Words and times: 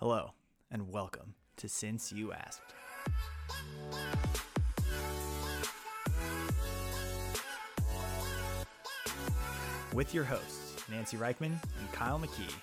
Hello, 0.00 0.30
and 0.70 0.92
welcome 0.92 1.34
to 1.56 1.68
Since 1.68 2.12
You 2.12 2.32
Asked. 2.32 2.62
With 9.92 10.14
your 10.14 10.22
hosts, 10.22 10.88
Nancy 10.88 11.16
Reichman 11.16 11.46
and 11.80 11.92
Kyle 11.92 12.20
McKee. 12.20 12.54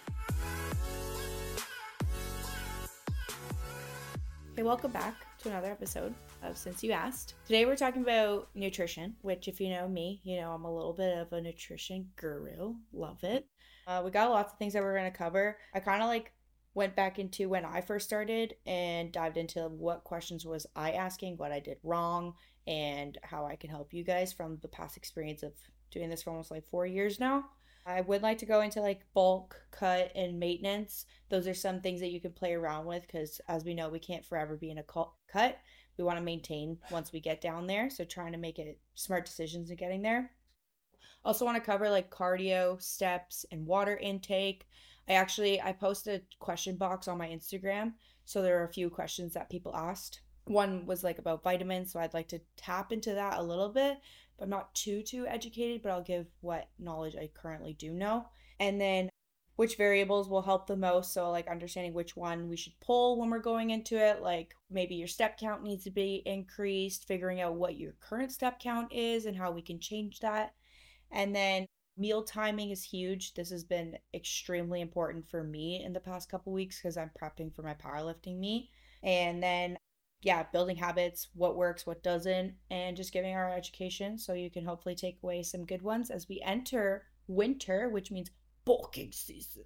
Hey, 4.56 4.64
welcome 4.64 4.92
back 4.92 5.16
to 5.40 5.50
another 5.50 5.72
episode 5.72 6.16
of 6.42 6.58
Since 6.58 6.86
You 6.86 6.94
Asked. 6.94 7.34
Today 7.46 7.66
we're 7.66 7.76
talking 7.76 8.04
about 8.04 8.48
nutrition, 8.56 9.14
which, 9.24 9.50
if 9.50 9.60
you 9.60 9.72
know 9.72 9.90
me, 9.90 10.22
you 10.24 10.38
know 10.40 10.52
I'm 10.54 10.64
a 10.64 10.74
little 10.74 10.94
bit 10.94 11.18
of 11.18 11.34
a 11.34 11.42
nutrition 11.42 12.08
guru. 12.16 12.76
Love 12.94 13.26
it. 13.26 13.46
Uh, 13.88 14.02
we 14.06 14.10
got 14.10 14.32
lots 14.32 14.54
of 14.54 14.58
things 14.58 14.72
that 14.72 14.82
we're 14.82 14.98
going 14.98 15.12
to 15.12 15.18
cover. 15.18 15.58
I 15.74 15.82
kind 15.82 16.02
of 16.02 16.08
like 16.08 16.32
went 16.76 16.96
back 16.96 17.18
into 17.18 17.50
when 17.50 17.66
I 17.66 17.82
first 17.82 18.06
started 18.06 18.56
and 18.68 19.12
dived 19.12 19.38
into 19.38 19.62
what 19.70 20.04
questions 20.04 20.46
was 20.46 20.68
I 20.76 20.92
asking, 20.92 21.38
what 21.38 21.52
I 21.52 21.60
did 21.60 21.78
wrong, 21.84 22.36
and 22.68 23.18
how 23.24 23.46
I 23.46 23.56
can 23.56 23.70
help 23.70 23.94
you 23.94 24.04
guys 24.04 24.34
from 24.34 24.60
the 24.62 24.68
past 24.68 24.98
experience 24.98 25.42
of 25.42 25.54
doing 25.90 26.10
this 26.10 26.24
for 26.24 26.32
almost 26.32 26.52
like 26.52 26.68
four 26.68 26.86
years 26.86 27.20
now. 27.20 27.46
I 27.88 28.02
would 28.02 28.24
like 28.24 28.40
to 28.40 28.46
go 28.46 28.62
into 28.62 28.82
like 28.82 29.06
bulk, 29.14 29.56
cut, 29.72 30.12
and 30.16 30.40
maintenance. 30.40 31.06
Those 31.30 31.48
are 31.48 31.54
some 31.54 31.82
things 31.82 32.02
that 32.02 32.12
you 32.12 32.20
can 32.20 32.32
play 32.32 32.54
around 32.54 32.86
with 32.86 33.04
because, 33.04 33.40
as 33.48 33.64
we 33.64 33.76
know, 33.76 33.90
we 33.90 34.00
can't 34.00 34.26
forever 34.26 34.56
be 34.56 34.72
in 34.72 34.80
a 34.80 34.84
cut. 34.84 35.58
We 35.98 36.04
want 36.04 36.18
to 36.18 36.24
maintain 36.24 36.80
once 36.92 37.14
we 37.14 37.20
get 37.20 37.42
down 37.42 37.68
there. 37.68 37.90
So, 37.90 38.04
trying 38.04 38.32
to 38.32 38.40
make 38.40 38.58
it 38.58 38.80
smart 38.96 39.26
decisions 39.26 39.70
in 39.70 39.78
getting 39.78 40.02
there. 40.02 40.32
Also, 41.24 41.46
want 41.46 41.58
to 41.58 41.62
cover 41.62 41.90
like 41.90 42.10
cardio, 42.10 42.82
steps, 42.82 43.46
and 43.52 43.68
water 43.68 43.96
intake. 43.98 44.68
I 45.08 45.14
actually 45.14 45.62
I 45.62 45.72
posted 45.74 46.22
a 46.22 46.44
question 46.44 46.78
box 46.78 47.08
on 47.08 47.18
my 47.18 47.28
Instagram, 47.28 47.94
so 48.26 48.42
there 48.42 48.60
are 48.60 48.66
a 48.66 48.74
few 48.74 48.90
questions 48.90 49.34
that 49.34 49.50
people 49.50 49.76
asked. 49.76 50.22
One 50.46 50.86
was 50.86 51.04
like 51.04 51.20
about 51.20 51.44
vitamins, 51.44 51.92
so 51.92 52.00
I'd 52.00 52.14
like 52.14 52.28
to 52.30 52.42
tap 52.58 52.92
into 52.92 53.14
that 53.14 53.38
a 53.38 53.44
little 53.44 53.70
bit, 53.70 53.98
but 54.38 54.46
I'm 54.46 54.50
not 54.50 54.74
too 54.76 55.02
too 55.04 55.26
educated, 55.28 55.82
but 55.82 55.92
I'll 55.92 56.04
give 56.04 56.28
what 56.42 56.70
knowledge 56.80 57.16
I 57.16 57.30
currently 57.34 57.74
do 57.74 57.92
know. 57.92 58.28
And 58.60 58.80
then 58.80 59.10
which 59.56 59.78
variables 59.78 60.28
will 60.28 60.42
help 60.42 60.68
the 60.68 60.76
most, 60.76 61.14
so 61.14 61.32
like 61.32 61.48
understanding 61.48 61.94
which 61.94 62.18
one 62.18 62.50
we 62.50 62.58
should 62.58 62.78
pull 62.82 63.18
when 63.18 63.30
we're 63.30 63.40
going 63.40 63.70
into 63.70 63.98
it, 63.98 64.22
like 64.22 64.54
maybe 64.70 64.96
your 64.96 65.08
step 65.08 65.40
count 65.40 65.64
needs 65.64 65.86
to 65.86 65.92
be 65.92 66.22
increased, 66.26 67.08
figuring 67.08 67.42
out 67.42 67.56
what 67.56 67.78
your 67.78 67.94
current 68.02 68.32
step 68.32 68.60
count 68.60 68.92
is 68.92 69.26
and 69.26 69.38
how 69.38 69.52
we 69.52 69.62
can 69.62 69.80
change 69.80 70.20
that. 70.20 70.54
And 71.12 71.34
then 71.34 71.68
meal 71.98 72.24
timing 72.24 72.72
is 72.72 72.84
huge. 72.84 73.34
This 73.34 73.50
has 73.50 73.64
been 73.64 73.98
extremely 74.14 74.82
important 74.82 75.30
for 75.30 75.44
me 75.44 75.84
in 75.84 75.94
the 75.94 76.00
past 76.00 76.30
couple 76.30 76.52
weeks 76.54 76.78
because 76.78 76.98
I'm 76.98 77.12
prepping 77.22 77.54
for 77.54 77.62
my 77.62 77.74
powerlifting 77.74 78.38
meet. 78.40 78.70
And 79.04 79.42
then, 79.42 79.78
yeah, 80.22 80.44
building 80.52 80.76
habits, 80.76 81.30
what 81.34 81.56
works, 81.56 81.86
what 81.86 82.04
doesn't, 82.04 82.54
and 82.72 82.98
just 82.98 83.14
giving 83.14 83.36
our 83.36 83.54
education 83.54 84.18
so 84.18 84.34
you 84.34 84.50
can 84.50 84.66
hopefully 84.66 84.96
take 84.96 85.18
away 85.24 85.44
some 85.44 85.66
good 85.66 85.82
ones 85.82 86.10
as 86.10 86.28
we 86.28 86.42
enter 86.44 87.04
winter, 87.28 87.90
which 87.90 88.12
means 88.12 88.32
bulking 88.66 89.12
season. 89.12 89.64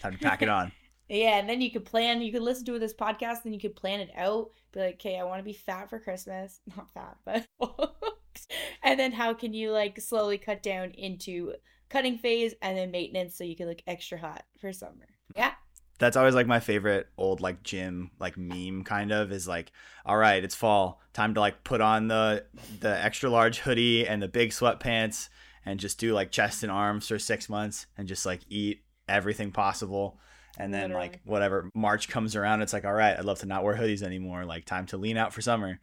Time 0.00 0.12
to 0.12 0.18
pack 0.18 0.42
it 0.42 0.48
on. 0.48 0.72
yeah, 1.08 1.38
and 1.38 1.48
then 1.48 1.60
you 1.60 1.70
could 1.70 1.84
plan, 1.84 2.22
you 2.22 2.32
could 2.32 2.42
listen 2.42 2.64
to 2.66 2.78
this 2.78 2.94
podcast, 2.94 3.44
and 3.44 3.54
you 3.54 3.60
could 3.60 3.76
plan 3.76 4.00
it 4.00 4.10
out. 4.16 4.50
Be 4.72 4.80
like, 4.80 4.94
okay, 4.94 5.18
I 5.18 5.24
want 5.24 5.40
to 5.40 5.44
be 5.44 5.52
fat 5.52 5.90
for 5.90 5.98
Christmas. 5.98 6.60
Not 6.76 6.90
fat, 6.92 7.16
but 7.24 7.46
and 8.82 8.98
then 8.98 9.12
how 9.12 9.34
can 9.34 9.52
you 9.52 9.70
like 9.70 10.00
slowly 10.00 10.38
cut 10.38 10.62
down 10.62 10.90
into 10.92 11.52
cutting 11.92 12.18
phase 12.18 12.54
and 12.62 12.76
then 12.76 12.90
maintenance 12.90 13.36
so 13.36 13.44
you 13.44 13.54
can 13.54 13.68
look 13.68 13.82
extra 13.86 14.18
hot 14.18 14.44
for 14.58 14.72
summer. 14.72 15.06
Yeah. 15.36 15.52
That's 15.98 16.16
always 16.16 16.34
like 16.34 16.46
my 16.46 16.58
favorite 16.58 17.08
old 17.16 17.40
like 17.40 17.62
gym 17.62 18.10
like 18.18 18.36
meme 18.36 18.82
kind 18.82 19.12
of 19.12 19.30
is 19.30 19.46
like 19.46 19.70
all 20.04 20.16
right, 20.16 20.42
it's 20.42 20.54
fall, 20.54 21.00
time 21.12 21.34
to 21.34 21.40
like 21.40 21.62
put 21.64 21.80
on 21.80 22.08
the 22.08 22.44
the 22.80 23.04
extra 23.04 23.30
large 23.30 23.58
hoodie 23.60 24.06
and 24.08 24.22
the 24.22 24.28
big 24.28 24.50
sweatpants 24.50 25.28
and 25.64 25.78
just 25.78 26.00
do 26.00 26.12
like 26.12 26.32
chest 26.32 26.62
and 26.62 26.72
arms 26.72 27.06
for 27.06 27.18
6 27.18 27.48
months 27.48 27.86
and 27.96 28.08
just 28.08 28.26
like 28.26 28.40
eat 28.48 28.82
everything 29.08 29.52
possible. 29.52 30.18
And 30.58 30.72
then 30.72 30.90
Literally. 30.90 31.08
like 31.08 31.20
whatever 31.24 31.70
March 31.74 32.08
comes 32.08 32.36
around, 32.36 32.60
it's 32.62 32.72
like, 32.72 32.84
all 32.84 32.92
right, 32.92 33.16
I'd 33.16 33.24
love 33.24 33.38
to 33.40 33.46
not 33.46 33.64
wear 33.64 33.74
hoodies 33.74 34.02
anymore. 34.02 34.44
Like 34.44 34.64
time 34.64 34.86
to 34.86 34.98
lean 34.98 35.16
out 35.16 35.32
for 35.32 35.40
summer. 35.40 35.80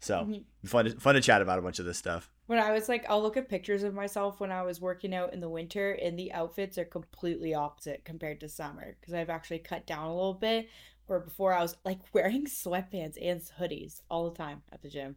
So 0.00 0.18
mm-hmm. 0.18 0.66
fun, 0.66 0.84
to, 0.84 1.00
fun 1.00 1.14
to 1.14 1.20
chat 1.20 1.42
about 1.42 1.58
a 1.58 1.62
bunch 1.62 1.78
of 1.78 1.86
this 1.86 1.98
stuff. 1.98 2.30
When 2.46 2.58
I 2.58 2.72
was 2.72 2.88
like, 2.88 3.04
I'll 3.08 3.22
look 3.22 3.36
at 3.36 3.48
pictures 3.48 3.82
of 3.82 3.94
myself 3.94 4.40
when 4.40 4.52
I 4.52 4.62
was 4.62 4.80
working 4.80 5.14
out 5.14 5.32
in 5.32 5.40
the 5.40 5.48
winter, 5.48 5.92
and 5.92 6.18
the 6.18 6.32
outfits 6.32 6.76
are 6.76 6.84
completely 6.84 7.54
opposite 7.54 8.04
compared 8.04 8.40
to 8.40 8.48
summer 8.48 8.96
because 9.00 9.14
I've 9.14 9.30
actually 9.30 9.60
cut 9.60 9.86
down 9.86 10.06
a 10.06 10.14
little 10.14 10.34
bit. 10.34 10.68
Where 11.06 11.20
before 11.20 11.52
I 11.52 11.62
was 11.62 11.76
like 11.84 11.98
wearing 12.12 12.46
sweatpants 12.46 13.16
and 13.20 13.40
hoodies 13.58 14.02
all 14.08 14.28
the 14.30 14.36
time 14.36 14.62
at 14.72 14.82
the 14.82 14.88
gym. 14.88 15.16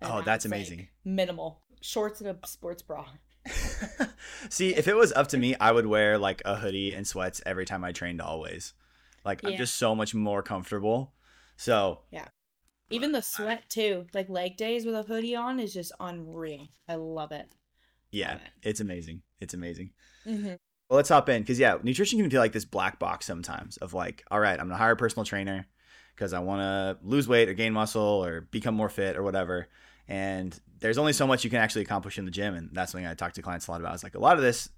And 0.00 0.12
oh, 0.12 0.22
that's 0.22 0.44
amazing. 0.44 0.78
Like 0.78 0.88
minimal 1.04 1.62
shorts 1.80 2.20
and 2.20 2.30
a 2.30 2.46
sports 2.46 2.82
bra. 2.82 3.06
See, 4.48 4.74
if 4.74 4.88
it 4.88 4.96
was 4.96 5.12
up 5.12 5.28
to 5.28 5.38
me, 5.38 5.54
I 5.60 5.72
would 5.72 5.86
wear 5.86 6.18
like 6.18 6.42
a 6.44 6.56
hoodie 6.56 6.92
and 6.92 7.06
sweats 7.06 7.40
every 7.46 7.64
time 7.64 7.84
I 7.84 7.92
trained 7.92 8.20
always. 8.20 8.74
Like 9.24 9.42
yeah. 9.42 9.50
I'm 9.50 9.56
just 9.56 9.76
so 9.76 9.94
much 9.94 10.14
more 10.14 10.42
comfortable. 10.42 11.12
So 11.56 12.00
Yeah. 12.10 12.28
Even 12.90 13.12
the 13.12 13.22
sweat 13.22 13.68
too. 13.68 14.06
Like 14.14 14.28
leg 14.28 14.56
days 14.56 14.86
with 14.86 14.94
a 14.94 15.02
hoodie 15.02 15.34
on 15.34 15.58
is 15.58 15.74
just 15.74 15.92
unreal. 15.98 16.68
I 16.88 16.94
love 16.94 17.32
it. 17.32 17.52
Yeah, 18.12 18.32
love 18.32 18.40
it. 18.42 18.68
it's 18.68 18.80
amazing. 18.80 19.22
It's 19.40 19.54
amazing. 19.54 19.90
Mm-hmm. 20.26 20.54
Well, 20.88 20.96
let's 20.96 21.08
hop 21.08 21.28
in 21.28 21.42
because 21.42 21.58
yeah, 21.58 21.78
nutrition 21.82 22.20
can 22.20 22.30
feel 22.30 22.40
like 22.40 22.52
this 22.52 22.64
black 22.64 23.00
box 23.00 23.26
sometimes 23.26 23.76
of 23.78 23.92
like, 23.92 24.22
all 24.30 24.38
right, 24.38 24.58
I'm 24.58 24.66
gonna 24.66 24.76
hire 24.76 24.92
a 24.92 24.96
personal 24.96 25.24
trainer 25.24 25.66
because 26.14 26.32
I 26.32 26.38
want 26.38 26.60
to 26.60 26.98
lose 27.06 27.26
weight 27.26 27.48
or 27.48 27.54
gain 27.54 27.72
muscle 27.72 28.02
or 28.02 28.42
become 28.42 28.74
more 28.74 28.88
fit 28.88 29.16
or 29.16 29.22
whatever. 29.22 29.68
And 30.08 30.58
there's 30.80 30.98
only 30.98 31.12
so 31.12 31.26
much 31.26 31.44
you 31.44 31.50
can 31.50 31.60
actually 31.60 31.82
accomplish 31.82 32.18
in 32.18 32.24
the 32.24 32.30
gym, 32.30 32.54
and 32.54 32.70
that's 32.72 32.92
something 32.92 33.06
I 33.06 33.14
talk 33.14 33.32
to 33.34 33.42
clients 33.42 33.66
a 33.66 33.70
lot 33.70 33.80
about. 33.80 33.94
Is 33.94 34.04
like 34.04 34.14
a 34.14 34.20
lot 34.20 34.36
of 34.36 34.42
this, 34.42 34.68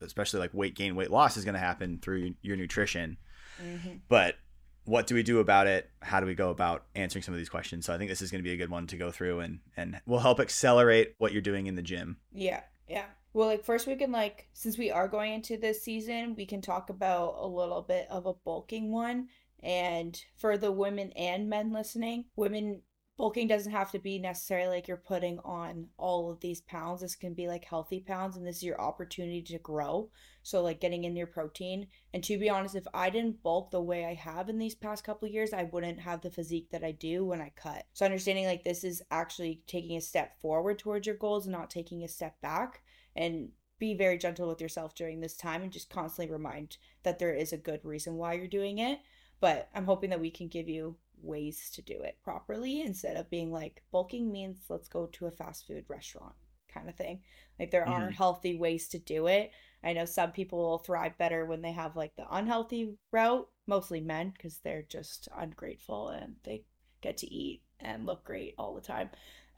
especially 0.00 0.40
like 0.40 0.54
weight 0.54 0.74
gain, 0.74 0.96
weight 0.96 1.10
loss, 1.10 1.36
is 1.36 1.44
going 1.44 1.54
to 1.54 1.60
happen 1.60 1.98
through 2.00 2.34
your 2.42 2.56
nutrition. 2.56 3.16
Mm-hmm. 3.62 3.98
But 4.08 4.36
what 4.84 5.06
do 5.06 5.14
we 5.14 5.22
do 5.22 5.40
about 5.40 5.66
it? 5.66 5.90
How 6.00 6.20
do 6.20 6.26
we 6.26 6.34
go 6.34 6.50
about 6.50 6.86
answering 6.94 7.22
some 7.22 7.34
of 7.34 7.38
these 7.38 7.48
questions? 7.48 7.86
So 7.86 7.92
I 7.92 7.98
think 7.98 8.08
this 8.08 8.22
is 8.22 8.30
going 8.30 8.42
to 8.42 8.48
be 8.48 8.54
a 8.54 8.56
good 8.56 8.70
one 8.70 8.86
to 8.88 8.96
go 8.96 9.10
through 9.10 9.40
and 9.40 9.60
and 9.76 10.00
will 10.06 10.20
help 10.20 10.40
accelerate 10.40 11.14
what 11.18 11.32
you're 11.32 11.42
doing 11.42 11.66
in 11.66 11.74
the 11.74 11.82
gym. 11.82 12.18
Yeah. 12.32 12.62
Yeah. 12.88 13.06
Well, 13.32 13.48
like 13.48 13.64
first 13.64 13.86
we 13.86 13.96
can 13.96 14.12
like 14.12 14.48
since 14.52 14.78
we 14.78 14.90
are 14.90 15.08
going 15.08 15.32
into 15.32 15.56
this 15.56 15.82
season, 15.82 16.34
we 16.36 16.46
can 16.46 16.62
talk 16.62 16.88
about 16.88 17.34
a 17.38 17.46
little 17.46 17.82
bit 17.82 18.06
of 18.08 18.26
a 18.26 18.32
bulking 18.32 18.92
one. 18.92 19.28
And 19.62 20.18
for 20.36 20.56
the 20.56 20.70
women 20.70 21.12
and 21.12 21.48
men 21.48 21.72
listening, 21.72 22.26
women 22.36 22.82
bulking 23.16 23.46
doesn't 23.46 23.72
have 23.72 23.90
to 23.92 23.98
be 23.98 24.18
necessarily 24.18 24.76
like 24.76 24.88
you're 24.88 24.96
putting 24.96 25.38
on 25.40 25.86
all 25.96 26.30
of 26.30 26.40
these 26.40 26.60
pounds. 26.60 27.00
This 27.00 27.16
can 27.16 27.34
be 27.34 27.48
like 27.48 27.64
healthy 27.64 28.00
pounds, 28.00 28.36
and 28.36 28.46
this 28.46 28.56
is 28.56 28.62
your 28.62 28.80
opportunity 28.80 29.42
to 29.42 29.58
grow. 29.58 30.10
So, 30.42 30.62
like 30.62 30.80
getting 30.80 31.04
in 31.04 31.16
your 31.16 31.26
protein. 31.26 31.88
And 32.14 32.22
to 32.24 32.38
be 32.38 32.50
honest, 32.50 32.74
if 32.74 32.86
I 32.94 33.10
didn't 33.10 33.42
bulk 33.42 33.70
the 33.70 33.80
way 33.80 34.04
I 34.04 34.14
have 34.14 34.48
in 34.48 34.58
these 34.58 34.74
past 34.74 35.02
couple 35.04 35.28
years, 35.28 35.52
I 35.52 35.64
wouldn't 35.64 36.00
have 36.00 36.20
the 36.20 36.30
physique 36.30 36.70
that 36.70 36.84
I 36.84 36.92
do 36.92 37.24
when 37.24 37.40
I 37.40 37.52
cut. 37.56 37.84
So, 37.94 38.04
understanding 38.04 38.46
like 38.46 38.64
this 38.64 38.84
is 38.84 39.02
actually 39.10 39.62
taking 39.66 39.96
a 39.96 40.00
step 40.00 40.40
forward 40.40 40.78
towards 40.78 41.06
your 41.06 41.16
goals 41.16 41.46
and 41.46 41.52
not 41.52 41.70
taking 41.70 42.04
a 42.04 42.08
step 42.08 42.40
back. 42.40 42.82
And 43.16 43.50
be 43.78 43.94
very 43.94 44.16
gentle 44.18 44.48
with 44.48 44.60
yourself 44.60 44.94
during 44.94 45.20
this 45.20 45.36
time 45.36 45.62
and 45.62 45.72
just 45.72 45.90
constantly 45.90 46.32
remind 46.32 46.78
that 47.02 47.18
there 47.18 47.34
is 47.34 47.52
a 47.52 47.58
good 47.58 47.80
reason 47.84 48.14
why 48.14 48.32
you're 48.32 48.46
doing 48.46 48.78
it. 48.78 49.00
But 49.40 49.68
I'm 49.74 49.84
hoping 49.84 50.10
that 50.10 50.20
we 50.20 50.30
can 50.30 50.48
give 50.48 50.68
you 50.68 50.96
ways 51.22 51.70
to 51.74 51.82
do 51.82 52.00
it 52.02 52.18
properly 52.22 52.82
instead 52.82 53.16
of 53.16 53.30
being 53.30 53.50
like 53.50 53.82
bulking 53.90 54.30
means 54.30 54.58
let's 54.68 54.88
go 54.88 55.06
to 55.06 55.26
a 55.26 55.30
fast 55.30 55.66
food 55.66 55.84
restaurant 55.88 56.34
kind 56.72 56.88
of 56.88 56.94
thing. 56.94 57.20
Like 57.58 57.70
there 57.70 57.84
mm-hmm. 57.84 58.02
are 58.02 58.10
healthy 58.10 58.56
ways 58.56 58.88
to 58.88 58.98
do 58.98 59.26
it. 59.26 59.50
I 59.82 59.92
know 59.92 60.04
some 60.04 60.32
people 60.32 60.58
will 60.58 60.78
thrive 60.78 61.16
better 61.18 61.46
when 61.46 61.62
they 61.62 61.72
have 61.72 61.96
like 61.96 62.16
the 62.16 62.26
unhealthy 62.30 62.94
route, 63.12 63.48
mostly 63.66 64.00
men 64.00 64.32
because 64.36 64.58
they're 64.58 64.84
just 64.88 65.28
ungrateful 65.36 66.08
and 66.08 66.36
they 66.44 66.64
get 67.00 67.18
to 67.18 67.32
eat 67.32 67.62
and 67.80 68.06
look 68.06 68.24
great 68.24 68.54
all 68.58 68.74
the 68.74 68.80
time. 68.80 69.10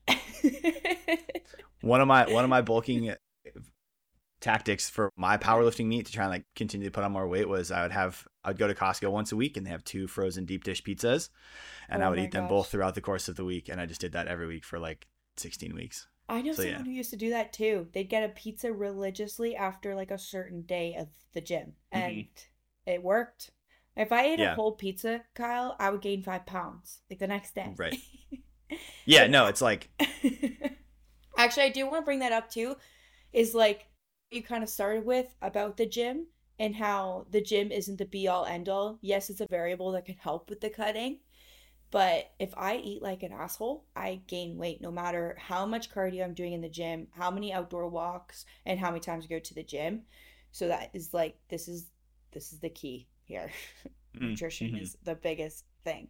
one 1.81 2.01
of 2.01 2.09
my 2.09 2.27
one 2.31 2.45
of 2.45 2.51
my 2.51 2.63
bulking 2.63 3.15
tactics 4.41 4.89
for 4.89 5.11
my 5.17 5.37
powerlifting 5.37 5.87
meet 5.87 6.07
to 6.07 6.13
try 6.13 6.25
and 6.25 6.31
like 6.31 6.45
continue 6.55 6.87
to 6.87 6.93
put 6.93 7.03
on 7.03 7.13
more 7.13 7.27
weight 7.27 7.49
was 7.49 7.73
I 7.73 7.83
would 7.83 7.93
have 7.93 8.27
I'd 8.45 8.59
go 8.59 8.69
to 8.69 8.75
Costco 8.75 9.11
once 9.11 9.33
a 9.33 9.37
week 9.37 9.57
and 9.57 9.67
they 9.67 9.71
have 9.71 9.85
two 9.85 10.07
frozen 10.07 10.45
deep 10.45 10.65
dish 10.65 10.83
pizzas 10.83 11.31
and 11.89 12.03
oh 12.03 12.07
I 12.07 12.09
would 12.11 12.19
eat 12.19 12.31
gosh. 12.31 12.41
them 12.41 12.49
both 12.49 12.69
throughout 12.69 12.95
the 12.95 13.01
course 13.01 13.29
of 13.29 13.37
the 13.37 13.45
week 13.45 13.69
and 13.69 13.81
I 13.81 13.87
just 13.87 14.01
did 14.01 14.13
that 14.13 14.29
every 14.29 14.47
week 14.47 14.65
for 14.65 14.79
like 14.79 15.07
16 15.37 15.75
weeks. 15.75 16.07
I 16.29 16.43
know 16.43 16.53
so, 16.53 16.63
someone 16.63 16.81
yeah. 16.81 16.85
who 16.85 16.91
used 16.91 17.11
to 17.11 17.17
do 17.17 17.31
that 17.31 17.53
too. 17.53 17.89
They'd 17.93 18.09
get 18.09 18.23
a 18.23 18.29
pizza 18.29 18.73
religiously 18.73 19.57
after 19.57 19.95
like 19.95 20.11
a 20.11 20.19
certain 20.19 20.63
day 20.63 20.95
of 20.99 21.09
the 21.33 21.41
gym 21.41 21.73
and 21.91 22.13
mm-hmm. 22.13 22.91
it 22.93 23.03
worked. 23.03 23.51
If 23.97 24.13
I 24.13 24.25
ate 24.27 24.39
yeah. 24.39 24.53
a 24.53 24.55
whole 24.55 24.73
pizza, 24.73 25.23
Kyle, 25.35 25.75
I 25.81 25.91
would 25.91 26.03
gain 26.03 26.23
5 26.23 26.47
pounds 26.47 27.01
like 27.11 27.19
the 27.19 27.27
next 27.27 27.57
day. 27.57 27.75
Right. 27.77 27.97
yeah, 29.05 29.27
no, 29.27 29.47
it's 29.47 29.61
like 29.61 29.91
Actually, 31.37 31.65
I 31.65 31.71
do 31.71 31.87
want 31.87 32.03
to 32.03 32.05
bring 32.05 32.21
that 32.21 32.33
up 32.33 32.51
too 32.51 32.77
is 33.33 33.55
like 33.55 33.88
you 34.31 34.43
kind 34.43 34.63
of 34.63 34.69
started 34.69 35.05
with 35.05 35.35
about 35.43 35.77
the 35.77 35.87
gym 35.87 36.27
and 36.59 36.75
how 36.75 37.27
the 37.31 37.41
gym 37.41 37.71
isn't 37.71 37.99
the 37.99 38.05
be 38.05 38.29
all 38.29 38.45
end 38.45 38.69
all. 38.69 38.99
Yes, 39.01 39.31
it's 39.31 39.41
a 39.41 39.47
variable 39.47 39.93
that 39.93 40.05
can 40.05 40.17
help 40.17 40.51
with 40.51 40.61
the 40.61 40.71
cutting, 40.71 41.21
but 41.91 42.33
if 42.39 42.53
I 42.57 42.77
eat 42.77 43.03
like 43.03 43.23
an 43.23 43.33
asshole, 43.33 43.85
I 43.97 44.21
gain 44.27 44.59
weight 44.59 44.81
no 44.81 44.91
matter 44.91 45.37
how 45.39 45.65
much 45.65 45.91
cardio 45.91 46.25
I'm 46.25 46.35
doing 46.35 46.53
in 46.53 46.61
the 46.61 46.69
gym, 46.69 47.09
how 47.13 47.31
many 47.31 47.53
outdoor 47.53 47.89
walks, 47.89 48.45
and 48.67 48.79
how 48.79 48.91
many 48.91 49.01
times 49.01 49.25
I 49.25 49.29
go 49.29 49.39
to 49.39 49.55
the 49.55 49.63
gym. 49.63 50.03
So 50.53 50.69
that 50.69 50.91
is 50.93 51.15
like 51.15 51.39
this 51.49 51.69
is 51.69 51.87
this 52.33 52.53
is 52.53 52.61
the 52.61 52.71
key 52.71 53.09
here. 53.25 53.51
Mm, 54.17 54.31
Nutrition 54.31 54.69
mm-hmm. 54.69 54.79
is 54.79 54.97
the 55.05 55.15
biggest 55.15 55.65
thing. 55.85 56.09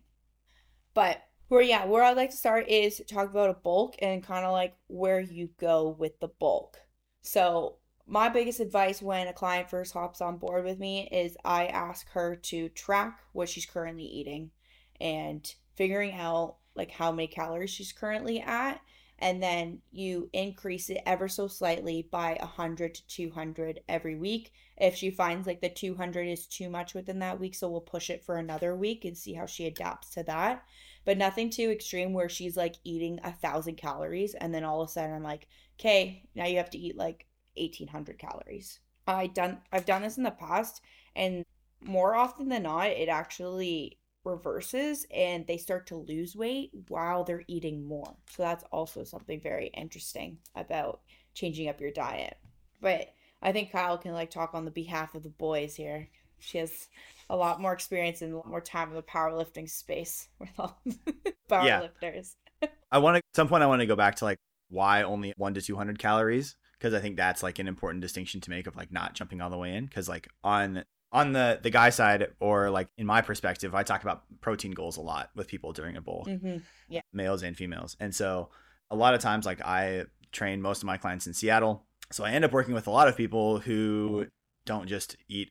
But 0.95 1.21
where 1.49 1.61
yeah, 1.61 1.85
where 1.85 2.05
I'd 2.05 2.17
like 2.17 2.31
to 2.31 2.37
start 2.37 2.69
is 2.69 3.03
talk 3.09 3.29
about 3.29 3.51
a 3.51 3.55
bulk 3.55 3.97
and 4.01 4.23
kind 4.23 4.47
of 4.47 4.53
like 4.53 4.77
where 4.87 5.21
you 5.21 5.49
go 5.59 5.89
with 5.99 6.21
the 6.21 6.29
bulk. 6.29 6.79
So 7.23 7.79
my 8.09 8.31
biggest 8.31 8.59
advice 8.59 9.03
when 9.03 9.29
a 9.29 9.33
client 9.33 9.69
first 9.69 9.93
hops 9.93 10.23
on 10.23 10.39
board 10.39 10.65
with 10.65 10.79
me 10.79 11.07
is 11.13 11.37
I 11.45 11.67
ask 11.67 12.09
her 12.11 12.37
to 12.37 12.71
track 12.71 13.21
what 13.33 13.51
she's 13.51 13.67
currently 13.67 14.05
eating 14.05 14.51
and 14.99 15.55
figuring 15.77 16.15
out 16.15 16.57
like 16.75 16.91
how 16.91 17.13
many 17.13 17.29
calories 17.29 17.71
she's 17.71 17.93
currently 17.93 18.41
at 18.41 18.81
and 19.19 19.43
then 19.43 19.81
you 19.91 20.31
increase 20.33 20.89
it 20.91 21.03
ever 21.05 21.29
so 21.29 21.49
slightly 21.49 22.09
by 22.11 22.37
100 22.41 22.95
to 22.95 23.07
200 23.09 23.81
every 23.89 24.15
week. 24.15 24.53
If 24.77 24.95
she 24.95 25.11
finds 25.11 25.47
like 25.47 25.61
the 25.61 25.69
200 25.69 26.29
is 26.29 26.47
too 26.47 26.71
much 26.71 26.95
within 26.95 27.19
that 27.19 27.39
week 27.39 27.57
so 27.57 27.69
we'll 27.69 27.81
push 27.81 28.11
it 28.11 28.25
for 28.25 28.37
another 28.37 28.75
week 28.75 29.05
and 29.05 29.19
see 29.19 29.35
how 29.35 29.47
she 29.47 29.67
adapts 29.67 30.11
to 30.11 30.23
that. 30.23 30.65
But 31.05 31.19
nothing 31.19 31.51
too 31.51 31.71
extreme 31.71 32.13
where 32.13 32.29
she's 32.29 32.57
like 32.57 32.77
eating 32.85 33.19
a 33.23 33.33
thousand 33.33 33.77
calories 33.77 34.35
and 34.35 34.55
then 34.55 34.65
all 34.65 34.81
of 34.81 34.89
a 34.89 34.93
sudden 34.93 35.15
i'm 35.15 35.23
like 35.23 35.49
okay 35.81 36.23
now 36.35 36.45
you 36.45 36.59
have 36.59 36.71
to 36.71 36.79
eat 36.79 36.97
like 36.97 37.28
1800 37.59 38.19
calories 38.19 38.81
i 39.07 39.27
done 39.27 39.59
i've 39.73 39.87
done 39.87 40.03
this 40.03 40.17
in 40.17 40.23
the 40.23 40.31
past 40.31 40.83
and 41.17 41.45
more 41.81 42.15
often 42.15 42.49
than 42.49 42.65
not 42.65 42.89
it 42.89 43.09
actually 43.09 43.99
reverses 44.29 45.07
and 45.15 45.47
they 45.47 45.57
start 45.57 45.87
to 45.87 45.97
lose 45.97 46.37
weight 46.37 46.71
while 46.89 47.25
they're 47.25 47.45
eating 47.49 47.87
more. 47.87 48.17
So 48.31 48.43
that's 48.43 48.65
also 48.71 49.05
something 49.05 49.41
very 49.41 49.69
interesting 49.69 50.39
about 50.55 51.01
changing 51.35 51.69
up 51.69 51.81
your 51.81 51.91
diet. 51.91 52.37
But 52.81 53.15
I 53.43 53.53
think 53.53 53.73
Kyle 53.73 53.99
can 53.99 54.13
like 54.13 54.31
talk 54.31 54.55
on 54.55 54.65
the 54.65 54.71
behalf 54.71 55.15
of 55.15 55.23
the 55.23 55.31
boys 55.31 55.75
here. 55.75 56.09
She 56.41 56.59
has 56.59 56.89
a 57.31 57.37
lot 57.37 57.61
more 57.61 57.73
experience 57.73 58.23
and 58.23 58.33
a 58.33 58.37
lot 58.37 58.49
more 58.49 58.61
time 58.61 58.91
in 58.91 58.95
the 58.95 59.03
powerlifting 59.03 59.69
space 59.69 60.29
with 60.39 60.51
all 60.59 60.81
powerlifters. 61.51 62.35
Yeah. 62.63 62.69
I 62.91 62.99
want 62.99 63.17
to 63.17 63.19
at 63.19 63.37
some 63.37 63.49
point 63.49 63.63
I 63.63 63.67
want 63.67 63.81
to 63.81 63.87
go 63.87 63.97
back 63.97 64.17
to 64.17 64.25
like 64.25 64.39
why 64.71 65.03
only 65.03 65.33
1 65.37 65.55
to 65.55 65.63
200 65.63 65.99
calories 65.99 66.57
because 66.79 66.95
I 66.95 67.01
think 67.01 67.17
that's 67.17 67.43
like 67.43 67.59
an 67.59 67.69
important 67.69 68.03
distinction 68.03 68.41
to 68.43 68.51
make 68.51 68.67
of 68.67 68.77
like 68.77 68.93
not 68.93 69.15
jumping 69.15 69.41
all 69.41 69.51
the 69.51 69.59
way 69.59 69.75
in 69.75 69.87
because 69.87 70.09
like 70.09 70.29
on 70.45 70.85
on 71.13 71.33
the 71.33 71.59
the 71.63 71.71
guy 71.71 71.91
side 71.91 72.29
or 72.41 72.71
like 72.71 72.89
in 72.99 73.07
my 73.07 73.21
perspective 73.21 73.75
i 73.75 73.83
talk 73.83 74.03
about 74.03 74.25
protein 74.41 74.73
goals 74.73 74.97
a 74.97 75.01
lot 75.01 75.31
with 75.35 75.49
people 75.49 75.73
during 75.73 75.97
a 75.97 76.01
bowl 76.01 76.25
mm-hmm. 76.29 76.59
yeah. 76.89 77.01
males 77.13 77.43
and 77.43 77.57
females. 77.57 77.97
And 77.99 78.15
so 78.15 78.51
a 78.91 78.97
lot 78.97 79.15
of 79.15 79.21
times 79.21 79.47
like 79.47 79.61
i 79.63 80.05
train 80.33 80.61
most 80.61 80.83
of 80.83 80.87
my 80.87 80.97
clients 80.97 81.27
in 81.27 81.33
seattle 81.33 81.87
so 82.11 82.25
i 82.25 82.31
end 82.31 82.45
up 82.45 82.53
working 82.53 82.75
with 82.75 82.87
a 82.87 82.91
lot 82.91 83.09
of 83.09 83.17
people 83.17 83.59
who 83.61 84.27
don't 84.67 84.87
just 84.87 85.17
eat 85.29 85.49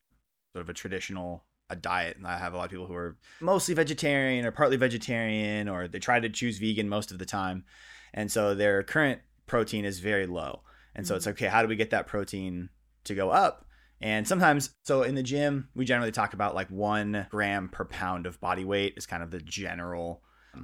sort 0.53 0.63
of 0.63 0.69
a 0.69 0.73
traditional 0.73 1.43
a 1.69 1.75
diet. 1.75 2.17
And 2.17 2.27
i 2.27 2.37
have 2.37 2.53
a 2.53 2.57
lot 2.57 2.65
of 2.65 2.71
people 2.71 2.87
who 2.87 2.95
are 2.95 3.17
mostly 3.41 3.73
vegetarian 3.73 4.45
or 4.45 4.51
partly 4.51 4.77
vegetarian 4.77 5.67
or 5.67 5.87
they 5.87 5.99
try 5.99 6.19
to 6.19 6.29
choose 6.29 6.59
vegan 6.59 6.87
most 6.87 7.11
of 7.11 7.19
the 7.19 7.25
time. 7.25 7.65
And 8.13 8.31
so 8.31 8.55
their 8.55 8.83
current 8.83 9.21
protein 9.47 9.85
is 9.85 9.99
very 9.99 10.27
low 10.27 10.61
and 10.97 11.07
so 11.07 11.13
mm-hmm. 11.13 11.17
it's 11.17 11.27
okay 11.27 11.47
how 11.47 11.61
do 11.61 11.69
we 11.69 11.77
get 11.77 11.91
that 11.91 12.07
protein 12.07 12.69
to 13.05 13.15
go 13.15 13.29
up 13.29 13.67
and 13.99 14.27
sometimes, 14.27 14.75
so 14.83 15.01
in 15.01 15.15
the 15.15 15.23
gym, 15.23 15.69
we 15.75 15.83
generally 15.83 16.11
talk 16.11 16.33
about 16.33 16.53
like 16.53 16.69
one 16.69 17.25
gram 17.31 17.67
per 17.69 17.83
pound 17.85 18.27
of 18.27 18.39
body 18.39 18.63
weight 18.63 18.93
is 18.95 19.07
kind 19.07 19.23
of 19.23 19.31
the 19.31 19.39
general 19.39 20.21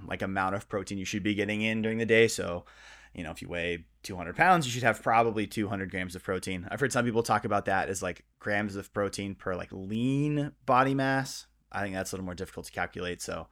like 0.08 0.22
amount 0.22 0.56
of 0.56 0.68
protein 0.70 0.98
you 0.98 1.06
should 1.06 1.24
be 1.24 1.36
getting 1.36 1.62
in 1.62 1.82
during 1.82 1.98
the 1.98 2.06
day. 2.06 2.28
So, 2.28 2.66
you 3.14 3.24
know, 3.24 3.32
if 3.32 3.42
you 3.42 3.50
weigh 3.50 3.86
200 4.04 4.36
pounds, 4.36 4.66
you 4.66 4.72
should 4.72 4.84
have 4.84 5.02
probably 5.02 5.48
200 5.48 5.90
grams 5.90 6.16
of 6.16 6.24
protein. 6.24 6.68
I've 6.70 6.80
heard 6.80 6.92
some 6.92 7.06
people 7.06 7.24
talk 7.24 7.46
about 7.46 7.66
that 7.66 7.90
as 7.90 8.02
like 8.02 8.24
grams 8.40 8.76
of 8.76 8.94
protein 8.94 9.36
per 9.36 9.56
like 9.56 9.70
lean 9.72 10.52
body 10.66 10.94
mass. 10.94 11.48
I 11.72 11.82
think 11.82 11.96
that's 11.96 12.12
a 12.12 12.16
little 12.16 12.26
more 12.26 12.36
difficult 12.36 12.68
to 12.68 12.72
calculate. 12.72 13.22
So, 13.22 13.48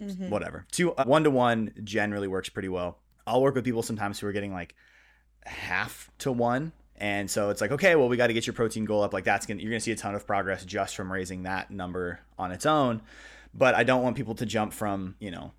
mm-hmm. 0.00 0.30
whatever. 0.30 0.66
Two 0.72 0.92
uh, 0.92 1.04
one 1.04 1.24
to 1.24 1.30
one 1.30 1.72
generally 1.84 2.28
works 2.28 2.48
pretty 2.48 2.68
well. 2.68 2.98
I'll 3.26 3.42
work 3.42 3.54
with 3.54 3.64
people 3.64 3.82
sometimes 3.82 4.18
who 4.18 4.26
are 4.26 4.32
getting 4.32 4.52
like 4.52 4.74
half 5.46 6.10
to 6.18 6.32
one 6.32 6.72
and 6.96 7.28
so 7.28 7.50
it's 7.50 7.60
like, 7.60 7.72
okay, 7.72 7.96
well, 7.96 8.08
we 8.08 8.16
got 8.16 8.28
to 8.28 8.32
get 8.32 8.46
your 8.46 8.54
protein 8.54 8.84
goal 8.84 9.02
up. 9.02 9.12
Like 9.12 9.24
that's 9.24 9.46
gonna 9.46 9.60
you're 9.60 9.70
gonna 9.70 9.80
see 9.80 9.92
a 9.92 9.96
ton 9.96 10.14
of 10.14 10.26
progress 10.26 10.64
just 10.64 10.94
from 10.94 11.12
raising 11.12 11.42
that 11.42 11.70
number 11.70 12.20
on 12.38 12.52
its 12.52 12.66
own. 12.66 13.02
But 13.52 13.74
I 13.74 13.84
don't 13.84 14.02
want 14.02 14.16
people 14.16 14.34
to 14.36 14.46
jump 14.46 14.72
from 14.72 15.16
you 15.18 15.30
know 15.30 15.52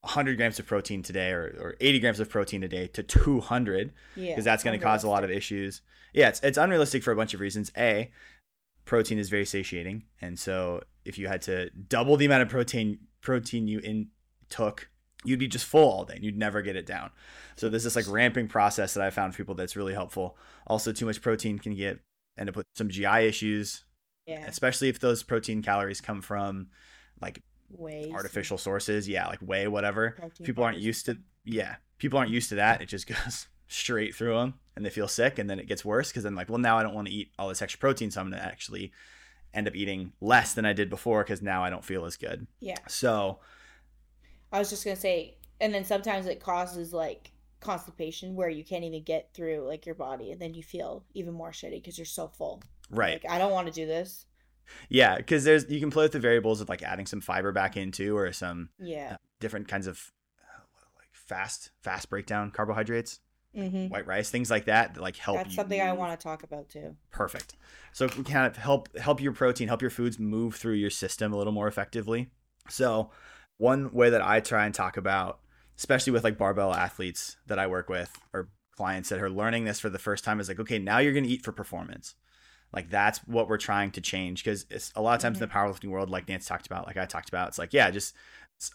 100 0.00 0.36
grams 0.36 0.58
of 0.58 0.66
protein 0.66 1.02
today 1.02 1.30
or, 1.30 1.56
or 1.60 1.76
80 1.80 2.00
grams 2.00 2.20
of 2.20 2.30
protein 2.30 2.62
a 2.62 2.68
day 2.68 2.86
to 2.88 3.02
200 3.02 3.92
because 4.14 4.26
yeah, 4.28 4.40
that's 4.40 4.64
going 4.64 4.78
to 4.78 4.82
cause 4.82 5.04
a 5.04 5.08
lot 5.08 5.22
of 5.22 5.30
issues. 5.30 5.82
Yeah, 6.14 6.28
it's 6.28 6.40
it's 6.40 6.58
unrealistic 6.58 7.02
for 7.02 7.12
a 7.12 7.16
bunch 7.16 7.34
of 7.34 7.40
reasons. 7.40 7.70
A, 7.76 8.10
protein 8.86 9.18
is 9.18 9.28
very 9.28 9.44
satiating, 9.44 10.04
and 10.22 10.38
so 10.38 10.82
if 11.04 11.18
you 11.18 11.28
had 11.28 11.42
to 11.42 11.70
double 11.70 12.16
the 12.16 12.24
amount 12.24 12.42
of 12.42 12.48
protein 12.48 12.98
protein 13.20 13.68
you 13.68 13.80
in 13.80 14.08
took 14.48 14.88
you'd 15.24 15.38
be 15.38 15.48
just 15.48 15.66
full 15.66 15.88
all 15.90 16.04
day 16.04 16.14
and 16.14 16.24
you'd 16.24 16.38
never 16.38 16.62
get 16.62 16.76
it 16.76 16.86
down. 16.86 17.10
So 17.56 17.68
there's 17.68 17.84
this 17.84 17.96
like 17.96 18.08
ramping 18.08 18.48
process 18.48 18.94
that 18.94 19.04
I 19.04 19.10
found 19.10 19.34
for 19.34 19.38
people 19.38 19.54
that's 19.54 19.76
really 19.76 19.94
helpful. 19.94 20.36
Also, 20.66 20.92
too 20.92 21.06
much 21.06 21.20
protein 21.20 21.58
can 21.58 21.74
get 21.74 22.00
end 22.38 22.48
up 22.48 22.56
with 22.56 22.66
some 22.74 22.88
GI 22.88 23.26
issues. 23.26 23.84
Yeah. 24.26 24.44
Especially 24.46 24.88
if 24.88 25.00
those 25.00 25.22
protein 25.22 25.62
calories 25.62 26.00
come 26.00 26.22
from 26.22 26.68
like 27.20 27.42
whey 27.70 28.10
artificial 28.14 28.58
sources. 28.58 29.08
Yeah, 29.08 29.26
like 29.26 29.40
whey, 29.40 29.66
whatever. 29.68 30.12
Protein 30.12 30.46
people 30.46 30.64
aren't 30.64 30.78
used 30.78 31.06
to 31.06 31.18
yeah. 31.44 31.76
People 31.98 32.18
aren't 32.18 32.30
used 32.30 32.48
to 32.50 32.54
that. 32.56 32.80
It 32.80 32.86
just 32.86 33.06
goes 33.24 33.48
straight 33.68 34.14
through 34.14 34.34
them 34.34 34.54
and 34.74 34.84
they 34.84 34.90
feel 34.90 35.06
sick 35.06 35.38
and 35.38 35.48
then 35.48 35.60
it 35.60 35.68
gets 35.68 35.84
worse 35.84 36.10
because 36.10 36.24
then 36.24 36.34
like, 36.34 36.48
well 36.48 36.58
now 36.58 36.78
I 36.78 36.82
don't 36.82 36.94
want 36.94 37.08
to 37.08 37.14
eat 37.14 37.32
all 37.38 37.48
this 37.48 37.62
extra 37.62 37.78
protein, 37.78 38.10
so 38.10 38.20
I'm 38.20 38.30
gonna 38.30 38.42
actually 38.42 38.92
end 39.52 39.66
up 39.66 39.74
eating 39.74 40.12
less 40.20 40.54
than 40.54 40.64
I 40.64 40.72
did 40.72 40.88
before 40.88 41.22
because 41.24 41.42
now 41.42 41.64
I 41.64 41.70
don't 41.70 41.84
feel 41.84 42.04
as 42.04 42.16
good. 42.16 42.46
Yeah. 42.60 42.78
So 42.88 43.40
I 44.52 44.58
was 44.58 44.70
just 44.70 44.84
gonna 44.84 44.96
say, 44.96 45.36
and 45.60 45.72
then 45.72 45.84
sometimes 45.84 46.26
it 46.26 46.40
causes 46.40 46.92
like 46.92 47.32
constipation 47.60 48.34
where 48.34 48.48
you 48.48 48.64
can't 48.64 48.84
even 48.84 49.02
get 49.02 49.30
through 49.34 49.66
like 49.66 49.86
your 49.86 49.94
body, 49.94 50.32
and 50.32 50.40
then 50.40 50.54
you 50.54 50.62
feel 50.62 51.04
even 51.14 51.34
more 51.34 51.50
shitty 51.50 51.82
because 51.82 51.98
you're 51.98 52.04
so 52.04 52.28
full. 52.28 52.62
Right. 52.90 53.22
Like 53.22 53.32
I 53.32 53.38
don't 53.38 53.52
want 53.52 53.66
to 53.68 53.72
do 53.72 53.86
this. 53.86 54.26
Yeah, 54.88 55.16
because 55.16 55.44
there's 55.44 55.68
you 55.70 55.80
can 55.80 55.90
play 55.90 56.04
with 56.04 56.12
the 56.12 56.20
variables 56.20 56.60
of 56.60 56.68
like 56.68 56.82
adding 56.82 57.06
some 57.06 57.20
fiber 57.20 57.52
back 57.52 57.76
into 57.76 58.16
or 58.16 58.32
some 58.32 58.70
yeah 58.78 59.12
uh, 59.14 59.16
different 59.40 59.68
kinds 59.68 59.86
of 59.86 60.10
uh, 60.40 60.62
like 60.96 61.08
fast 61.12 61.70
fast 61.82 62.10
breakdown 62.10 62.50
carbohydrates. 62.50 63.20
Mm-hmm. 63.56 63.88
White 63.88 64.06
rice, 64.06 64.30
things 64.30 64.48
like 64.48 64.66
that, 64.66 64.94
that 64.94 65.00
like 65.00 65.16
help. 65.16 65.38
That's 65.38 65.56
something 65.56 65.80
move. 65.80 65.88
I 65.88 65.92
want 65.92 66.18
to 66.18 66.22
talk 66.22 66.44
about 66.44 66.68
too. 66.68 66.94
Perfect. 67.10 67.56
So 67.92 68.08
we 68.16 68.22
kind 68.22 68.46
of 68.46 68.56
help 68.56 68.96
help 68.96 69.20
your 69.20 69.32
protein, 69.32 69.66
help 69.66 69.82
your 69.82 69.90
foods 69.90 70.20
move 70.20 70.54
through 70.54 70.74
your 70.74 70.90
system 70.90 71.32
a 71.32 71.36
little 71.36 71.52
more 71.52 71.66
effectively. 71.66 72.30
So 72.68 73.10
one 73.60 73.92
way 73.92 74.08
that 74.08 74.22
I 74.22 74.40
try 74.40 74.64
and 74.64 74.74
talk 74.74 74.96
about, 74.96 75.40
especially 75.76 76.12
with 76.12 76.24
like 76.24 76.38
barbell 76.38 76.72
athletes 76.72 77.36
that 77.46 77.58
I 77.58 77.66
work 77.66 77.90
with 77.90 78.18
or 78.32 78.48
clients 78.74 79.10
that 79.10 79.20
are 79.20 79.28
learning 79.28 79.66
this 79.66 79.78
for 79.78 79.90
the 79.90 79.98
first 79.98 80.24
time, 80.24 80.40
is 80.40 80.48
like, 80.48 80.58
okay, 80.60 80.78
now 80.78 80.98
you're 80.98 81.12
going 81.12 81.24
to 81.24 81.30
eat 81.30 81.44
for 81.44 81.52
performance. 81.52 82.14
Like 82.72 82.88
that's 82.88 83.18
what 83.26 83.48
we're 83.48 83.58
trying 83.58 83.90
to 83.92 84.00
change 84.00 84.42
because 84.42 84.64
it's 84.70 84.92
a 84.96 85.02
lot 85.02 85.14
of 85.14 85.20
times 85.20 85.36
mm-hmm. 85.36 85.44
in 85.44 85.48
the 85.50 85.54
powerlifting 85.54 85.90
world, 85.90 86.08
like 86.08 86.26
Nance 86.26 86.46
talked 86.46 86.66
about, 86.66 86.86
like 86.86 86.96
I 86.96 87.04
talked 87.04 87.28
about, 87.28 87.48
it's 87.48 87.58
like, 87.58 87.74
yeah, 87.74 87.90
just 87.90 88.14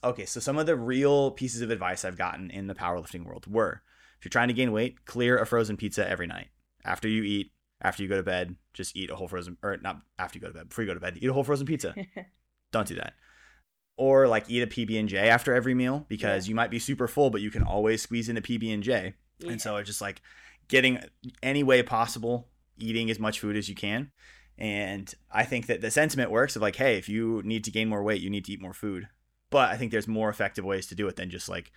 okay. 0.03 0.25
So 0.25 0.39
some 0.39 0.59
of 0.59 0.67
the 0.67 0.75
real 0.75 1.31
pieces 1.31 1.61
of 1.61 1.71
advice 1.71 2.05
I've 2.05 2.17
gotten 2.17 2.51
in 2.51 2.67
the 2.67 2.75
powerlifting 2.75 3.25
world 3.25 3.51
were 3.51 3.81
if 4.19 4.25
you're 4.25 4.29
trying 4.29 4.49
to 4.49 4.53
gain 4.53 4.71
weight, 4.71 5.05
clear 5.05 5.39
a 5.39 5.47
frozen 5.47 5.77
pizza 5.77 6.07
every 6.07 6.27
night. 6.27 6.49
After 6.83 7.07
you 7.07 7.23
eat, 7.23 7.51
after 7.81 8.03
you 8.03 8.09
go 8.09 8.17
to 8.17 8.23
bed, 8.23 8.55
just 8.73 8.95
eat 8.95 9.09
a 9.09 9.15
whole 9.15 9.27
frozen, 9.27 9.57
or 9.63 9.77
not 9.77 10.01
after 10.19 10.37
you 10.37 10.41
go 10.41 10.49
to 10.49 10.53
bed, 10.53 10.69
before 10.69 10.83
you 10.83 10.89
go 10.89 10.93
to 10.93 10.99
bed, 10.99 11.17
eat 11.19 11.29
a 11.29 11.33
whole 11.33 11.43
frozen 11.43 11.65
pizza. 11.65 11.95
Don't 12.71 12.87
do 12.87 12.95
that 12.95 13.15
or 13.97 14.27
like 14.27 14.49
eat 14.49 14.61
a 14.61 14.67
PB 14.67 14.99
and 14.99 15.09
J 15.09 15.29
after 15.29 15.53
every 15.53 15.73
meal 15.73 16.05
because 16.07 16.47
yeah. 16.47 16.49
you 16.49 16.55
might 16.55 16.71
be 16.71 16.79
super 16.79 17.07
full, 17.07 17.29
but 17.29 17.41
you 17.41 17.51
can 17.51 17.63
always 17.63 18.01
squeeze 18.01 18.29
in 18.29 18.37
a 18.37 18.41
PB 18.41 18.73
and 18.73 18.83
J. 18.83 19.13
Yeah. 19.39 19.51
And 19.51 19.61
so 19.61 19.77
it's 19.77 19.87
just 19.87 20.01
like 20.01 20.21
getting 20.67 20.99
any 21.41 21.63
way 21.63 21.83
possible, 21.83 22.47
eating 22.77 23.09
as 23.09 23.19
much 23.19 23.39
food 23.39 23.55
as 23.55 23.69
you 23.69 23.75
can. 23.75 24.11
And 24.57 25.13
I 25.31 25.43
think 25.43 25.67
that 25.67 25.81
the 25.81 25.91
sentiment 25.91 26.31
works 26.31 26.55
of 26.55 26.61
like, 26.61 26.75
hey, 26.75 26.97
if 26.97 27.09
you 27.09 27.41
need 27.43 27.63
to 27.65 27.71
gain 27.71 27.89
more 27.89 28.03
weight, 28.03 28.21
you 28.21 28.29
need 28.29 28.45
to 28.45 28.53
eat 28.53 28.61
more 28.61 28.73
food. 28.73 29.07
But 29.49 29.69
I 29.69 29.77
think 29.77 29.91
there's 29.91 30.07
more 30.07 30.29
effective 30.29 30.65
ways 30.65 30.87
to 30.87 30.95
do 30.95 31.07
it 31.07 31.15
than 31.15 31.29
just 31.29 31.49
like 31.49 31.71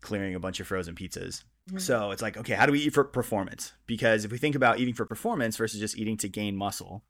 clearing 0.00 0.34
a 0.34 0.40
bunch 0.40 0.60
of 0.60 0.66
frozen 0.66 0.94
pizzas. 0.94 1.44
Mm-hmm. 1.68 1.78
So 1.78 2.10
it's 2.10 2.22
like, 2.22 2.36
okay, 2.36 2.54
how 2.54 2.66
do 2.66 2.72
we 2.72 2.80
eat 2.80 2.94
for 2.94 3.04
performance? 3.04 3.72
Because 3.86 4.24
if 4.24 4.32
we 4.32 4.38
think 4.38 4.54
about 4.54 4.78
eating 4.78 4.94
for 4.94 5.06
performance 5.06 5.56
versus 5.56 5.80
just 5.80 5.96
eating 5.96 6.16
to 6.18 6.28
gain 6.28 6.56
muscle, 6.56 7.04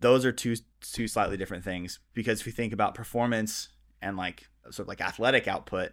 those 0.00 0.24
are 0.24 0.32
two 0.32 0.56
two 0.80 1.08
slightly 1.08 1.36
different 1.36 1.64
things. 1.64 1.98
Because 2.14 2.40
if 2.40 2.46
we 2.46 2.52
think 2.52 2.72
about 2.72 2.94
performance 2.94 3.68
and 4.02 4.16
like 4.16 4.46
sort 4.64 4.80
of 4.80 4.88
like 4.88 5.00
athletic 5.00 5.48
output. 5.48 5.92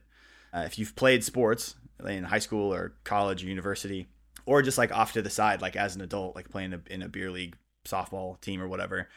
Uh, 0.54 0.64
if 0.66 0.78
you've 0.78 0.96
played 0.96 1.24
sports 1.24 1.76
in 2.08 2.24
high 2.24 2.40
school 2.40 2.74
or 2.74 2.94
college 3.04 3.44
or 3.44 3.48
university, 3.48 4.08
or 4.46 4.62
just 4.62 4.78
like 4.78 4.92
off 4.92 5.14
to 5.14 5.22
the 5.22 5.30
side, 5.30 5.62
like 5.62 5.76
as 5.76 5.96
an 5.96 6.02
adult, 6.02 6.36
like 6.36 6.50
playing 6.50 6.74
a, 6.74 6.82
in 6.90 7.02
a 7.02 7.10
beer 7.10 7.32
league 7.32 7.56
softball 7.86 8.40
team 8.42 8.62
or 8.62 8.68
whatever, 8.68 9.08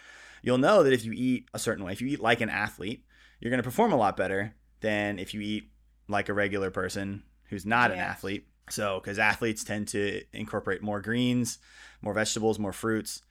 you'll 0.43 0.59
know 0.59 0.83
that 0.83 0.93
if 0.93 1.05
you 1.05 1.12
eat 1.14 1.49
a 1.52 1.59
certain 1.59 1.85
way, 1.85 1.93
if 1.93 2.00
you 2.00 2.09
eat 2.09 2.21
like 2.21 2.40
an 2.40 2.50
athlete, 2.50 3.05
you're 3.40 3.50
going 3.50 3.59
to 3.59 3.64
perform 3.64 3.93
a 3.93 3.97
lot 3.97 4.16
better 4.16 4.55
than 4.81 5.19
if 5.19 5.35
you 5.35 5.40
eat 5.40 5.71
like 6.09 6.28
a 6.28 6.35
regular 6.35 6.71
person 6.71 7.23
who's 7.49 7.66
not 7.66 7.90
an 7.90 7.99
athlete. 7.99 8.47
So, 8.69 9.00
because 9.00 9.19
athletes 9.19 9.62
tend 9.62 9.88
to 9.88 10.23
incorporate 10.33 10.83
more 10.83 11.00
greens, 11.00 11.59
more 12.02 12.14
vegetables, 12.14 12.59
more 12.59 12.73
fruits, 12.73 13.23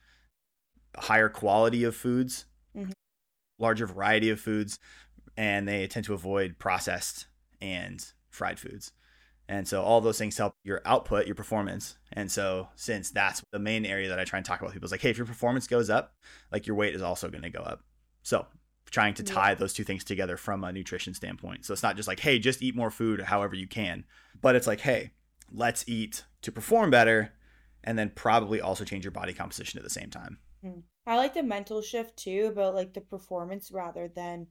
higher 0.98 1.28
quality 1.28 1.84
of 1.84 1.96
foods, 1.96 2.46
mm-hmm. 2.76 2.92
larger 3.60 3.86
variety 3.86 4.30
of 4.30 4.40
foods, 4.40 4.80
and 5.38 5.68
they 5.68 5.88
tend 5.88 6.06
to 6.06 6.14
avoid 6.14 6.58
processed 6.60 7.28
and 7.62 8.06
fried 8.30 8.60
foods. 8.60 8.92
And 9.48 9.68
so 9.68 9.84
all 9.84 10.02
those 10.02 10.18
things 10.18 10.38
help 10.38 10.56
your 10.64 10.82
output, 10.86 11.28
your 11.28 11.36
performance. 11.36 11.98
And 12.14 12.32
so 12.32 12.70
since 12.76 13.12
that's 13.12 13.44
the 13.52 13.60
main 13.60 13.86
area 13.86 14.10
that 14.10 14.20
I 14.20 14.24
try 14.24 14.38
and 14.38 14.46
talk 14.46 14.60
about 14.60 14.74
people 14.74 14.86
is 14.86 14.92
like, 14.92 15.02
hey, 15.02 15.12
if 15.12 15.18
your 15.18 15.28
performance 15.28 15.68
goes 15.68 15.90
up, 15.90 16.16
like 16.52 16.66
your 16.66 16.76
weight 16.76 16.96
is 16.96 17.02
also 17.02 17.30
going 17.30 17.44
to 17.44 17.50
go 17.52 17.60
up. 17.60 17.84
So 18.24 18.48
trying 18.90 19.14
to 19.16 19.24
tie 19.24 19.50
yeah. 19.50 19.56
those 19.56 19.74
two 19.74 19.84
things 19.84 20.04
together 20.04 20.38
from 20.38 20.64
a 20.64 20.72
nutrition 20.72 21.14
standpoint. 21.14 21.66
So 21.66 21.74
it's 21.74 21.84
not 21.84 21.96
just 21.96 22.08
like, 22.08 22.20
hey, 22.20 22.40
just 22.40 22.64
eat 22.64 22.76
more 22.76 22.90
food 22.90 23.22
however 23.22 23.56
you 23.56 23.68
can, 23.68 24.04
but 24.42 24.56
it's 24.56 24.68
like, 24.68 24.80
hey, 24.80 25.12
let's 25.52 25.84
eat 25.88 26.24
to 26.42 26.52
perform 26.52 26.90
better 26.90 27.32
and 27.84 28.00
then 28.00 28.12
probably 28.16 28.62
also 28.62 28.84
change 28.84 29.04
your 29.04 29.12
body 29.12 29.34
composition 29.34 29.78
at 29.78 29.84
the 29.84 29.90
same 29.90 30.10
time. 30.10 30.40
Hmm. 30.64 30.80
I 31.06 31.18
like 31.18 31.36
the 31.36 31.44
mental 31.44 31.84
shift 31.84 32.18
too 32.18 32.50
about 32.52 32.74
like 32.74 32.94
the 32.94 33.02
performance 33.02 33.72
rather 33.72 34.08
than 34.08 34.48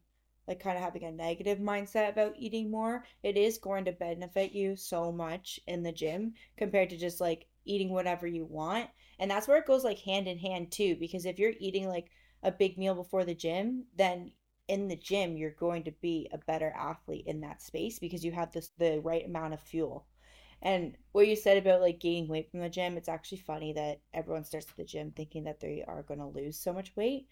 like 0.47 0.61
kind 0.61 0.77
of 0.77 0.83
having 0.83 1.05
a 1.05 1.13
negative 1.13 1.59
mindset 1.59 2.09
about 2.09 2.35
eating 2.37 2.71
more, 2.71 3.05
it 3.23 3.37
is 3.37 3.59
going 3.59 3.85
to 3.87 3.93
benefit 3.93 4.53
you 4.53 4.77
so 4.77 5.11
much 5.11 5.59
in 5.67 5.83
the 5.83 5.93
gym 5.93 6.35
compared 6.57 6.91
to 6.91 6.97
just 6.97 7.21
like 7.21 7.47
eating 7.65 7.91
whatever 7.91 8.27
you 8.27 8.45
want. 8.45 8.89
And 9.19 9.31
that's 9.31 9.49
where 9.49 9.59
it 9.59 9.67
goes 9.67 9.85
like 9.85 9.99
hand 9.99 10.29
in 10.29 10.39
hand 10.39 10.71
too, 10.71 10.97
because 10.97 11.25
if 11.25 11.39
you're 11.39 11.55
eating 11.59 11.89
like 11.89 12.11
a 12.43 12.53
big 12.53 12.77
meal 12.77 12.95
before 12.95 13.25
the 13.25 13.35
gym, 13.35 13.85
then 13.97 14.33
in 14.69 14.89
the 14.89 14.97
gym 14.97 15.37
you're 15.37 15.51
going 15.51 15.85
to 15.85 15.93
be 16.01 16.29
a 16.33 16.39
better 16.39 16.73
athlete 16.77 17.25
in 17.27 17.41
that 17.43 17.63
space 17.63 17.99
because 17.99 18.25
you 18.25 18.33
have 18.33 18.51
this 18.53 18.71
the 18.79 19.01
right 19.01 19.27
amount 19.27 19.55
of 19.55 19.61
fuel. 19.61 20.07
And 20.63 20.97
what 21.13 21.29
you 21.29 21.37
said 21.37 21.59
about 21.59 21.83
like 21.83 22.01
gaining 22.01 22.29
weight 22.29 22.51
from 22.51 22.61
the 22.61 22.71
gym, 22.71 22.97
it's 22.97 23.09
actually 23.09 23.39
funny 23.39 23.75
that 23.75 24.01
everyone 24.15 24.45
starts 24.45 24.67
at 24.71 24.77
the 24.77 24.85
gym 24.85 25.13
thinking 25.15 25.45
that 25.45 25.61
they 25.61 25.85
are 25.87 26.03
going 26.03 26.21
to 26.21 26.27
lose 26.27 26.59
so 26.59 26.73
much 26.73 26.97
weight, 26.97 27.29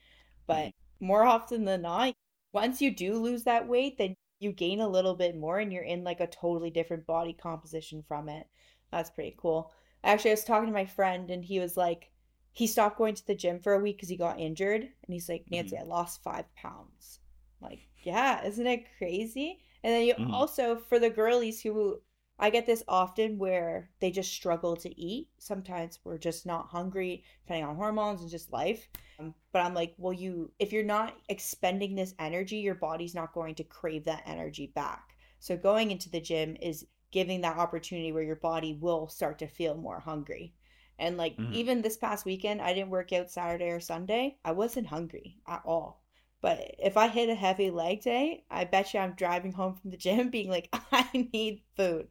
but 0.47 0.67
mm-hmm. 0.67 1.07
more 1.07 1.25
often 1.25 1.65
than 1.65 1.83
not, 1.83 2.15
once 2.53 2.81
you 2.81 2.91
do 2.95 3.15
lose 3.19 3.45
that 3.45 3.67
weight, 3.67 3.99
then 3.99 4.15
you 4.41 4.53
gain 4.53 4.81
a 4.81 4.89
little 4.89 5.15
bit 5.15 5.37
more 5.37 5.59
and 5.61 5.73
you're 5.73 5.83
in 5.83 6.05
like 6.05 6.21
a 6.21 6.27
totally 6.27 6.71
different 6.71 7.07
body 7.07 7.33
composition 7.33 8.03
from 8.07 8.29
it. 8.29 8.47
That's 8.91 9.11
pretty 9.11 9.37
cool. 9.39 9.73
Actually, 10.05 10.33
I 10.33 10.35
was 10.35 10.45
talking 10.45 10.67
to 10.67 10.73
my 10.73 10.85
friend 10.85 11.31
and 11.31 11.45
he 11.45 11.61
was 11.61 11.77
like, 11.77 12.11
he 12.53 12.67
stopped 12.67 12.99
going 12.99 13.15
to 13.15 13.27
the 13.27 13.35
gym 13.35 13.61
for 13.61 13.75
a 13.75 13.79
week 13.79 13.97
because 13.97 14.09
he 14.09 14.17
got 14.17 14.41
injured. 14.41 14.83
And 14.83 14.93
he's 15.09 15.29
like, 15.29 15.45
Nancy, 15.51 15.77
mm-hmm. 15.77 15.85
I 15.85 15.89
lost 15.89 16.23
five 16.23 16.45
pounds. 16.55 17.21
I'm 17.61 17.71
like, 17.71 17.89
yeah, 18.03 18.45
isn't 18.45 18.67
it 18.67 18.87
crazy? 18.99 19.61
And 19.85 19.95
then 19.95 20.05
you 20.05 20.15
mm-hmm. 20.15 20.35
also, 20.35 20.77
for 20.77 20.99
the 20.99 21.09
girlies 21.09 21.63
who 21.63 22.01
I 22.43 22.51
get 22.51 22.67
this 22.67 22.83
often 22.89 23.39
where 23.39 23.89
they 24.01 24.11
just 24.11 24.33
struggle 24.33 24.75
to 24.79 25.01
eat. 25.01 25.29
Sometimes 25.39 26.01
we're 26.03 26.19
just 26.19 26.45
not 26.45 26.67
hungry, 26.67 27.23
depending 27.45 27.65
on 27.65 27.77
hormones 27.77 28.21
and 28.21 28.29
just 28.29 28.53
life. 28.53 28.89
Um, 29.21 29.33
but 29.53 29.61
I'm 29.61 29.75
like, 29.75 29.95
well, 29.97 30.13
you, 30.13 30.51
if 30.59 30.73
you're 30.73 30.83
not 30.83 31.17
expending 31.29 31.95
this 31.95 32.17
energy, 32.19 32.57
your 32.57 32.75
body's 32.75 33.15
not 33.15 33.33
going 33.33 33.55
to 33.55 33.65
crave 33.65 34.07
that 34.07 34.25
energy 34.27 34.73
back. 34.75 35.15
So 35.39 35.57
going 35.57 35.93
into 35.93 36.11
the 36.11 36.21
gym 36.21 36.57
is 36.61 36.85
giving 37.13 37.43
that 37.43 37.59
opportunity 37.59 38.11
where 38.11 38.25
your 38.25 38.35
body 38.35 38.77
will 38.81 39.07
start 39.07 39.39
to 39.39 39.47
feel 39.47 39.77
more 39.77 40.01
hungry. 40.01 40.53
And 40.99 41.17
like 41.17 41.37
mm-hmm. 41.37 41.55
even 41.55 41.81
this 41.81 41.97
past 41.97 42.25
weekend, 42.25 42.61
I 42.61 42.75
didn't 42.75 42.91
work 42.91 43.13
out 43.13 43.31
Saturday 43.31 43.71
or 43.71 43.79
Sunday. 43.79 44.37
I 44.45 44.51
wasn't 44.51 44.89
hungry 44.89 45.37
at 45.47 45.63
all. 45.65 46.03
But 46.41 46.75
if 46.81 46.97
I 46.97 47.07
hit 47.07 47.29
a 47.29 47.37
heavy 47.37 47.71
leg 47.71 48.03
day, 48.03 48.43
I 48.51 48.65
bet 48.65 48.93
you 48.93 48.99
I'm 48.99 49.15
driving 49.15 49.53
home 49.53 49.75
from 49.75 49.93
the 49.93 49.97
gym 49.97 50.29
being 50.29 50.51
like, 50.51 50.69
I 50.91 51.29
need 51.33 51.63
food 51.77 52.09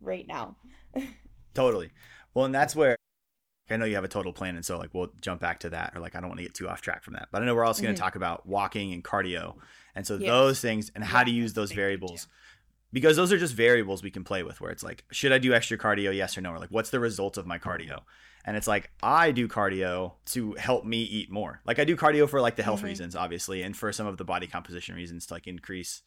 right 0.00 0.26
now. 0.26 0.56
totally. 1.54 1.90
Well, 2.34 2.44
and 2.44 2.54
that's 2.54 2.76
where 2.76 2.96
I 3.70 3.76
know 3.76 3.84
you 3.84 3.96
have 3.96 4.04
a 4.04 4.08
total 4.08 4.32
plan, 4.32 4.56
and 4.56 4.64
so 4.64 4.78
like 4.78 4.94
we'll 4.94 5.10
jump 5.20 5.40
back 5.40 5.60
to 5.60 5.70
that, 5.70 5.92
or 5.94 6.00
like 6.00 6.14
I 6.16 6.20
don't 6.20 6.28
want 6.28 6.38
to 6.38 6.44
get 6.44 6.54
too 6.54 6.68
off 6.68 6.80
track 6.80 7.02
from 7.02 7.14
that. 7.14 7.28
But 7.30 7.42
I 7.42 7.46
know 7.46 7.54
we're 7.54 7.64
also 7.64 7.82
going 7.82 7.94
to 7.94 8.00
mm-hmm. 8.00 8.04
talk 8.04 8.16
about 8.16 8.46
walking 8.46 8.92
and 8.92 9.04
cardio, 9.04 9.56
and 9.94 10.06
so 10.06 10.16
yes. 10.16 10.28
those 10.28 10.60
things 10.60 10.90
and 10.94 11.04
how 11.04 11.24
to 11.24 11.30
use 11.30 11.52
those 11.52 11.72
variables, 11.72 12.28
because 12.92 13.16
those 13.16 13.32
are 13.32 13.38
just 13.38 13.54
variables 13.54 14.02
we 14.02 14.10
can 14.10 14.24
play 14.24 14.42
with. 14.42 14.60
Where 14.60 14.70
it's 14.70 14.82
like, 14.82 15.04
should 15.10 15.32
I 15.32 15.38
do 15.38 15.52
extra 15.52 15.76
cardio? 15.76 16.14
Yes 16.14 16.38
or 16.38 16.40
no? 16.40 16.52
Or 16.52 16.58
like, 16.58 16.70
what's 16.70 16.90
the 16.90 17.00
result 17.00 17.36
of 17.36 17.46
my 17.46 17.58
cardio? 17.58 18.00
And 18.44 18.56
it's 18.56 18.66
like 18.66 18.90
I 19.02 19.32
do 19.32 19.46
cardio 19.48 20.14
to 20.26 20.54
help 20.54 20.84
me 20.86 21.02
eat 21.02 21.30
more. 21.30 21.60
Like 21.66 21.78
I 21.78 21.84
do 21.84 21.96
cardio 21.96 22.28
for 22.28 22.40
like 22.40 22.56
the 22.56 22.62
health 22.62 22.78
mm-hmm. 22.78 22.88
reasons, 22.88 23.14
obviously, 23.14 23.62
and 23.62 23.76
for 23.76 23.92
some 23.92 24.06
of 24.06 24.16
the 24.16 24.24
body 24.24 24.46
composition 24.46 24.94
reasons 24.94 25.26
to 25.26 25.34
like 25.34 25.46
increase 25.46 26.02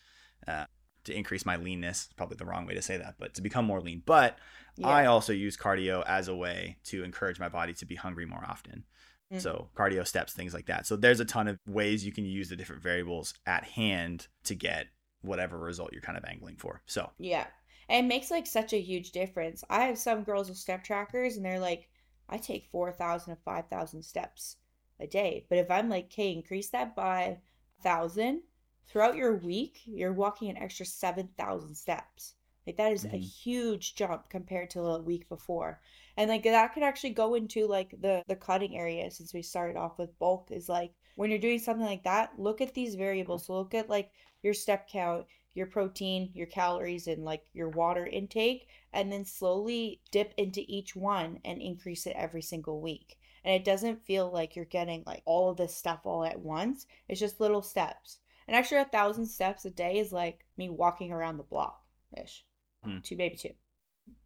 uh, 0.48 0.66
to 1.06 1.14
increase 1.16 1.46
my 1.46 1.56
leanness. 1.56 2.10
Probably 2.16 2.38
the 2.38 2.46
wrong 2.46 2.66
way 2.66 2.74
to 2.74 2.82
say 2.82 2.98
that, 2.98 3.16
but 3.20 3.34
to 3.36 3.42
become 3.42 3.66
more 3.66 3.82
lean. 3.82 4.04
But 4.06 4.38
yeah. 4.78 4.88
I 4.88 5.06
also 5.06 5.34
use 5.34 5.58
cardio 5.58 6.04
as 6.08 6.28
a 6.28 6.36
way 6.36 6.78
to 6.86 7.04
encourage 7.04 7.40
my 7.40 7.50
body 7.50 7.74
to 7.74 7.86
be 7.86 7.96
hungry 7.96 8.26
more 8.26 8.44
often. 8.48 8.86
Mm-hmm. 9.32 9.40
So 9.40 9.70
cardio 9.76 10.06
steps, 10.06 10.34
things 10.34 10.54
like 10.54 10.66
that. 10.66 10.86
So 10.86 10.96
there's 10.96 11.20
a 11.20 11.26
ton 11.26 11.48
of 11.48 11.58
ways 11.68 12.06
you 12.06 12.12
can 12.12 12.26
use 12.26 12.50
the 12.50 12.56
different 12.56 12.82
variables 12.82 13.34
at 13.46 13.64
hand 13.64 14.28
to 14.44 14.56
get 14.56 14.88
whatever 15.22 15.58
result 15.58 15.94
you're 15.94 16.02
kind 16.02 16.18
of 16.18 16.26
angling 16.26 16.58
for. 16.58 16.82
So 16.86 17.10
yeah, 17.18 17.46
and 17.88 18.06
it 18.06 18.10
makes 18.10 18.32
like 18.32 18.48
such 18.48 18.74
a 18.74 18.82
huge 18.82 19.12
difference. 19.12 19.64
I 19.70 19.86
have 19.86 19.98
some 19.98 20.24
girls 20.24 20.50
with 20.50 20.58
step 20.58 20.84
trackers, 20.84 21.38
and 21.38 21.46
they're 21.46 21.60
like, 21.60 21.90
I 22.30 22.38
take 22.38 22.70
four 22.72 22.92
thousand 22.92 23.36
to 23.36 23.42
five 23.44 23.68
thousand 23.68 24.04
steps 24.04 24.58
a 25.00 25.08
day. 25.08 25.46
But 25.50 25.60
if 25.60 25.72
I'm 25.72 25.90
like, 25.90 26.06
okay, 26.06 26.32
increase 26.32 26.70
that 26.70 26.96
by 26.96 27.38
thousand, 27.84 28.42
throughout 28.88 29.16
your 29.16 29.36
week, 29.36 29.82
you're 29.86 30.14
walking 30.14 30.50
an 30.50 30.58
extra 30.58 30.86
7,000 30.86 31.76
steps. 31.76 32.36
Like 32.68 32.78
that 32.78 32.92
is 32.92 33.06
mm-hmm. 33.06 33.16
a 33.16 33.20
huge 33.20 33.96
jump 33.96 34.30
compared 34.30 34.70
to 34.72 34.82
the 34.82 35.02
week 35.02 35.28
before. 35.30 35.82
And 36.18 36.30
like 36.30 36.44
that 36.44 36.74
could 36.74 36.84
actually 36.84 37.12
go 37.12 37.34
into 37.34 37.68
like 37.68 37.96
the 38.00 38.24
the 38.28 38.36
cutting 38.36 38.78
area 38.78 39.10
since 39.10 39.34
we 39.34 39.42
started 39.42 39.78
off 39.78 39.98
with 39.98 40.20
bulk 40.20 40.52
is 40.52 40.70
like 40.70 40.94
when 41.16 41.30
you're 41.30 41.40
doing 41.40 41.60
something 41.60 41.86
like 41.86 42.04
that, 42.04 42.38
look 42.38 42.62
at 42.62 42.74
these 42.74 42.96
variables. 42.96 43.46
So 43.46 43.54
look 43.54 43.74
at 43.74 43.90
like 43.90 44.12
your 44.44 44.54
step 44.54 44.88
count, 44.88 45.26
your 45.54 45.66
protein, 45.68 46.32
your 46.34 46.48
calories 46.48 47.08
and 47.08 47.26
like 47.26 47.44
your 47.54 47.70
water 47.70 48.06
intake 48.06 48.68
and 48.94 49.12
then 49.12 49.26
slowly 49.26 50.02
dip 50.12 50.34
into 50.38 50.64
each 50.68 50.96
one 50.96 51.40
and 51.44 51.62
increase 51.62 52.06
it 52.06 52.16
every 52.16 52.42
single 52.42 52.80
week. 52.80 53.18
And 53.44 53.56
it 53.56 53.66
doesn't 53.66 54.06
feel 54.06 54.32
like 54.32 54.56
you're 54.56 54.66
getting 54.66 55.04
like 55.06 55.24
all 55.26 55.50
of 55.50 55.58
this 55.58 55.76
stuff 55.76 56.02
all 56.06 56.24
at 56.24 56.40
once. 56.40 56.86
It's 57.08 57.20
just 57.20 57.42
little 57.42 57.64
steps. 57.64 58.20
An 58.52 58.58
extra 58.58 58.84
thousand 58.84 59.28
steps 59.28 59.64
a 59.64 59.70
day 59.70 59.98
is 60.00 60.12
like 60.12 60.46
me 60.58 60.68
walking 60.68 61.14
around 61.14 61.38
the 61.38 61.44
block 61.44 61.86
ish. 62.22 62.44
Hmm. 62.84 62.98
Two, 63.02 63.16
maybe 63.16 63.38
two. 63.38 63.54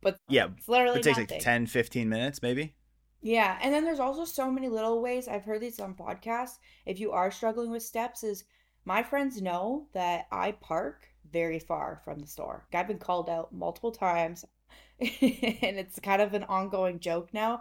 But 0.01 0.17
yeah, 0.27 0.48
it's 0.58 0.67
literally 0.67 1.00
it 1.00 1.03
takes 1.03 1.20
nothing. 1.20 1.36
like 1.36 1.44
10, 1.44 1.67
15 1.67 2.10
minutes, 2.10 2.41
maybe. 2.41 2.74
Yeah, 3.22 3.60
and 3.62 3.72
then 3.72 3.86
there's 3.86 4.00
also 4.00 4.25
so 4.25 4.50
many 4.50 4.67
little 4.67 5.00
ways. 5.00 5.27
I've 5.27 5.44
heard 5.44 5.62
these 5.62 5.79
on 5.79 5.94
podcasts. 5.94 6.58
If 6.88 7.00
you 7.00 7.12
are 7.12 7.29
struggling 7.29 7.70
with 7.70 7.84
steps, 7.84 8.24
is 8.24 8.46
my 8.84 9.03
friends 9.03 9.44
know 9.44 9.89
that 9.94 10.25
I 10.32 10.53
park 10.53 11.08
very 11.32 11.60
far 11.60 12.01
from 12.03 12.17
the 12.17 12.25
store. 12.25 12.65
I've 12.74 12.88
been 12.88 12.98
called 12.98 13.29
out 13.29 13.53
multiple 13.53 13.91
times, 13.91 14.44
and 15.00 15.77
it's 15.77 16.00
kind 16.00 16.24
of 16.24 16.34
an 16.34 16.46
ongoing 16.46 17.00
joke 17.00 17.32
now. 17.32 17.58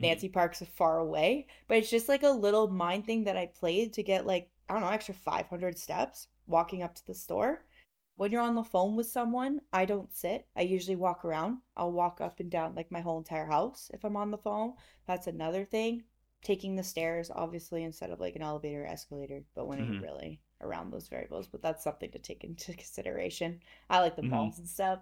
Hmm. 0.00 0.06
Nancy 0.06 0.28
parks 0.28 0.64
far 0.74 0.98
away, 0.98 1.46
but 1.68 1.76
it's 1.76 1.90
just 1.90 2.08
like 2.08 2.24
a 2.24 2.30
little 2.30 2.66
mind 2.66 3.06
thing 3.06 3.22
that 3.22 3.36
I 3.36 3.46
played 3.46 3.92
to 3.92 4.02
get 4.02 4.26
like 4.26 4.50
I 4.68 4.74
don't 4.74 4.82
know, 4.82 4.88
extra 4.88 5.14
500 5.14 5.78
steps 5.78 6.28
walking 6.46 6.82
up 6.82 6.94
to 6.96 7.06
the 7.06 7.14
store. 7.14 7.64
When 8.16 8.32
you're 8.32 8.42
on 8.42 8.56
the 8.56 8.64
phone 8.64 8.96
with 8.96 9.06
someone, 9.06 9.60
I 9.72 9.84
don't 9.84 10.14
sit. 10.14 10.46
I 10.56 10.62
usually 10.62 10.96
walk 10.96 11.24
around. 11.24 11.58
I'll 11.76 11.92
walk 11.92 12.20
up 12.20 12.40
and 12.40 12.50
down 12.50 12.74
like 12.74 12.90
my 12.90 13.00
whole 13.00 13.18
entire 13.18 13.46
house 13.46 13.90
if 13.94 14.04
I'm 14.04 14.16
on 14.16 14.32
the 14.32 14.38
phone. 14.38 14.72
That's 15.06 15.28
another 15.28 15.64
thing. 15.64 16.02
Taking 16.42 16.74
the 16.74 16.82
stairs, 16.82 17.30
obviously, 17.32 17.84
instead 17.84 18.10
of 18.10 18.18
like 18.18 18.34
an 18.34 18.42
elevator 18.42 18.82
or 18.82 18.86
escalator, 18.86 19.44
but 19.54 19.68
when 19.68 19.78
mm-hmm. 19.78 19.92
you're 19.94 20.02
really 20.02 20.40
around 20.60 20.90
those 20.92 21.08
variables. 21.08 21.46
But 21.46 21.62
that's 21.62 21.84
something 21.84 22.10
to 22.10 22.18
take 22.18 22.42
into 22.44 22.72
consideration. 22.72 23.60
I 23.88 24.00
like 24.00 24.16
the 24.16 24.22
mm-hmm. 24.22 24.32
malls 24.32 24.58
and 24.58 24.68
stuff. 24.68 24.98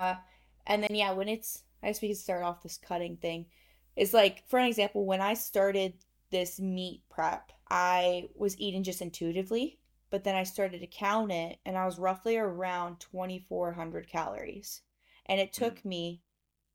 Uh, 0.00 0.14
and 0.66 0.82
then, 0.82 0.94
yeah, 0.94 1.12
when 1.12 1.28
it's, 1.28 1.64
I 1.82 1.88
guess 1.88 2.00
we 2.00 2.08
can 2.08 2.16
start 2.16 2.42
off 2.42 2.62
this 2.62 2.78
cutting 2.78 3.18
thing. 3.18 3.46
Is 3.96 4.14
like, 4.14 4.42
for 4.48 4.58
an 4.58 4.66
example, 4.66 5.06
when 5.06 5.20
I 5.20 5.34
started 5.34 5.94
this 6.30 6.58
meet 6.58 7.02
prep, 7.10 7.52
I 7.76 8.28
was 8.36 8.56
eating 8.60 8.84
just 8.84 9.02
intuitively, 9.02 9.80
but 10.08 10.22
then 10.22 10.36
I 10.36 10.44
started 10.44 10.78
to 10.78 10.86
count 10.86 11.32
it 11.32 11.58
and 11.66 11.76
I 11.76 11.86
was 11.86 11.98
roughly 11.98 12.36
around 12.36 13.00
2400 13.00 14.06
calories. 14.06 14.82
And 15.26 15.40
it 15.40 15.52
took 15.52 15.80
mm. 15.80 15.86
me 15.86 16.22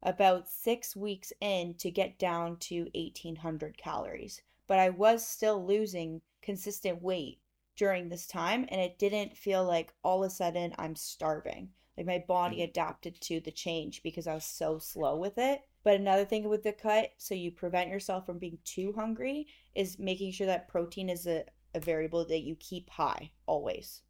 about 0.03 0.49
6 0.49 0.97
weeks 0.97 1.31
in 1.39 1.75
to 1.75 1.89
get 1.89 2.19
down 2.19 2.57
to 2.57 2.89
1800 2.93 3.77
calories. 3.77 4.41
But 4.67 4.79
I 4.79 4.89
was 4.89 5.25
still 5.25 5.65
losing 5.65 6.21
consistent 6.41 7.01
weight 7.01 7.39
during 7.77 8.09
this 8.09 8.27
time 8.27 8.65
and 8.67 8.81
it 8.81 8.99
didn't 8.99 9.37
feel 9.37 9.63
like 9.63 9.93
all 10.03 10.25
of 10.25 10.27
a 10.27 10.29
sudden 10.29 10.75
I'm 10.77 10.97
starving. 10.97 11.69
Like 11.95 12.07
my 12.07 12.25
body 12.27 12.57
mm. 12.57 12.65
adapted 12.65 13.21
to 13.21 13.39
the 13.39 13.51
change 13.51 14.03
because 14.03 14.27
I 14.27 14.33
was 14.33 14.43
so 14.43 14.79
slow 14.79 15.15
with 15.15 15.37
it 15.37 15.61
But 15.83 15.95
another 15.95 16.25
thing 16.25 16.47
with 16.49 16.63
the 16.63 16.73
cut, 16.73 17.11
so 17.17 17.33
you 17.33 17.51
prevent 17.51 17.89
yourself 17.89 18.25
from 18.25 18.37
being 18.37 18.57
too 18.65 18.93
hungry, 18.93 19.47
is 19.75 19.97
making 19.97 20.31
sure 20.31 20.47
that 20.47 20.67
protein 20.67 21.09
is 21.09 21.25
a, 21.25 21.45
a 21.73 21.79
variable 21.79 22.25
that 22.25 22.41
you 22.41 22.55
keep 22.55 22.89
high 22.89 23.31
always. 23.45 24.01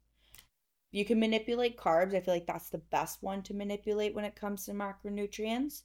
You 0.90 1.04
can 1.04 1.20
manipulate 1.20 1.76
carbs. 1.76 2.14
I 2.14 2.20
feel 2.20 2.34
like 2.34 2.46
that's 2.46 2.70
the 2.70 2.78
best 2.78 3.22
one 3.22 3.42
to 3.44 3.54
manipulate 3.54 4.14
when 4.14 4.24
it 4.24 4.34
comes 4.34 4.64
to 4.64 4.72
macronutrients. 4.72 5.82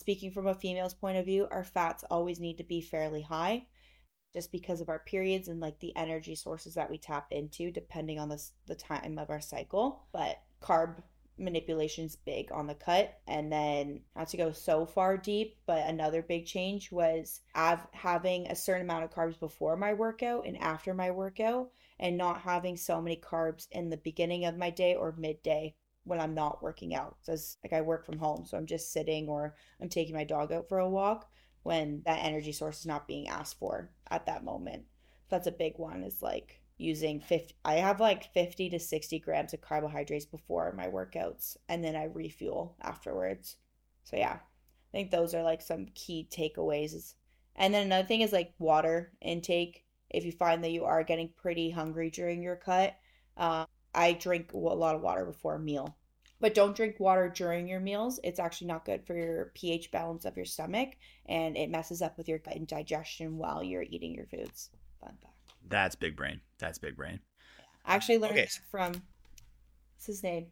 Speaking 0.00 0.32
from 0.32 0.48
a 0.48 0.54
female's 0.54 0.94
point 0.94 1.16
of 1.16 1.26
view, 1.26 1.46
our 1.50 1.62
fats 1.62 2.04
always 2.10 2.40
need 2.40 2.58
to 2.58 2.64
be 2.64 2.80
fairly 2.80 3.22
high 3.22 3.66
just 4.34 4.50
because 4.50 4.80
of 4.80 4.88
our 4.88 4.98
periods 4.98 5.46
and 5.46 5.60
like 5.60 5.78
the 5.78 5.94
energy 5.94 6.34
sources 6.34 6.74
that 6.74 6.90
we 6.90 6.98
tap 6.98 7.28
into 7.30 7.70
depending 7.70 8.18
on 8.18 8.28
the, 8.28 8.44
the 8.66 8.74
time 8.74 9.16
of 9.18 9.30
our 9.30 9.40
cycle. 9.40 10.06
But 10.12 10.42
carb 10.60 11.02
manipulation's 11.38 12.16
big 12.16 12.50
on 12.52 12.66
the 12.66 12.74
cut. 12.74 13.18
And 13.26 13.52
then 13.52 14.00
not 14.16 14.28
to 14.28 14.36
go 14.36 14.52
so 14.52 14.86
far 14.86 15.16
deep 15.16 15.56
but 15.66 15.86
another 15.86 16.22
big 16.22 16.46
change 16.46 16.92
was 16.92 17.40
av- 17.56 17.86
having 17.92 18.46
a 18.46 18.56
certain 18.56 18.82
amount 18.82 19.04
of 19.04 19.10
carbs 19.10 19.38
before 19.38 19.76
my 19.76 19.92
workout 19.94 20.46
and 20.46 20.56
after 20.58 20.94
my 20.94 21.10
workout 21.10 21.70
and 21.98 22.16
not 22.16 22.40
having 22.40 22.76
so 22.76 23.00
many 23.00 23.16
carbs 23.16 23.66
in 23.70 23.90
the 23.90 23.96
beginning 23.98 24.44
of 24.44 24.56
my 24.56 24.70
day 24.70 24.94
or 24.94 25.14
midday 25.16 25.74
when 26.04 26.20
i'm 26.20 26.34
not 26.34 26.62
working 26.62 26.94
out. 26.94 27.16
So 27.22 27.36
like 27.64 27.72
i 27.72 27.80
work 27.80 28.04
from 28.04 28.18
home 28.18 28.44
so 28.44 28.56
i'm 28.56 28.66
just 28.66 28.92
sitting 28.92 29.28
or 29.28 29.54
i'm 29.80 29.88
taking 29.88 30.14
my 30.14 30.24
dog 30.24 30.52
out 30.52 30.68
for 30.68 30.78
a 30.78 30.88
walk 30.88 31.30
when 31.62 32.02
that 32.04 32.22
energy 32.22 32.52
source 32.52 32.80
is 32.80 32.86
not 32.86 33.08
being 33.08 33.28
asked 33.28 33.58
for 33.58 33.90
at 34.10 34.26
that 34.26 34.44
moment. 34.44 34.84
That's 35.30 35.46
a 35.46 35.52
big 35.52 35.78
one 35.78 36.04
is 36.04 36.22
like 36.22 36.60
using 36.76 37.20
50 37.20 37.54
i 37.64 37.74
have 37.74 38.00
like 38.00 38.32
50 38.32 38.70
to 38.70 38.80
60 38.80 39.18
grams 39.20 39.54
of 39.54 39.60
carbohydrates 39.60 40.26
before 40.26 40.74
my 40.76 40.88
workouts 40.88 41.56
and 41.68 41.84
then 41.84 41.94
i 41.94 42.04
refuel 42.04 42.76
afterwards. 42.82 43.56
So 44.04 44.16
yeah 44.16 44.38
i 44.38 44.90
think 44.92 45.10
those 45.10 45.34
are 45.34 45.42
like 45.42 45.62
some 45.62 45.86
key 45.94 46.28
takeaways. 46.30 47.14
And 47.56 47.72
then 47.72 47.86
another 47.86 48.06
thing 48.06 48.22
is 48.22 48.32
like 48.32 48.52
water 48.58 49.12
intake. 49.20 49.84
If 50.10 50.24
you 50.24 50.32
find 50.32 50.64
that 50.64 50.72
you 50.72 50.84
are 50.84 51.04
getting 51.04 51.30
pretty 51.36 51.70
hungry 51.70 52.10
during 52.10 52.42
your 52.42 52.56
cut 52.56 52.96
uh, 53.36 53.66
i 53.94 54.12
drink 54.12 54.52
a 54.52 54.58
lot 54.58 54.96
of 54.96 55.02
water 55.02 55.24
before 55.24 55.54
a 55.54 55.60
meal. 55.60 55.96
But 56.40 56.54
don't 56.54 56.76
drink 56.76 56.98
water 56.98 57.28
during 57.28 57.68
your 57.68 57.80
meals. 57.80 58.18
It's 58.24 58.40
actually 58.40 58.66
not 58.66 58.84
good 58.84 59.06
for 59.06 59.14
your 59.14 59.52
ph 59.54 59.92
balance 59.92 60.24
of 60.24 60.36
your 60.36 60.44
stomach 60.44 60.90
and 61.26 61.56
it 61.56 61.70
messes 61.70 62.02
up 62.02 62.18
with 62.18 62.28
your 62.28 62.40
digestion 62.66 63.38
while 63.38 63.62
you're 63.62 63.86
eating 63.88 64.12
your 64.12 64.26
foods. 64.26 64.70
Fun 65.00 65.16
fact. 65.22 65.34
That's 65.68 65.94
big 65.94 66.16
brain. 66.16 66.40
That's 66.64 66.78
big 66.78 66.96
brain. 66.96 67.20
I 67.84 67.94
actually 67.94 68.16
learned 68.16 68.38
okay. 68.38 68.48
from 68.70 68.92
what's 69.94 70.06
his 70.06 70.22
name 70.22 70.46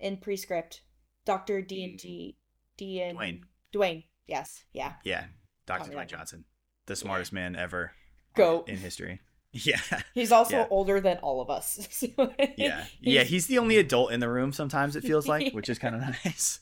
in 0.00 0.16
prescript, 0.16 0.80
Doctor 1.26 1.60
D 1.60 1.84
and 1.84 1.98
D 1.98 2.36
D 2.78 3.02
and 3.02 3.18
Dwayne. 3.18 3.40
Dwayne. 3.74 4.04
Yes. 4.26 4.64
Yeah. 4.72 4.94
Yeah. 5.04 5.24
Doctor 5.66 5.90
Dwayne 5.90 6.06
Johnson, 6.06 6.46
the 6.86 6.96
smartest 6.96 7.32
yeah. 7.32 7.40
man 7.40 7.56
ever. 7.56 7.92
Go 8.34 8.64
in 8.66 8.76
history. 8.76 9.20
Yeah. 9.50 9.80
He's 10.12 10.30
also 10.30 10.58
yeah. 10.58 10.66
older 10.68 11.00
than 11.00 11.16
all 11.18 11.40
of 11.40 11.48
us. 11.48 11.88
So 11.90 12.32
yeah. 12.58 12.84
He's... 13.00 13.14
Yeah. 13.14 13.22
He's 13.24 13.46
the 13.46 13.56
only 13.58 13.78
adult 13.78 14.12
in 14.12 14.20
the 14.20 14.28
room. 14.28 14.52
Sometimes 14.52 14.94
it 14.94 15.02
feels 15.04 15.26
like, 15.26 15.54
which 15.54 15.70
is 15.70 15.78
kind 15.78 15.94
of 15.94 16.02
nice. 16.24 16.60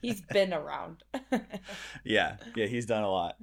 he's 0.00 0.22
been 0.22 0.54
around. 0.54 1.04
yeah. 2.02 2.36
Yeah. 2.56 2.66
He's 2.66 2.86
done 2.86 3.02
a 3.02 3.10
lot. 3.10 3.36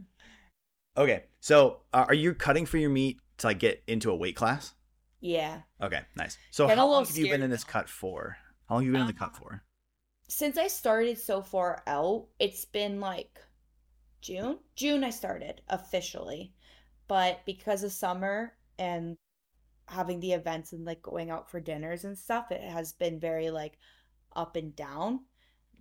Okay. 0.98 1.26
So, 1.42 1.82
uh, 1.94 2.06
are 2.08 2.16
you 2.16 2.34
cutting 2.34 2.66
for 2.66 2.80
your 2.80 2.90
meet 2.90 3.20
to 3.38 3.48
like 3.48 3.60
get 3.60 3.84
into 3.86 4.10
a 4.10 4.16
weight 4.16 4.36
class? 4.36 4.74
Yeah. 5.22 5.62
Okay, 5.82 6.02
nice. 6.16 6.38
So 6.50 6.68
how 6.68 6.88
long 6.88 7.06
have 7.06 7.18
you 7.18 7.30
been 7.30 7.44
in 7.44 7.52
this 7.52 7.64
cut 7.64 7.88
for? 7.88 8.38
How 8.68 8.76
long 8.76 8.84
have 8.84 8.88
you 8.88 8.92
been 8.92 9.02
um, 9.02 9.08
in 9.08 9.14
the 9.14 9.20
cut 9.20 9.36
for? 9.36 9.64
Since 10.28 10.58
I 10.58 10.68
started 10.68 11.20
so 11.20 11.42
far 11.42 11.84
out, 11.86 12.28
it's 12.40 12.66
been 12.66 13.00
like 13.00 13.40
June. 14.22 14.60
June 14.76 15.04
I 15.04 15.12
started 15.12 15.62
officially. 15.70 16.54
But 17.08 17.42
because 17.46 17.84
of 17.84 17.92
summer 17.92 18.54
and 18.80 19.18
having 19.88 20.20
the 20.20 20.32
events 20.32 20.72
and 20.72 20.86
like 20.86 21.02
going 21.02 21.30
out 21.30 21.52
for 21.52 21.60
dinners 21.60 22.06
and 22.06 22.18
stuff, 22.18 22.52
it 22.52 22.62
has 22.62 22.94
been 22.94 23.20
very 23.20 23.52
like 23.52 23.78
up 24.36 24.56
and 24.56 24.76
down. 24.76 25.26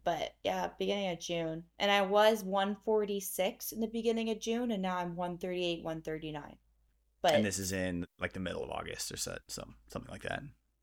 But 0.02 0.34
yeah, 0.42 0.70
beginning 0.78 1.10
of 1.10 1.20
June. 1.20 1.64
And 1.78 1.90
I 1.90 2.02
was 2.02 2.42
146 2.42 3.72
in 3.72 3.80
the 3.80 3.86
beginning 3.86 4.30
of 4.30 4.40
June 4.40 4.72
and 4.72 4.82
now 4.82 4.96
I'm 4.96 5.14
138, 5.14 5.84
139. 5.84 6.56
But 7.22 7.34
and 7.34 7.44
this 7.44 7.58
is 7.58 7.72
in 7.72 8.06
like 8.18 8.32
the 8.32 8.40
middle 8.40 8.64
of 8.64 8.70
August 8.70 9.12
or 9.12 9.16
so, 9.16 9.36
some 9.48 9.74
something 9.88 10.10
like 10.10 10.22
that. 10.22 10.42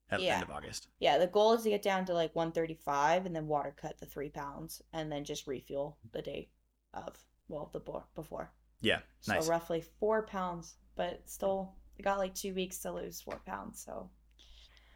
At 0.10 0.21
yeah. 0.21 0.28
the 0.28 0.34
end 0.36 0.43
of 0.43 0.56
August. 0.56 0.88
Yeah, 1.00 1.17
the 1.17 1.28
goal 1.28 1.54
is 1.54 1.63
to 1.63 1.69
get 1.69 1.82
down 1.82 2.06
to 2.06 2.13
like 2.13 2.34
135 2.34 3.26
and 3.26 3.36
then 3.36 3.47
water 3.47 3.76
cut 3.76 3.97
the 4.00 4.06
three 4.06 4.30
pounds 4.30 4.82
and 4.93 5.12
then 5.12 5.26
just 5.26 5.47
refuel 5.47 5.97
the 6.13 6.21
day 6.21 6.50
of 6.93 7.17
well 7.50 7.69
the 7.73 7.82
before. 8.15 8.52
Yeah, 8.80 9.00
nice. 9.28 9.45
So 9.45 9.52
roughly 9.52 9.84
four 10.00 10.23
pounds, 10.26 10.76
but 10.95 11.21
still 11.26 11.73
I 12.00 12.04
got 12.04 12.19
like 12.19 12.36
two 12.36 12.54
weeks 12.54 12.80
to 12.80 12.91
lose 12.93 13.19
four 13.19 13.41
pounds. 13.45 13.84
So 13.84 14.10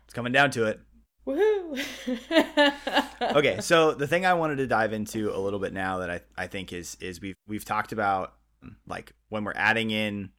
it's 0.05 0.13
coming 0.13 0.31
down 0.31 0.51
to 0.51 0.65
it. 0.65 0.79
Woohoo! 1.27 1.79
okay, 3.35 3.61
so 3.61 3.93
the 3.93 4.07
thing 4.07 4.25
I 4.25 4.33
wanted 4.33 4.57
to 4.57 4.67
dive 4.67 4.93
into 4.93 5.35
a 5.35 5.37
little 5.37 5.59
bit 5.59 5.73
now 5.73 5.99
that 5.99 6.09
I, 6.09 6.21
I 6.35 6.47
think 6.47 6.73
is 6.73 6.95
is 6.99 7.21
we've 7.21 7.35
we've 7.47 7.65
talked 7.65 7.91
about 7.91 8.33
like 8.87 9.13
when 9.29 9.43
we're 9.43 9.53
adding 9.55 9.91
in 9.91 10.31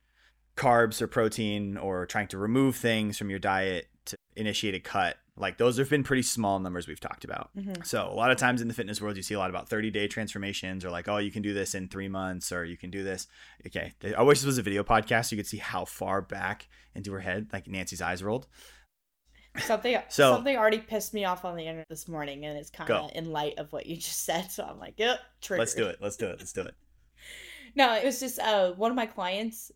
carbs 0.56 1.00
or 1.00 1.06
protein 1.06 1.76
or 1.76 2.06
trying 2.06 2.28
to 2.28 2.38
remove 2.38 2.76
things 2.76 3.16
from 3.16 3.30
your 3.30 3.38
diet 3.38 3.88
to 4.04 4.16
initiate 4.36 4.74
a 4.74 4.80
cut 4.80 5.16
like 5.36 5.56
those 5.56 5.78
have 5.78 5.88
been 5.88 6.02
pretty 6.02 6.22
small 6.22 6.58
numbers 6.58 6.86
we've 6.86 7.00
talked 7.00 7.24
about. 7.24 7.50
Mm-hmm. 7.56 7.82
so 7.84 8.08
a 8.08 8.14
lot 8.14 8.30
of 8.30 8.36
times 8.36 8.60
in 8.60 8.68
the 8.68 8.74
fitness 8.74 9.00
world 9.00 9.16
you 9.16 9.22
see 9.22 9.34
a 9.34 9.38
lot 9.38 9.50
about 9.50 9.68
30 9.68 9.90
day 9.90 10.06
transformations 10.06 10.84
or 10.84 10.90
like 10.90 11.08
oh 11.08 11.18
you 11.18 11.30
can 11.30 11.42
do 11.42 11.54
this 11.54 11.74
in 11.74 11.88
three 11.88 12.08
months 12.08 12.52
or 12.52 12.64
you 12.64 12.76
can 12.76 12.90
do 12.90 13.02
this. 13.02 13.26
Okay 13.66 13.92
i 14.16 14.22
wish 14.22 14.38
this 14.38 14.46
was 14.46 14.58
a 14.58 14.62
video 14.62 14.84
podcast 14.84 15.26
so 15.26 15.36
you 15.36 15.42
could 15.42 15.48
see 15.48 15.58
how 15.58 15.84
far 15.84 16.20
back 16.20 16.68
into 16.94 17.12
her 17.12 17.20
head 17.20 17.48
like 17.52 17.66
nancy's 17.66 18.02
eyes 18.02 18.22
rolled. 18.22 18.46
Something 19.58 19.98
so, 20.08 20.34
something 20.34 20.56
already 20.56 20.78
pissed 20.78 21.14
me 21.14 21.24
off 21.24 21.44
on 21.44 21.56
the 21.56 21.64
internet 21.64 21.88
this 21.88 22.08
morning 22.08 22.44
and 22.44 22.58
it's 22.58 22.70
kind 22.70 22.90
of 22.90 23.10
in 23.14 23.30
light 23.32 23.58
of 23.58 23.72
what 23.72 23.86
you 23.86 23.96
just 23.96 24.24
said 24.24 24.50
so 24.50 24.64
i'm 24.64 24.78
like 24.78 24.94
yep 24.98 25.18
triggered. 25.40 25.60
let's 25.60 25.74
do 25.74 25.86
it 25.86 25.98
let's 26.00 26.16
do 26.16 26.26
it 26.26 26.38
let's 26.38 26.52
do 26.52 26.62
it. 26.62 26.74
No 27.74 27.94
it 27.94 28.04
was 28.04 28.20
just 28.20 28.38
uh, 28.38 28.72
one 28.72 28.90
of 28.90 28.96
my 28.96 29.06
clients 29.06 29.72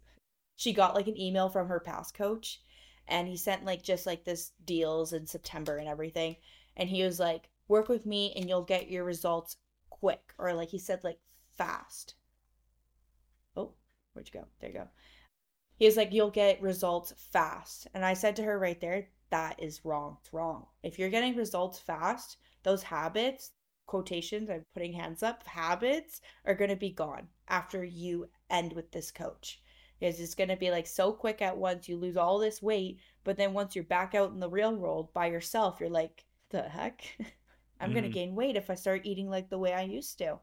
she 0.56 0.72
got 0.72 0.94
like 0.94 1.06
an 1.06 1.20
email 1.20 1.48
from 1.48 1.68
her 1.68 1.80
past 1.80 2.14
coach 2.14 2.60
and 3.08 3.28
he 3.28 3.36
sent 3.36 3.64
like 3.64 3.82
just 3.82 4.06
like 4.06 4.24
this 4.24 4.52
deals 4.64 5.12
in 5.12 5.26
September 5.26 5.76
and 5.76 5.88
everything. 5.88 6.36
And 6.76 6.88
he 6.88 7.02
was 7.02 7.20
like, 7.20 7.50
work 7.68 7.88
with 7.88 8.06
me 8.06 8.32
and 8.34 8.48
you'll 8.48 8.62
get 8.62 8.90
your 8.90 9.04
results 9.04 9.56
quick. 9.90 10.32
Or 10.38 10.52
like 10.54 10.70
he 10.70 10.78
said, 10.78 11.04
like 11.04 11.18
fast. 11.56 12.14
Oh, 13.56 13.74
where'd 14.12 14.28
you 14.32 14.40
go? 14.40 14.46
There 14.60 14.70
you 14.70 14.76
go. 14.76 14.88
He 15.76 15.86
was 15.86 15.96
like, 15.96 16.12
you'll 16.12 16.30
get 16.30 16.62
results 16.62 17.12
fast. 17.32 17.86
And 17.94 18.04
I 18.04 18.14
said 18.14 18.34
to 18.36 18.42
her 18.42 18.58
right 18.58 18.80
there, 18.80 19.08
that 19.30 19.62
is 19.62 19.84
wrong. 19.84 20.16
It's 20.22 20.32
wrong. 20.32 20.66
If 20.82 20.98
you're 20.98 21.10
getting 21.10 21.36
results 21.36 21.78
fast, 21.78 22.38
those 22.62 22.82
habits, 22.82 23.52
quotations, 23.86 24.48
I'm 24.48 24.64
putting 24.72 24.94
hands 24.94 25.22
up, 25.22 25.46
habits 25.46 26.22
are 26.44 26.54
going 26.54 26.70
to 26.70 26.76
be 26.76 26.90
gone 26.90 27.28
after 27.48 27.84
you 27.84 28.28
end 28.48 28.72
with 28.72 28.90
this 28.90 29.10
coach 29.10 29.60
is 30.00 30.20
it's 30.20 30.34
going 30.34 30.48
to 30.48 30.56
be 30.56 30.70
like 30.70 30.86
so 30.86 31.12
quick 31.12 31.40
at 31.42 31.56
once 31.56 31.88
you 31.88 31.96
lose 31.96 32.16
all 32.16 32.38
this 32.38 32.62
weight 32.62 32.98
but 33.24 33.36
then 33.36 33.52
once 33.52 33.74
you're 33.74 33.84
back 33.84 34.14
out 34.14 34.30
in 34.30 34.40
the 34.40 34.48
real 34.48 34.74
world 34.74 35.12
by 35.12 35.26
yourself 35.26 35.78
you're 35.80 35.88
like 35.88 36.24
the 36.50 36.62
heck 36.62 37.02
i'm 37.80 37.88
mm-hmm. 37.88 37.92
going 37.92 38.04
to 38.04 38.10
gain 38.10 38.34
weight 38.34 38.56
if 38.56 38.70
i 38.70 38.74
start 38.74 39.02
eating 39.04 39.28
like 39.28 39.48
the 39.48 39.58
way 39.58 39.72
i 39.72 39.82
used 39.82 40.18
to 40.18 40.38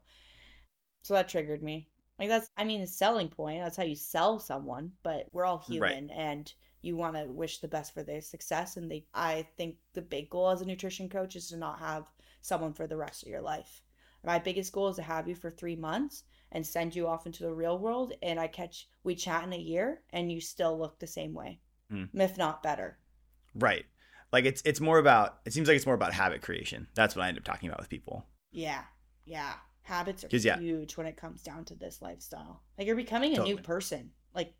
so 1.02 1.14
that 1.14 1.28
triggered 1.28 1.62
me 1.62 1.88
like 2.18 2.28
that's 2.28 2.50
i 2.56 2.64
mean 2.64 2.80
a 2.80 2.86
selling 2.86 3.28
point 3.28 3.62
that's 3.62 3.76
how 3.76 3.82
you 3.82 3.96
sell 3.96 4.38
someone 4.38 4.90
but 5.02 5.26
we're 5.32 5.44
all 5.44 5.58
human 5.58 6.08
right. 6.08 6.16
and 6.16 6.52
you 6.82 6.96
want 6.96 7.16
to 7.16 7.24
wish 7.24 7.58
the 7.58 7.68
best 7.68 7.94
for 7.94 8.02
their 8.02 8.20
success 8.20 8.76
and 8.76 8.90
they 8.90 9.04
i 9.14 9.46
think 9.56 9.76
the 9.94 10.02
big 10.02 10.28
goal 10.30 10.50
as 10.50 10.60
a 10.60 10.66
nutrition 10.66 11.08
coach 11.08 11.36
is 11.36 11.48
to 11.48 11.56
not 11.56 11.78
have 11.78 12.04
someone 12.42 12.72
for 12.72 12.86
the 12.86 12.96
rest 12.96 13.22
of 13.22 13.28
your 13.28 13.40
life 13.40 13.82
my 14.24 14.38
biggest 14.38 14.72
goal 14.72 14.88
is 14.88 14.96
to 14.96 15.02
have 15.02 15.28
you 15.28 15.34
for 15.34 15.50
three 15.50 15.76
months 15.76 16.24
and 16.54 16.66
send 16.66 16.94
you 16.94 17.06
off 17.06 17.26
into 17.26 17.42
the 17.42 17.52
real 17.52 17.78
world 17.78 18.14
and 18.22 18.40
I 18.40 18.46
catch 18.46 18.88
we 19.02 19.14
chat 19.14 19.44
in 19.44 19.52
a 19.52 19.58
year 19.58 20.00
and 20.10 20.32
you 20.32 20.40
still 20.40 20.78
look 20.78 20.98
the 20.98 21.06
same 21.06 21.34
way. 21.34 21.60
Mm. 21.92 22.08
If 22.14 22.38
not 22.38 22.62
better. 22.62 22.96
Right. 23.54 23.84
Like 24.32 24.46
it's 24.46 24.62
it's 24.64 24.80
more 24.80 24.98
about 24.98 25.40
it 25.44 25.52
seems 25.52 25.68
like 25.68 25.76
it's 25.76 25.86
more 25.86 25.94
about 25.94 26.14
habit 26.14 26.40
creation. 26.40 26.86
That's 26.94 27.14
what 27.14 27.24
I 27.24 27.28
end 27.28 27.36
up 27.36 27.44
talking 27.44 27.68
about 27.68 27.80
with 27.80 27.90
people. 27.90 28.24
Yeah. 28.52 28.82
Yeah. 29.26 29.54
Habits 29.82 30.24
are 30.24 30.28
huge 30.28 30.44
yeah. 30.44 30.96
when 30.96 31.06
it 31.06 31.16
comes 31.16 31.42
down 31.42 31.64
to 31.66 31.74
this 31.74 32.00
lifestyle. 32.00 32.62
Like 32.78 32.86
you're 32.86 32.96
becoming 32.96 33.32
a 33.32 33.36
totally. 33.36 33.56
new 33.56 33.60
person. 33.60 34.10
Like 34.34 34.54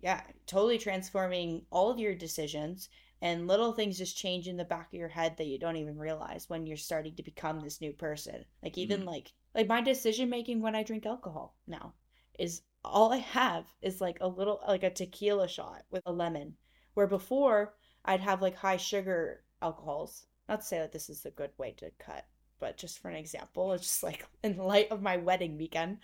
yeah, 0.00 0.20
totally 0.46 0.78
transforming 0.78 1.62
all 1.70 1.90
of 1.90 1.98
your 1.98 2.14
decisions 2.14 2.88
and 3.20 3.48
little 3.48 3.72
things 3.72 3.98
just 3.98 4.16
change 4.16 4.46
in 4.46 4.56
the 4.56 4.64
back 4.64 4.88
of 4.88 4.98
your 4.98 5.08
head 5.08 5.36
that 5.36 5.46
you 5.46 5.58
don't 5.58 5.76
even 5.76 5.98
realize 5.98 6.48
when 6.48 6.66
you're 6.66 6.76
starting 6.76 7.16
to 7.16 7.22
become 7.22 7.60
this 7.60 7.80
new 7.80 7.92
person. 7.92 8.44
Like 8.62 8.78
even 8.78 9.00
mm-hmm. 9.00 9.08
like 9.08 9.32
like 9.54 9.66
my 9.66 9.80
decision 9.80 10.28
making 10.30 10.60
when 10.60 10.74
I 10.74 10.82
drink 10.82 11.06
alcohol 11.06 11.56
now 11.66 11.94
is 12.38 12.62
all 12.84 13.12
I 13.12 13.18
have 13.18 13.64
is 13.82 14.00
like 14.00 14.18
a 14.20 14.28
little 14.28 14.60
like 14.66 14.82
a 14.82 14.90
tequila 14.90 15.48
shot 15.48 15.84
with 15.90 16.02
a 16.06 16.12
lemon. 16.12 16.54
Where 16.94 17.06
before 17.06 17.74
I'd 18.04 18.20
have 18.20 18.42
like 18.42 18.56
high 18.56 18.76
sugar 18.76 19.44
alcohols. 19.62 20.26
Not 20.48 20.60
to 20.60 20.66
say 20.66 20.78
that 20.78 20.92
this 20.92 21.10
is 21.10 21.26
a 21.26 21.30
good 21.30 21.50
way 21.58 21.72
to 21.78 21.90
cut, 21.98 22.24
but 22.58 22.76
just 22.76 23.00
for 23.00 23.08
an 23.08 23.16
example, 23.16 23.72
it's 23.72 23.84
just 23.84 24.02
like 24.02 24.26
in 24.42 24.56
light 24.56 24.90
of 24.90 25.02
my 25.02 25.16
wedding 25.16 25.58
weekend, 25.58 25.98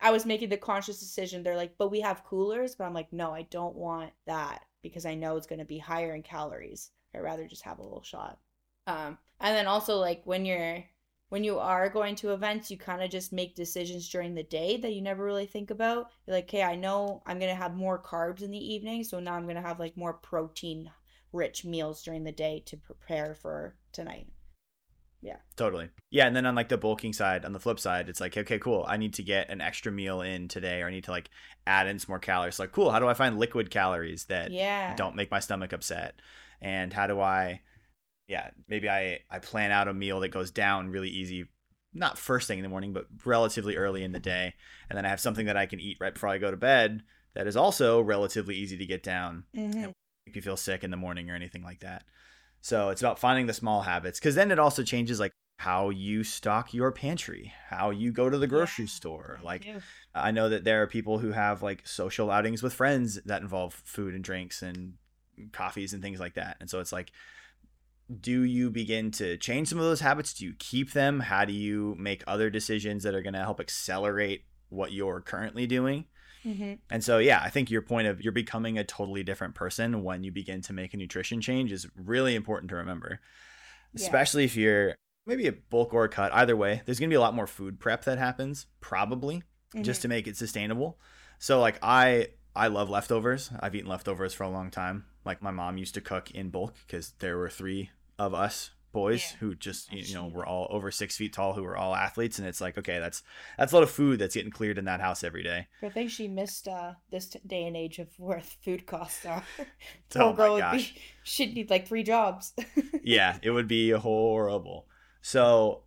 I 0.00 0.10
was 0.10 0.26
making 0.26 0.48
the 0.48 0.56
conscious 0.56 0.98
decision. 0.98 1.42
They're 1.42 1.56
like, 1.56 1.76
but 1.78 1.90
we 1.90 2.00
have 2.00 2.24
coolers, 2.24 2.74
but 2.74 2.84
I'm 2.84 2.94
like, 2.94 3.12
no, 3.12 3.32
I 3.32 3.42
don't 3.42 3.76
want 3.76 4.12
that 4.26 4.64
because 4.82 5.06
I 5.06 5.14
know 5.14 5.36
it's 5.36 5.46
going 5.46 5.58
to 5.58 5.64
be 5.64 5.78
higher 5.78 6.14
in 6.14 6.22
calories. 6.22 6.90
I'd 7.14 7.20
rather 7.20 7.46
just 7.46 7.62
have 7.62 7.78
a 7.78 7.82
little 7.82 8.02
shot. 8.02 8.38
Um, 8.86 9.18
and 9.40 9.56
then 9.56 9.66
also 9.66 9.96
like 9.96 10.22
when 10.24 10.44
you're 10.44 10.84
when 11.28 11.42
you 11.42 11.58
are 11.58 11.88
going 11.88 12.14
to 12.16 12.32
events, 12.32 12.70
you 12.70 12.78
kind 12.78 13.02
of 13.02 13.10
just 13.10 13.32
make 13.32 13.54
decisions 13.54 14.08
during 14.08 14.34
the 14.34 14.42
day 14.44 14.76
that 14.76 14.92
you 14.92 15.02
never 15.02 15.24
really 15.24 15.46
think 15.46 15.70
about. 15.70 16.10
You're 16.26 16.36
like, 16.36 16.44
okay, 16.44 16.62
I 16.62 16.76
know 16.76 17.22
I'm 17.26 17.38
gonna 17.38 17.54
have 17.54 17.74
more 17.74 18.02
carbs 18.02 18.42
in 18.42 18.50
the 18.50 18.74
evening, 18.74 19.04
so 19.04 19.18
now 19.18 19.34
I'm 19.34 19.46
gonna 19.46 19.60
have 19.60 19.80
like 19.80 19.96
more 19.96 20.14
protein 20.14 20.90
rich 21.32 21.64
meals 21.64 22.02
during 22.02 22.24
the 22.24 22.32
day 22.32 22.62
to 22.66 22.76
prepare 22.76 23.34
for 23.34 23.76
tonight. 23.92 24.28
Yeah. 25.22 25.36
Totally. 25.56 25.88
Yeah. 26.10 26.26
And 26.26 26.36
then 26.36 26.46
on 26.46 26.54
like 26.54 26.68
the 26.68 26.78
bulking 26.78 27.12
side, 27.12 27.44
on 27.44 27.52
the 27.52 27.58
flip 27.58 27.80
side, 27.80 28.08
it's 28.08 28.20
like, 28.20 28.36
okay, 28.36 28.58
cool. 28.60 28.84
I 28.86 28.96
need 28.96 29.14
to 29.14 29.24
get 29.24 29.50
an 29.50 29.60
extra 29.60 29.90
meal 29.90 30.20
in 30.20 30.46
today 30.46 30.82
or 30.82 30.86
I 30.86 30.90
need 30.90 31.04
to 31.04 31.10
like 31.10 31.30
add 31.66 31.88
in 31.88 31.98
some 31.98 32.12
more 32.12 32.18
calories. 32.20 32.60
Like, 32.60 32.70
cool. 32.70 32.92
How 32.92 33.00
do 33.00 33.08
I 33.08 33.14
find 33.14 33.38
liquid 33.38 33.70
calories 33.70 34.26
that 34.26 34.52
yeah. 34.52 34.94
don't 34.94 35.16
make 35.16 35.30
my 35.30 35.40
stomach 35.40 35.72
upset? 35.72 36.20
And 36.60 36.92
how 36.92 37.08
do 37.08 37.20
I, 37.20 37.62
yeah, 38.28 38.50
maybe 38.68 38.88
I, 38.88 39.20
I 39.30 39.38
plan 39.38 39.70
out 39.70 39.88
a 39.88 39.94
meal 39.94 40.20
that 40.20 40.28
goes 40.28 40.50
down 40.50 40.90
really 40.90 41.08
easy, 41.08 41.46
not 41.94 42.18
first 42.18 42.48
thing 42.48 42.58
in 42.58 42.62
the 42.62 42.68
morning, 42.68 42.92
but 42.92 43.06
relatively 43.24 43.76
early 43.76 44.02
in 44.02 44.12
the 44.12 44.20
day. 44.20 44.54
And 44.88 44.96
then 44.96 45.06
I 45.06 45.10
have 45.10 45.20
something 45.20 45.46
that 45.46 45.56
I 45.56 45.66
can 45.66 45.80
eat 45.80 45.98
right 46.00 46.14
before 46.14 46.28
I 46.28 46.38
go 46.38 46.50
to 46.50 46.56
bed 46.56 47.02
that 47.34 47.46
is 47.46 47.56
also 47.56 48.00
relatively 48.00 48.56
easy 48.56 48.76
to 48.78 48.86
get 48.86 49.02
down. 49.02 49.44
Mm-hmm. 49.56 49.90
Make 50.26 50.36
you 50.36 50.42
feel 50.42 50.56
sick 50.56 50.82
in 50.82 50.90
the 50.90 50.96
morning 50.96 51.30
or 51.30 51.34
anything 51.34 51.62
like 51.62 51.80
that. 51.80 52.04
So 52.60 52.88
it's 52.88 53.02
about 53.02 53.18
finding 53.18 53.46
the 53.46 53.52
small 53.52 53.82
habits 53.82 54.18
because 54.18 54.34
then 54.34 54.50
it 54.50 54.58
also 54.58 54.82
changes 54.82 55.20
like 55.20 55.32
how 55.58 55.90
you 55.90 56.24
stock 56.24 56.74
your 56.74 56.90
pantry, 56.90 57.52
how 57.68 57.90
you 57.90 58.10
go 58.10 58.28
to 58.28 58.38
the 58.38 58.46
grocery 58.46 58.86
yeah, 58.86 58.90
store. 58.90 59.38
Like 59.42 59.66
I 60.14 60.30
know 60.30 60.48
that 60.48 60.64
there 60.64 60.82
are 60.82 60.86
people 60.86 61.18
who 61.18 61.32
have 61.32 61.62
like 61.62 61.86
social 61.86 62.30
outings 62.30 62.62
with 62.62 62.74
friends 62.74 63.20
that 63.24 63.42
involve 63.42 63.72
food 63.72 64.14
and 64.14 64.24
drinks 64.24 64.62
and 64.62 64.94
coffees 65.52 65.92
and 65.92 66.02
things 66.02 66.18
like 66.18 66.34
that. 66.34 66.56
And 66.60 66.68
so 66.68 66.80
it's 66.80 66.92
like 66.92 67.12
do 68.20 68.42
you 68.42 68.70
begin 68.70 69.10
to 69.12 69.36
change 69.36 69.68
some 69.68 69.78
of 69.78 69.84
those 69.84 70.00
habits? 70.00 70.34
Do 70.34 70.44
you 70.44 70.54
keep 70.58 70.92
them? 70.92 71.20
How 71.20 71.44
do 71.44 71.52
you 71.52 71.96
make 71.98 72.22
other 72.26 72.50
decisions 72.50 73.02
that 73.02 73.14
are 73.14 73.22
going 73.22 73.34
to 73.34 73.40
help 73.40 73.60
accelerate 73.60 74.44
what 74.68 74.92
you're 74.92 75.20
currently 75.20 75.66
doing? 75.66 76.04
Mm-hmm. 76.44 76.74
And 76.90 77.02
so, 77.02 77.18
yeah, 77.18 77.40
I 77.42 77.50
think 77.50 77.70
your 77.70 77.82
point 77.82 78.06
of 78.06 78.22
you're 78.22 78.32
becoming 78.32 78.78
a 78.78 78.84
totally 78.84 79.24
different 79.24 79.54
person 79.54 80.04
when 80.04 80.22
you 80.22 80.30
begin 80.30 80.60
to 80.62 80.72
make 80.72 80.94
a 80.94 80.96
nutrition 80.96 81.40
change 81.40 81.72
is 81.72 81.88
really 81.96 82.36
important 82.36 82.70
to 82.70 82.76
remember, 82.76 83.18
yeah. 83.92 84.04
especially 84.04 84.44
if 84.44 84.56
you're 84.56 84.94
maybe 85.26 85.48
a 85.48 85.52
bulk 85.52 85.92
or 85.92 86.04
a 86.04 86.08
cut. 86.08 86.32
Either 86.32 86.56
way, 86.56 86.82
there's 86.86 87.00
going 87.00 87.10
to 87.10 87.12
be 87.12 87.16
a 87.16 87.20
lot 87.20 87.34
more 87.34 87.48
food 87.48 87.80
prep 87.80 88.04
that 88.04 88.18
happens, 88.18 88.66
probably, 88.80 89.38
mm-hmm. 89.38 89.82
just 89.82 90.02
to 90.02 90.08
make 90.08 90.28
it 90.28 90.36
sustainable. 90.36 91.00
So, 91.40 91.58
like, 91.58 91.80
I 91.82 92.28
I 92.56 92.68
love 92.68 92.88
leftovers. 92.88 93.50
I've 93.60 93.74
eaten 93.74 93.90
leftovers 93.90 94.32
for 94.32 94.44
a 94.44 94.48
long 94.48 94.70
time. 94.70 95.04
Like 95.26 95.42
my 95.42 95.50
mom 95.50 95.76
used 95.76 95.94
to 95.94 96.00
cook 96.00 96.30
in 96.30 96.48
bulk 96.48 96.74
because 96.86 97.12
there 97.18 97.36
were 97.36 97.50
three 97.50 97.90
of 98.18 98.34
us 98.34 98.70
boys 98.96 99.32
yeah. 99.32 99.36
who 99.40 99.54
just 99.54 99.92
you 99.92 100.14
know 100.14 100.26
were 100.28 100.46
all 100.46 100.66
over 100.70 100.90
six 100.90 101.18
feet 101.18 101.30
tall 101.30 101.52
who 101.52 101.62
were 101.62 101.76
all 101.76 101.94
athletes 101.94 102.38
and 102.38 102.48
it's 102.48 102.62
like 102.62 102.78
okay 102.78 102.98
that's 102.98 103.22
that's 103.58 103.72
a 103.72 103.74
lot 103.76 103.82
of 103.82 103.90
food 103.90 104.18
that's 104.18 104.34
getting 104.34 104.50
cleared 104.50 104.78
in 104.78 104.86
that 104.86 105.02
house 105.02 105.22
every 105.22 105.42
day. 105.42 105.66
I 105.82 105.90
think 105.90 106.10
she 106.10 106.28
missed 106.28 106.66
uh 106.66 106.92
this 107.10 107.26
day 107.46 107.64
and 107.64 107.76
age 107.76 107.98
of 107.98 108.08
where 108.16 108.40
food 108.64 108.86
costs 108.86 109.26
are. 109.26 109.42
Oh 110.16 110.32
my 110.32 110.58
gosh. 110.58 110.94
Be, 110.94 111.00
she'd 111.24 111.54
need 111.54 111.68
like 111.68 111.86
three 111.86 112.04
jobs. 112.04 112.54
Yeah 113.02 113.36
it 113.42 113.50
would 113.50 113.68
be 113.68 113.90
horrible. 113.90 114.86
So 115.20 115.82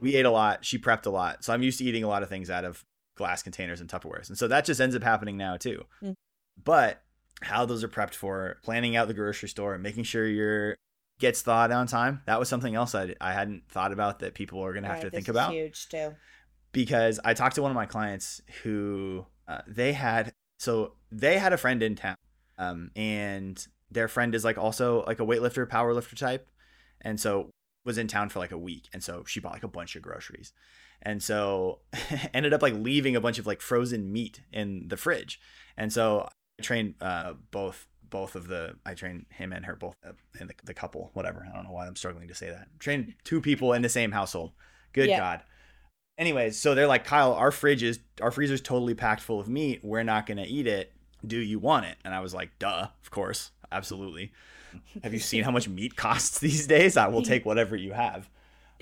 we 0.00 0.14
ate 0.14 0.26
a 0.26 0.30
lot. 0.30 0.64
She 0.64 0.78
prepped 0.78 1.06
a 1.06 1.10
lot. 1.10 1.42
So 1.42 1.52
i'm 1.52 1.64
used 1.64 1.78
to 1.78 1.84
eating 1.84 2.04
a 2.04 2.08
lot 2.08 2.22
of 2.22 2.28
things 2.28 2.48
out 2.48 2.64
of 2.64 2.84
glass 3.16 3.42
containers 3.42 3.80
and 3.80 3.90
tupperwares 3.90 4.28
and 4.28 4.38
so 4.38 4.46
that 4.46 4.64
just 4.64 4.80
ends 4.80 4.94
up 4.94 5.02
happening 5.02 5.36
now 5.36 5.56
too. 5.56 5.84
Mm. 6.00 6.14
but 6.62 7.02
how 7.42 7.66
those 7.66 7.82
are 7.82 7.88
prepped 7.88 8.14
for 8.14 8.58
planning 8.62 8.94
out 8.94 9.08
the 9.08 9.14
grocery 9.14 9.48
store 9.48 9.76
making 9.78 10.04
sure 10.04 10.28
you're 10.28 10.76
gets 11.22 11.40
thawed 11.40 11.70
on 11.70 11.86
time. 11.86 12.20
That 12.26 12.40
was 12.40 12.48
something 12.48 12.74
else 12.74 12.96
I, 12.96 13.14
I 13.20 13.32
hadn't 13.32 13.62
thought 13.70 13.92
about 13.92 14.18
that 14.18 14.34
people 14.34 14.60
are 14.60 14.72
going 14.72 14.82
to 14.82 14.88
have 14.88 15.02
to 15.02 15.10
think 15.10 15.28
about. 15.28 15.52
Huge 15.52 15.88
too. 15.88 16.16
Because 16.72 17.20
I 17.24 17.32
talked 17.32 17.54
to 17.54 17.62
one 17.62 17.70
of 17.70 17.76
my 17.76 17.86
clients 17.86 18.42
who 18.64 19.24
uh, 19.46 19.60
they 19.68 19.92
had 19.92 20.32
so 20.58 20.94
they 21.12 21.38
had 21.38 21.52
a 21.52 21.56
friend 21.56 21.80
in 21.80 21.94
town, 21.94 22.16
um, 22.58 22.90
and 22.96 23.64
their 23.88 24.08
friend 24.08 24.34
is 24.34 24.44
like 24.44 24.58
also 24.58 25.04
like 25.06 25.20
a 25.20 25.24
weightlifter, 25.24 25.68
power 25.68 25.94
lifter 25.94 26.16
type, 26.16 26.50
and 27.00 27.20
so 27.20 27.50
was 27.84 27.98
in 27.98 28.08
town 28.08 28.28
for 28.28 28.40
like 28.40 28.52
a 28.52 28.58
week, 28.58 28.88
and 28.92 29.02
so 29.02 29.22
she 29.24 29.38
bought 29.38 29.52
like 29.52 29.62
a 29.62 29.68
bunch 29.68 29.94
of 29.94 30.02
groceries, 30.02 30.52
and 31.02 31.22
so 31.22 31.80
ended 32.34 32.52
up 32.52 32.62
like 32.62 32.74
leaving 32.74 33.14
a 33.14 33.20
bunch 33.20 33.38
of 33.38 33.46
like 33.46 33.60
frozen 33.60 34.10
meat 34.10 34.40
in 34.52 34.88
the 34.88 34.96
fridge, 34.96 35.40
and 35.76 35.92
so 35.92 36.28
I 36.58 36.62
trained 36.62 36.94
uh, 37.00 37.34
both 37.52 37.86
both 38.12 38.36
of 38.36 38.46
the 38.46 38.76
I 38.86 38.94
trained 38.94 39.26
him 39.30 39.52
and 39.52 39.64
her 39.64 39.74
both 39.74 39.96
uh, 40.06 40.12
and 40.38 40.48
the, 40.48 40.54
the 40.62 40.74
couple 40.74 41.10
whatever. 41.14 41.44
I 41.50 41.56
don't 41.56 41.64
know 41.64 41.72
why 41.72 41.88
I'm 41.88 41.96
struggling 41.96 42.28
to 42.28 42.34
say 42.34 42.50
that. 42.50 42.68
Trained 42.78 43.14
two 43.24 43.40
people 43.40 43.72
in 43.72 43.82
the 43.82 43.88
same 43.88 44.12
household. 44.12 44.52
Good 44.92 45.08
yeah. 45.08 45.18
god. 45.18 45.40
Anyways 46.18 46.60
so 46.60 46.76
they're 46.76 46.86
like 46.86 47.04
Kyle 47.04 47.32
our 47.32 47.50
fridge 47.50 47.82
is 47.82 47.98
our 48.20 48.30
freezer's 48.30 48.60
totally 48.60 48.94
packed 48.94 49.22
full 49.22 49.40
of 49.40 49.48
meat. 49.48 49.80
We're 49.82 50.04
not 50.04 50.26
gonna 50.26 50.44
eat 50.46 50.68
it. 50.68 50.92
Do 51.26 51.38
you 51.38 51.58
want 51.58 51.86
it? 51.86 51.96
And 52.04 52.14
I 52.14 52.20
was 52.20 52.32
like 52.32 52.56
duh 52.60 52.88
of 53.02 53.10
course. 53.10 53.50
Absolutely. 53.72 54.32
Have 55.02 55.14
you 55.14 55.20
seen 55.32 55.42
how 55.42 55.50
much 55.50 55.68
meat 55.68 55.96
costs 55.96 56.38
these 56.38 56.66
days? 56.66 56.96
I 56.96 57.08
will 57.08 57.22
take 57.22 57.44
whatever 57.44 57.74
you 57.74 57.92
have. 57.92 58.28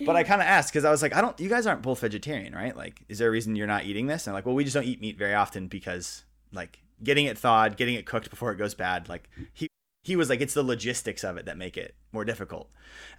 But 0.04 0.16
I 0.16 0.22
kind 0.22 0.40
of 0.40 0.46
asked 0.46 0.72
because 0.72 0.84
I 0.84 0.90
was 0.90 1.02
like 1.02 1.14
I 1.14 1.20
don't 1.20 1.38
you 1.38 1.48
guys 1.48 1.66
aren't 1.66 1.82
both 1.82 2.00
vegetarian 2.00 2.52
right? 2.52 2.76
Like 2.76 3.00
is 3.08 3.20
there 3.20 3.28
a 3.28 3.30
reason 3.30 3.54
you're 3.54 3.68
not 3.68 3.84
eating 3.84 4.08
this? 4.08 4.26
And 4.26 4.32
I'm 4.32 4.34
like 4.34 4.44
well 4.44 4.56
we 4.56 4.64
just 4.64 4.74
don't 4.74 4.84
eat 4.84 5.00
meat 5.00 5.16
very 5.16 5.34
often 5.34 5.68
because 5.68 6.24
like 6.52 6.80
getting 7.02 7.26
it 7.26 7.38
thawed, 7.38 7.76
getting 7.76 7.94
it 7.94 8.06
cooked 8.06 8.30
before 8.30 8.52
it 8.52 8.56
goes 8.56 8.74
bad. 8.74 9.08
Like 9.08 9.28
he 9.52 9.68
he 10.02 10.16
was 10.16 10.28
like, 10.30 10.40
it's 10.40 10.54
the 10.54 10.62
logistics 10.62 11.24
of 11.24 11.36
it 11.36 11.46
that 11.46 11.58
make 11.58 11.76
it 11.76 11.94
more 12.12 12.24
difficult. 12.24 12.70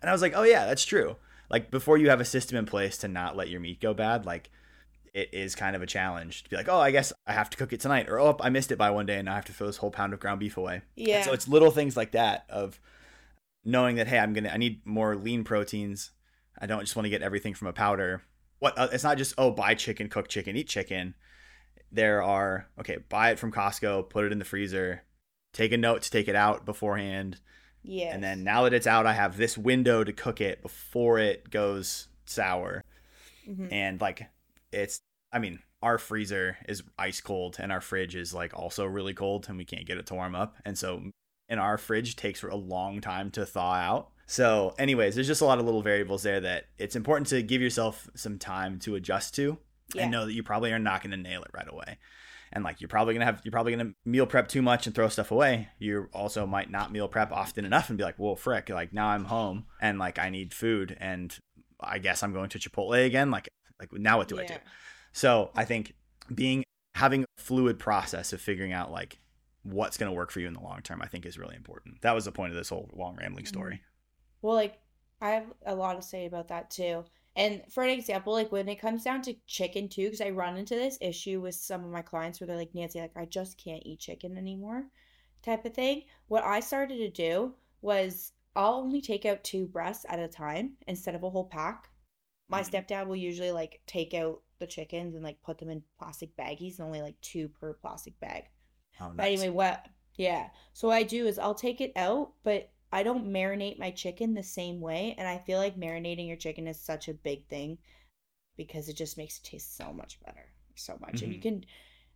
And 0.01 0.09
I 0.09 0.13
was 0.13 0.21
like, 0.21 0.33
oh 0.35 0.43
yeah, 0.43 0.65
that's 0.65 0.85
true. 0.85 1.15
Like 1.49 1.69
before 1.69 1.97
you 1.97 2.09
have 2.09 2.21
a 2.21 2.25
system 2.25 2.57
in 2.57 2.65
place 2.65 2.97
to 2.99 3.07
not 3.07 3.35
let 3.35 3.49
your 3.49 3.59
meat 3.59 3.81
go 3.81 3.93
bad, 3.93 4.25
like 4.25 4.49
it 5.13 5.29
is 5.33 5.55
kind 5.55 5.75
of 5.75 5.81
a 5.81 5.87
challenge 5.87 6.43
to 6.43 6.49
be 6.49 6.55
like, 6.55 6.69
oh, 6.69 6.79
I 6.79 6.91
guess 6.91 7.11
I 7.27 7.33
have 7.33 7.49
to 7.49 7.57
cook 7.57 7.73
it 7.73 7.81
tonight, 7.81 8.09
or 8.09 8.19
oh, 8.19 8.37
I 8.39 8.49
missed 8.49 8.71
it 8.71 8.77
by 8.77 8.89
one 8.91 9.05
day, 9.05 9.17
and 9.17 9.29
I 9.29 9.35
have 9.35 9.45
to 9.45 9.53
throw 9.53 9.67
this 9.67 9.77
whole 9.77 9.91
pound 9.91 10.13
of 10.13 10.19
ground 10.19 10.39
beef 10.39 10.57
away. 10.57 10.81
Yeah. 10.95 11.17
And 11.17 11.25
so 11.25 11.33
it's 11.33 11.47
little 11.47 11.71
things 11.71 11.97
like 11.97 12.11
that 12.11 12.45
of 12.49 12.79
knowing 13.65 13.97
that 13.97 14.07
hey, 14.07 14.19
I'm 14.19 14.33
gonna 14.33 14.49
I 14.49 14.57
need 14.57 14.85
more 14.85 15.15
lean 15.15 15.43
proteins. 15.43 16.11
I 16.59 16.65
don't 16.65 16.81
just 16.81 16.95
want 16.95 17.05
to 17.05 17.09
get 17.09 17.21
everything 17.21 17.53
from 17.53 17.67
a 17.67 17.73
powder. 17.73 18.23
What 18.59 18.77
uh, 18.77 18.87
it's 18.91 19.03
not 19.03 19.17
just 19.17 19.33
oh 19.37 19.51
buy 19.51 19.75
chicken, 19.75 20.07
cook 20.07 20.29
chicken, 20.29 20.55
eat 20.55 20.67
chicken 20.69 21.15
there 21.91 22.21
are 22.23 22.67
okay, 22.79 22.97
buy 23.09 23.31
it 23.31 23.39
from 23.39 23.51
Costco, 23.51 24.09
put 24.09 24.25
it 24.25 24.31
in 24.31 24.39
the 24.39 24.45
freezer, 24.45 25.03
take 25.53 25.71
a 25.71 25.77
note 25.77 26.03
to 26.03 26.11
take 26.11 26.27
it 26.27 26.35
out 26.35 26.65
beforehand. 26.65 27.39
Yeah. 27.83 28.13
And 28.13 28.23
then 28.23 28.43
now 28.43 28.63
that 28.63 28.73
it's 28.73 28.87
out, 28.87 29.05
I 29.05 29.13
have 29.13 29.37
this 29.37 29.57
window 29.57 30.03
to 30.03 30.13
cook 30.13 30.39
it 30.39 30.61
before 30.61 31.19
it 31.19 31.49
goes 31.49 32.07
sour. 32.25 32.83
Mm-hmm. 33.49 33.67
And 33.71 34.01
like 34.01 34.27
it's 34.71 35.01
I 35.31 35.39
mean, 35.39 35.59
our 35.81 35.97
freezer 35.97 36.57
is 36.67 36.83
ice 36.97 37.21
cold 37.21 37.57
and 37.59 37.71
our 37.71 37.81
fridge 37.81 38.15
is 38.15 38.33
like 38.33 38.53
also 38.53 38.85
really 38.85 39.13
cold 39.13 39.47
and 39.49 39.57
we 39.57 39.65
can't 39.65 39.85
get 39.85 39.97
it 39.97 40.05
to 40.07 40.13
warm 40.13 40.35
up. 40.35 40.57
And 40.65 40.77
so 40.77 41.01
in 41.49 41.59
our 41.59 41.77
fridge 41.77 42.15
takes 42.15 42.43
a 42.43 42.55
long 42.55 43.01
time 43.01 43.31
to 43.31 43.45
thaw 43.45 43.73
out. 43.73 44.09
So, 44.25 44.73
anyways, 44.79 45.15
there's 45.15 45.27
just 45.27 45.41
a 45.41 45.45
lot 45.45 45.59
of 45.59 45.65
little 45.65 45.81
variables 45.81 46.23
there 46.23 46.39
that 46.39 46.67
it's 46.77 46.95
important 46.95 47.27
to 47.27 47.41
give 47.41 47.61
yourself 47.61 48.09
some 48.15 48.39
time 48.39 48.79
to 48.79 48.95
adjust 48.95 49.35
to 49.35 49.57
yeah. 49.95 50.03
and 50.03 50.11
know 50.11 50.25
that 50.25 50.33
you 50.33 50.43
probably 50.43 50.71
are 50.71 50.79
not 50.79 51.01
going 51.01 51.11
to 51.11 51.17
nail 51.17 51.43
it 51.43 51.51
right 51.53 51.67
away. 51.69 51.97
And 52.53 52.63
like 52.65 52.81
you're 52.81 52.89
probably 52.89 53.13
gonna 53.13 53.23
have 53.23 53.39
you're 53.45 53.51
probably 53.53 53.73
gonna 53.73 53.93
meal 54.03 54.25
prep 54.25 54.49
too 54.49 54.61
much 54.61 54.85
and 54.85 54.93
throw 54.93 55.07
stuff 55.07 55.31
away. 55.31 55.69
You 55.79 56.09
also 56.11 56.45
might 56.45 56.69
not 56.69 56.91
meal 56.91 57.07
prep 57.07 57.31
often 57.31 57.63
enough 57.63 57.87
and 57.87 57.97
be 57.97 58.03
like, 58.03 58.19
well, 58.19 58.35
frick, 58.35 58.67
like 58.67 58.91
now 58.91 59.07
I'm 59.07 59.23
home 59.23 59.67
and 59.81 59.97
like 59.97 60.19
I 60.19 60.29
need 60.29 60.53
food 60.53 60.97
and 60.99 61.33
I 61.79 61.99
guess 61.99 62.23
I'm 62.23 62.33
going 62.33 62.49
to 62.49 62.59
Chipotle 62.59 63.05
again. 63.05 63.31
Like 63.31 63.47
like 63.79 63.93
now 63.93 64.17
what 64.17 64.27
do 64.27 64.35
yeah. 64.35 64.41
I 64.41 64.45
do? 64.47 64.53
So 65.13 65.51
I 65.55 65.63
think 65.63 65.93
being 66.33 66.65
having 66.95 67.23
a 67.23 67.41
fluid 67.41 67.79
process 67.79 68.33
of 68.33 68.41
figuring 68.41 68.73
out 68.73 68.91
like 68.91 69.19
what's 69.63 69.97
going 69.97 70.11
to 70.11 70.15
work 70.15 70.31
for 70.31 70.39
you 70.39 70.47
in 70.47 70.53
the 70.53 70.61
long 70.61 70.81
term, 70.81 71.01
I 71.01 71.07
think 71.07 71.25
is 71.25 71.37
really 71.37 71.55
important. 71.55 72.01
That 72.01 72.15
was 72.15 72.25
the 72.25 72.31
point 72.31 72.51
of 72.51 72.57
this 72.57 72.69
whole 72.69 72.89
long 72.93 73.15
rambling 73.15 73.45
mm-hmm. 73.45 73.53
story. 73.53 73.81
Well, 74.41 74.55
like 74.55 74.79
I 75.21 75.31
have 75.31 75.45
a 75.65 75.75
lot 75.75 75.95
to 75.95 76.01
say 76.01 76.25
about 76.25 76.47
that 76.49 76.69
too. 76.69 77.05
And 77.35 77.61
for 77.69 77.83
an 77.83 77.89
example, 77.89 78.33
like 78.33 78.51
when 78.51 78.67
it 78.67 78.81
comes 78.81 79.03
down 79.03 79.21
to 79.23 79.35
chicken 79.47 79.87
too, 79.87 80.05
because 80.05 80.21
I 80.21 80.31
run 80.31 80.57
into 80.57 80.75
this 80.75 80.97
issue 80.99 81.39
with 81.39 81.55
some 81.55 81.83
of 81.83 81.91
my 81.91 82.01
clients 82.01 82.39
where 82.39 82.47
they're 82.47 82.57
like, 82.57 82.75
Nancy, 82.75 82.99
like 82.99 83.15
I 83.15 83.25
just 83.25 83.57
can't 83.57 83.83
eat 83.85 83.99
chicken 83.99 84.37
anymore, 84.37 84.85
type 85.41 85.65
of 85.65 85.73
thing. 85.73 86.03
What 86.27 86.43
I 86.43 86.59
started 86.59 86.97
to 86.97 87.09
do 87.09 87.53
was 87.81 88.33
I'll 88.55 88.73
only 88.73 89.01
take 89.01 89.25
out 89.25 89.43
two 89.43 89.65
breasts 89.65 90.05
at 90.09 90.19
a 90.19 90.27
time 90.27 90.73
instead 90.87 91.15
of 91.15 91.23
a 91.23 91.29
whole 91.29 91.47
pack. 91.47 91.89
My 92.49 92.61
mm-hmm. 92.61 92.75
stepdad 92.75 93.07
will 93.07 93.15
usually 93.15 93.51
like 93.51 93.79
take 93.87 94.13
out 94.13 94.41
the 94.59 94.67
chickens 94.67 95.15
and 95.15 95.23
like 95.23 95.41
put 95.41 95.57
them 95.57 95.69
in 95.69 95.83
plastic 95.97 96.35
baggies, 96.35 96.79
and 96.79 96.85
only 96.85 97.01
like 97.01 97.19
two 97.21 97.47
per 97.47 97.73
plastic 97.73 98.19
bag. 98.19 98.43
Oh, 98.99 99.07
nice. 99.07 99.15
But 99.15 99.25
anyway, 99.27 99.49
what? 99.49 99.85
Yeah. 100.15 100.49
So 100.73 100.89
what 100.89 100.95
I 100.95 101.03
do 101.03 101.27
is 101.27 101.39
I'll 101.39 101.55
take 101.55 101.79
it 101.79 101.93
out, 101.95 102.33
but 102.43 102.69
I 102.91 103.03
don't 103.03 103.31
marinate 103.31 103.79
my 103.79 103.91
chicken 103.91 104.33
the 104.33 104.43
same 104.43 104.81
way. 104.81 105.15
And 105.17 105.27
I 105.27 105.37
feel 105.37 105.59
like 105.59 105.79
marinating 105.79 106.27
your 106.27 106.37
chicken 106.37 106.67
is 106.67 106.79
such 106.79 107.07
a 107.07 107.13
big 107.13 107.47
thing 107.47 107.77
because 108.57 108.89
it 108.89 108.97
just 108.97 109.17
makes 109.17 109.37
it 109.37 109.43
taste 109.43 109.77
so 109.77 109.93
much 109.93 110.19
better. 110.25 110.45
So 110.75 110.97
much. 110.99 111.15
Mm-hmm. 111.15 111.23
And 111.23 111.33
you 111.33 111.39
mm-hmm. 111.39 111.59
can 111.59 111.65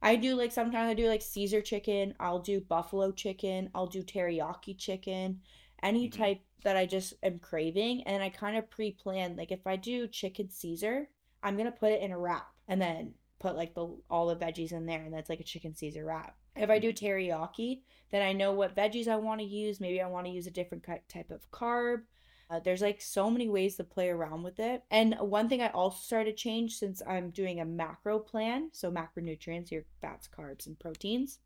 I 0.01 0.15
do 0.15 0.35
like 0.35 0.51
sometimes 0.51 0.89
I 0.89 0.93
do 0.93 1.07
like 1.07 1.21
Caesar 1.21 1.61
chicken, 1.61 2.13
I'll 2.19 2.39
do 2.39 2.59
buffalo 2.59 3.11
chicken, 3.11 3.69
I'll 3.73 3.87
do 3.87 4.03
teriyaki 4.03 4.77
chicken, 4.77 5.41
any 5.81 6.09
mm-hmm. 6.09 6.21
type 6.21 6.41
that 6.63 6.77
I 6.77 6.85
just 6.85 7.13
am 7.23 7.39
craving 7.39 8.03
and 8.03 8.21
I 8.21 8.29
kind 8.29 8.57
of 8.57 8.69
pre-plan 8.69 9.35
like 9.35 9.51
if 9.51 9.65
I 9.65 9.75
do 9.77 10.07
chicken 10.07 10.49
Caesar, 10.49 11.07
I'm 11.41 11.55
going 11.55 11.71
to 11.71 11.77
put 11.77 11.91
it 11.91 12.01
in 12.01 12.11
a 12.11 12.17
wrap 12.17 12.47
and 12.67 12.81
then 12.81 13.13
put 13.39 13.55
like 13.55 13.73
the 13.75 13.95
all 14.09 14.27
the 14.27 14.35
veggies 14.35 14.71
in 14.71 14.85
there 14.85 15.03
and 15.03 15.13
that's 15.13 15.29
like 15.29 15.39
a 15.39 15.43
chicken 15.43 15.75
Caesar 15.75 16.05
wrap. 16.05 16.35
If 16.55 16.69
I 16.69 16.79
do 16.79 16.93
teriyaki, 16.93 17.81
then 18.11 18.21
I 18.21 18.33
know 18.33 18.53
what 18.53 18.75
veggies 18.75 19.07
I 19.07 19.17
want 19.17 19.41
to 19.41 19.45
use. 19.45 19.79
Maybe 19.79 20.01
I 20.01 20.07
want 20.07 20.25
to 20.27 20.31
use 20.31 20.47
a 20.47 20.51
different 20.51 20.85
type 21.09 21.31
of 21.31 21.49
carb. 21.51 22.03
Uh, 22.49 22.59
there's 22.59 22.81
like 22.81 23.01
so 23.01 23.29
many 23.29 23.49
ways 23.49 23.75
to 23.75 23.83
play 23.83 24.09
around 24.09 24.43
with 24.43 24.59
it. 24.59 24.83
And 24.91 25.15
one 25.19 25.49
thing 25.49 25.61
I 25.61 25.69
also 25.69 25.97
started 25.97 26.37
to 26.37 26.43
change 26.43 26.75
since 26.75 27.01
I'm 27.07 27.31
doing 27.31 27.59
a 27.59 27.65
macro 27.65 28.19
plan, 28.19 28.69
so 28.71 28.91
macronutrients, 28.91 29.71
your 29.71 29.83
fats, 29.99 30.27
carbs, 30.27 30.67
and 30.67 30.79
proteins. 30.79 31.39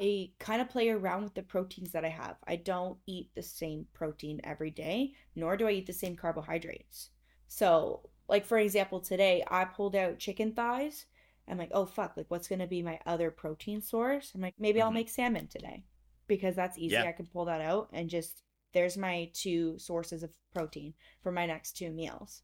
I 0.00 0.30
kind 0.38 0.62
of 0.62 0.68
play 0.68 0.88
around 0.88 1.24
with 1.24 1.34
the 1.34 1.42
proteins 1.42 1.92
that 1.92 2.04
I 2.04 2.08
have. 2.08 2.36
I 2.46 2.56
don't 2.56 2.98
eat 3.06 3.30
the 3.34 3.42
same 3.42 3.86
protein 3.92 4.40
every 4.44 4.70
day, 4.70 5.12
nor 5.36 5.56
do 5.56 5.66
I 5.66 5.72
eat 5.72 5.86
the 5.86 5.92
same 5.92 6.16
carbohydrates. 6.16 7.10
So, 7.48 8.08
like 8.28 8.46
for 8.46 8.58
example, 8.58 9.00
today 9.00 9.44
I 9.50 9.64
pulled 9.64 9.94
out 9.94 10.18
chicken 10.18 10.52
thighs. 10.52 11.06
I'm 11.48 11.58
like, 11.58 11.70
oh 11.72 11.86
fuck, 11.86 12.16
like 12.16 12.26
what's 12.28 12.48
gonna 12.48 12.66
be 12.66 12.82
my 12.82 12.98
other 13.06 13.30
protein 13.30 13.80
source? 13.82 14.32
I'm 14.34 14.40
like, 14.40 14.54
maybe 14.58 14.78
mm-hmm. 14.78 14.86
I'll 14.86 14.92
make 14.92 15.08
salmon 15.08 15.48
today 15.48 15.84
because 16.26 16.56
that's 16.56 16.78
easy. 16.78 16.94
Yeah. 16.94 17.04
I 17.04 17.12
can 17.12 17.26
pull 17.26 17.44
that 17.46 17.60
out 17.60 17.88
and 17.92 18.08
just 18.08 18.42
there's 18.72 18.96
my 18.96 19.30
two 19.34 19.78
sources 19.78 20.22
of 20.22 20.30
protein 20.52 20.94
for 21.22 21.32
my 21.32 21.46
next 21.46 21.76
two 21.76 21.90
meals. 21.90 22.42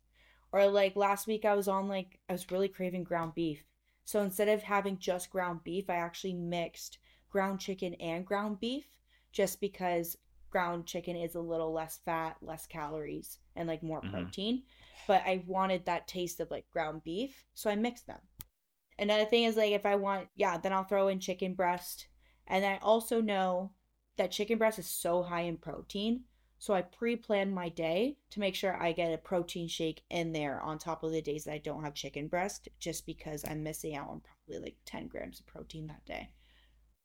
Or 0.52 0.66
like 0.66 0.96
last 0.96 1.26
week 1.26 1.44
I 1.44 1.54
was 1.54 1.68
on 1.68 1.88
like 1.88 2.18
I 2.28 2.32
was 2.32 2.50
really 2.50 2.68
craving 2.68 3.04
ground 3.04 3.34
beef. 3.34 3.64
So 4.04 4.22
instead 4.22 4.48
of 4.48 4.62
having 4.62 4.98
just 4.98 5.30
ground 5.30 5.60
beef, 5.64 5.90
I 5.90 5.96
actually 5.96 6.34
mixed 6.34 6.98
ground 7.30 7.60
chicken 7.60 7.94
and 7.94 8.26
ground 8.26 8.58
beef 8.60 8.86
just 9.32 9.60
because 9.60 10.16
ground 10.50 10.86
chicken 10.86 11.16
is 11.16 11.34
a 11.34 11.40
little 11.40 11.72
less 11.72 12.00
fat, 12.04 12.36
less 12.40 12.66
calories, 12.66 13.38
and 13.54 13.68
like 13.68 13.82
more 13.82 14.00
mm-hmm. 14.00 14.12
protein. 14.12 14.62
But 15.06 15.22
I 15.26 15.44
wanted 15.46 15.84
that 15.84 16.08
taste 16.08 16.40
of 16.40 16.50
like 16.50 16.70
ground 16.70 17.02
beef, 17.04 17.44
so 17.54 17.70
I 17.70 17.76
mixed 17.76 18.06
them. 18.06 18.20
Another 18.98 19.24
thing 19.24 19.44
is 19.44 19.56
like 19.56 19.72
if 19.72 19.86
I 19.86 19.94
want, 19.94 20.28
yeah, 20.34 20.58
then 20.58 20.72
I'll 20.72 20.84
throw 20.84 21.08
in 21.08 21.20
chicken 21.20 21.54
breast. 21.54 22.08
And 22.46 22.64
I 22.64 22.78
also 22.82 23.20
know 23.20 23.72
that 24.16 24.32
chicken 24.32 24.58
breast 24.58 24.78
is 24.78 24.86
so 24.86 25.22
high 25.22 25.42
in 25.42 25.56
protein. 25.56 26.24
So 26.58 26.74
I 26.74 26.82
pre 26.82 27.14
plan 27.14 27.52
my 27.52 27.68
day 27.68 28.18
to 28.30 28.40
make 28.40 28.56
sure 28.56 28.82
I 28.82 28.90
get 28.92 29.12
a 29.12 29.18
protein 29.18 29.68
shake 29.68 30.02
in 30.10 30.32
there 30.32 30.60
on 30.60 30.78
top 30.78 31.04
of 31.04 31.12
the 31.12 31.22
days 31.22 31.44
that 31.44 31.52
I 31.52 31.58
don't 31.58 31.84
have 31.84 31.94
chicken 31.94 32.26
breast, 32.26 32.68
just 32.80 33.06
because 33.06 33.44
I'm 33.48 33.62
missing 33.62 33.94
out 33.94 34.08
on 34.08 34.20
probably 34.20 34.64
like 34.64 34.76
10 34.84 35.06
grams 35.06 35.38
of 35.38 35.46
protein 35.46 35.86
that 35.86 36.04
day. 36.04 36.30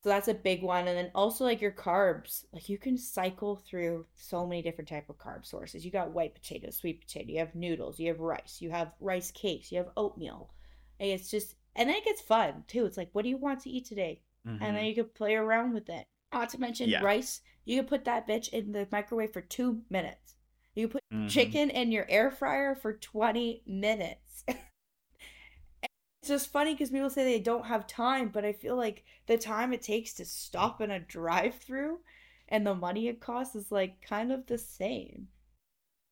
So 0.02 0.10
that's 0.10 0.28
a 0.28 0.34
big 0.34 0.62
one. 0.62 0.88
And 0.88 0.98
then 0.98 1.10
also 1.14 1.44
like 1.44 1.62
your 1.62 1.72
carbs. 1.72 2.44
Like 2.52 2.68
you 2.68 2.76
can 2.76 2.98
cycle 2.98 3.56
through 3.56 4.06
so 4.16 4.44
many 4.44 4.60
different 4.60 4.88
type 4.88 5.08
of 5.08 5.18
carb 5.18 5.46
sources. 5.46 5.84
You 5.84 5.92
got 5.92 6.12
white 6.12 6.34
potato, 6.34 6.70
sweet 6.70 7.00
potato, 7.00 7.30
you 7.30 7.38
have 7.38 7.54
noodles, 7.54 8.00
you 8.00 8.08
have 8.08 8.20
rice, 8.20 8.58
you 8.60 8.70
have 8.70 8.92
rice 9.00 9.30
cakes, 9.30 9.70
you 9.70 9.78
have 9.78 9.88
oatmeal. 9.96 10.50
And 10.98 11.08
it's 11.08 11.30
just 11.30 11.54
and 11.76 11.88
then 11.88 11.96
it 11.96 12.04
gets 12.04 12.20
fun 12.20 12.64
too. 12.66 12.86
It's 12.86 12.96
like, 12.96 13.10
what 13.12 13.22
do 13.22 13.28
you 13.28 13.36
want 13.36 13.60
to 13.60 13.70
eat 13.70 13.86
today? 13.86 14.20
Mm-hmm. 14.46 14.62
And 14.62 14.76
then 14.76 14.82
mm-hmm. 14.82 14.86
you 14.86 14.94
can 14.94 15.04
play 15.14 15.34
around 15.34 15.74
with 15.74 15.88
it. 15.88 16.06
Not 16.32 16.50
to 16.50 16.60
mention 16.60 16.88
yeah. 16.88 17.02
rice. 17.02 17.40
You 17.64 17.76
can 17.76 17.86
put 17.86 18.04
that 18.04 18.26
bitch 18.28 18.48
in 18.48 18.72
the 18.72 18.88
microwave 18.90 19.32
for 19.32 19.40
two 19.40 19.82
minutes. 19.88 20.34
You 20.74 20.88
put 20.88 21.02
mm-hmm. 21.12 21.28
chicken 21.28 21.70
in 21.70 21.92
your 21.92 22.06
air 22.08 22.30
fryer 22.30 22.74
for 22.74 22.92
20 22.92 23.62
minutes. 23.66 24.44
it's 24.48 26.28
just 26.28 26.50
funny 26.50 26.74
because 26.74 26.90
people 26.90 27.10
say 27.10 27.24
they 27.24 27.40
don't 27.40 27.66
have 27.66 27.86
time, 27.86 28.28
but 28.28 28.44
I 28.44 28.52
feel 28.52 28.76
like 28.76 29.04
the 29.26 29.38
time 29.38 29.72
it 29.72 29.82
takes 29.82 30.14
to 30.14 30.24
stop 30.24 30.80
in 30.80 30.90
a 30.90 30.98
drive 30.98 31.54
through 31.56 32.00
and 32.48 32.66
the 32.66 32.74
money 32.74 33.08
it 33.08 33.20
costs 33.20 33.54
is 33.54 33.70
like 33.70 34.02
kind 34.02 34.32
of 34.32 34.46
the 34.46 34.58
same. 34.58 35.28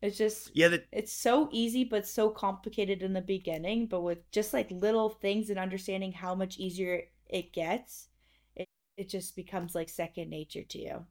It's 0.02 0.18
just 0.18 0.50
yeah, 0.52 0.76
it's 0.90 1.12
so 1.12 1.48
easy 1.52 1.84
but 1.84 2.06
so 2.06 2.28
complicated 2.28 3.02
in 3.02 3.12
the 3.12 3.20
beginning, 3.22 3.86
but 3.86 4.02
with 4.02 4.28
just 4.32 4.52
like 4.52 4.68
little 4.72 5.08
things 5.08 5.48
and 5.48 5.60
understanding 5.60 6.10
how 6.12 6.34
much 6.34 6.58
easier 6.58 7.04
it 7.28 7.52
gets, 7.52 8.08
it 8.56 8.68
it 8.96 9.08
just 9.08 9.36
becomes 9.36 9.76
like 9.76 9.88
second 9.88 10.28
nature 10.28 10.64
to 10.64 10.78
you. 10.78 11.06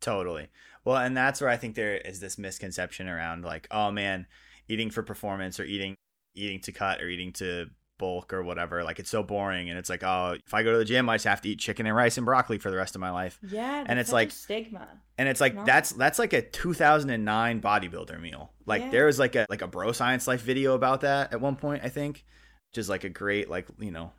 Totally. 0.00 0.48
Well, 0.84 0.96
and 0.96 1.16
that's 1.16 1.40
where 1.40 1.50
I 1.50 1.56
think 1.56 1.76
there 1.76 1.96
is 1.96 2.18
this 2.18 2.36
misconception 2.36 3.08
around 3.08 3.44
like, 3.44 3.68
oh 3.70 3.92
man, 3.92 4.26
eating 4.68 4.90
for 4.90 5.04
performance 5.04 5.60
or 5.60 5.64
eating 5.64 5.94
eating 6.34 6.60
to 6.62 6.72
cut 6.72 7.00
or 7.00 7.08
eating 7.08 7.32
to 7.34 7.70
bulk 8.02 8.32
or 8.32 8.42
whatever. 8.42 8.82
Like 8.82 8.98
it's 8.98 9.08
so 9.08 9.22
boring, 9.22 9.70
and 9.70 9.78
it's 9.78 9.88
like, 9.88 10.02
oh, 10.02 10.36
if 10.44 10.52
I 10.52 10.64
go 10.64 10.72
to 10.72 10.78
the 10.78 10.84
gym, 10.84 11.08
I 11.08 11.14
just 11.14 11.26
have 11.26 11.40
to 11.42 11.48
eat 11.48 11.60
chicken 11.60 11.86
and 11.86 11.94
rice 11.94 12.16
and 12.16 12.26
broccoli 12.26 12.58
for 12.58 12.68
the 12.68 12.76
rest 12.76 12.96
of 12.96 13.00
my 13.00 13.10
life. 13.10 13.38
Yeah, 13.48 13.84
and 13.86 14.00
it's 14.00 14.12
like 14.12 14.32
stigma. 14.32 14.88
And 15.16 15.28
it's 15.28 15.40
like 15.40 15.64
that's 15.64 15.92
that's 15.92 16.18
like 16.18 16.32
a 16.32 16.42
2009 16.42 17.60
bodybuilder 17.60 18.20
meal. 18.20 18.50
Like 18.66 18.82
yeah. 18.82 18.90
there 18.90 19.06
was 19.06 19.20
like 19.20 19.36
a 19.36 19.46
like 19.48 19.62
a 19.62 19.68
bro 19.68 19.92
science 19.92 20.26
life 20.26 20.42
video 20.42 20.74
about 20.74 21.02
that 21.02 21.32
at 21.32 21.40
one 21.40 21.54
point, 21.54 21.82
I 21.84 21.90
think, 21.90 22.24
which 22.70 22.78
is 22.78 22.88
like 22.88 23.04
a 23.04 23.08
great 23.08 23.48
like 23.48 23.68
you 23.78 23.92
know 23.92 24.10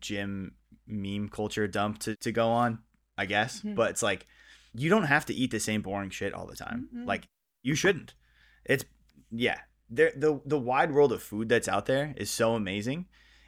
gym 0.00 0.54
meme 0.86 1.28
culture 1.28 1.68
dump 1.68 1.98
to 2.00 2.16
to 2.16 2.32
go 2.32 2.48
on, 2.48 2.78
I 3.18 3.26
guess. 3.26 3.58
Mm-hmm. 3.58 3.74
But 3.74 3.90
it's 3.90 4.02
like 4.02 4.26
you 4.74 4.88
don't 4.88 5.04
have 5.04 5.26
to 5.26 5.34
eat 5.34 5.50
the 5.50 5.60
same 5.60 5.82
boring 5.82 6.08
shit 6.08 6.32
all 6.32 6.46
the 6.46 6.56
time. 6.56 6.88
Mm-hmm. 6.88 7.06
Like 7.06 7.28
you 7.62 7.74
shouldn't. 7.74 8.14
It's 8.64 8.86
yeah, 9.30 9.58
there 9.90 10.12
the 10.16 10.40
the 10.46 10.58
wide 10.58 10.92
world 10.92 11.12
of 11.12 11.22
food 11.22 11.50
that's 11.50 11.68
out 11.68 11.84
there 11.84 12.14
is 12.16 12.30
so 12.30 12.54
amazing 12.54 13.06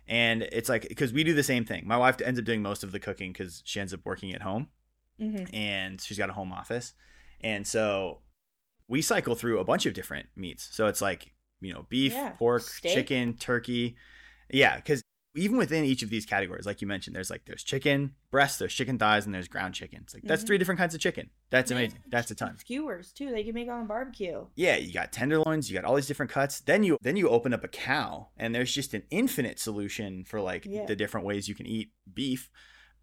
and 0.08 0.42
it's 0.42 0.68
like 0.68 0.88
because 0.88 1.12
we 1.12 1.22
do 1.22 1.34
the 1.34 1.42
same 1.42 1.64
thing 1.64 1.86
my 1.86 1.96
wife 1.96 2.20
ends 2.20 2.38
up 2.38 2.44
doing 2.44 2.62
most 2.62 2.82
of 2.82 2.92
the 2.92 2.98
cooking 2.98 3.32
because 3.32 3.62
she 3.64 3.80
ends 3.80 3.92
up 3.92 4.00
working 4.04 4.32
at 4.34 4.42
home 4.42 4.68
mm-hmm. 5.20 5.54
and 5.54 6.00
she's 6.00 6.18
got 6.18 6.30
a 6.30 6.32
home 6.32 6.52
office 6.52 6.94
and 7.42 7.66
so 7.66 8.18
we 8.88 9.02
cycle 9.02 9.34
through 9.34 9.58
a 9.58 9.64
bunch 9.64 9.86
of 9.86 9.94
different 9.94 10.26
meats 10.34 10.68
so 10.72 10.86
it's 10.86 11.00
like 11.00 11.32
you 11.60 11.72
know 11.72 11.86
beef 11.88 12.12
yeah. 12.12 12.30
pork 12.30 12.62
Steak. 12.62 12.94
chicken 12.94 13.34
turkey 13.34 13.96
yeah 14.50 14.76
because 14.76 15.02
even 15.38 15.56
within 15.56 15.84
each 15.84 16.02
of 16.02 16.10
these 16.10 16.26
categories, 16.26 16.66
like 16.66 16.80
you 16.80 16.86
mentioned, 16.86 17.14
there's 17.14 17.30
like 17.30 17.44
there's 17.46 17.62
chicken 17.62 18.14
breasts, 18.30 18.58
there's 18.58 18.74
chicken 18.74 18.98
thighs, 18.98 19.24
and 19.24 19.34
there's 19.34 19.48
ground 19.48 19.74
chicken. 19.74 20.00
It's 20.02 20.14
like 20.14 20.24
that's 20.24 20.42
mm-hmm. 20.42 20.46
three 20.46 20.58
different 20.58 20.78
kinds 20.78 20.94
of 20.94 21.00
chicken. 21.00 21.30
That's 21.50 21.70
amazing. 21.70 22.00
That's 22.08 22.30
a 22.30 22.34
ton. 22.34 22.56
Skewers 22.58 23.12
too. 23.12 23.30
They 23.30 23.44
can 23.44 23.54
make 23.54 23.68
on 23.68 23.86
barbecue. 23.86 24.46
Yeah, 24.54 24.76
you 24.76 24.92
got 24.92 25.12
tenderloins, 25.12 25.70
you 25.70 25.78
got 25.78 25.84
all 25.84 25.94
these 25.94 26.06
different 26.06 26.32
cuts. 26.32 26.60
Then 26.60 26.82
you 26.82 26.98
then 27.02 27.16
you 27.16 27.28
open 27.28 27.54
up 27.54 27.64
a 27.64 27.68
cow, 27.68 28.28
and 28.36 28.54
there's 28.54 28.74
just 28.74 28.94
an 28.94 29.04
infinite 29.10 29.58
solution 29.58 30.24
for 30.24 30.40
like 30.40 30.66
yeah. 30.66 30.86
the 30.86 30.96
different 30.96 31.26
ways 31.26 31.48
you 31.48 31.54
can 31.54 31.66
eat 31.66 31.92
beef, 32.12 32.50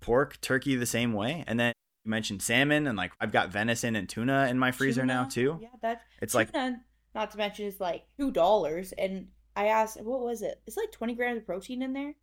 pork, 0.02 0.40
turkey 0.42 0.76
the 0.76 0.86
same 0.86 1.14
way, 1.14 1.44
and 1.48 1.60
then 1.60 1.74
you 2.04 2.12
mentioned 2.12 2.42
salmon, 2.42 2.88
and 2.88 2.98
like 2.98 3.14
I've 3.20 3.32
got 3.32 3.50
venison 3.50 3.96
and 3.96 4.10
tuna 4.10 4.48
in 4.50 4.60
my 4.60 4.72
freezer 4.72 5.02
tuna? 5.02 5.14
now 5.14 5.24
too. 5.24 5.60
Yeah, 5.62 5.70
that's 5.82 6.04
it's 6.22 6.34
tuna, 6.34 6.46
like 6.54 6.76
not 7.14 7.32
to 7.32 7.38
mention 7.38 7.66
it's 7.66 7.80
like 7.80 8.04
two 8.20 8.32
dollars 8.32 8.92
and 8.98 9.28
I 9.56 9.68
asked, 9.68 10.02
what 10.02 10.22
was 10.22 10.42
it? 10.42 10.62
It's 10.68 10.78
like 10.78 10.92
20 10.92 11.16
grams 11.16 11.38
of 11.38 11.46
protein 11.46 11.82
in 11.82 11.94
there 11.94 12.14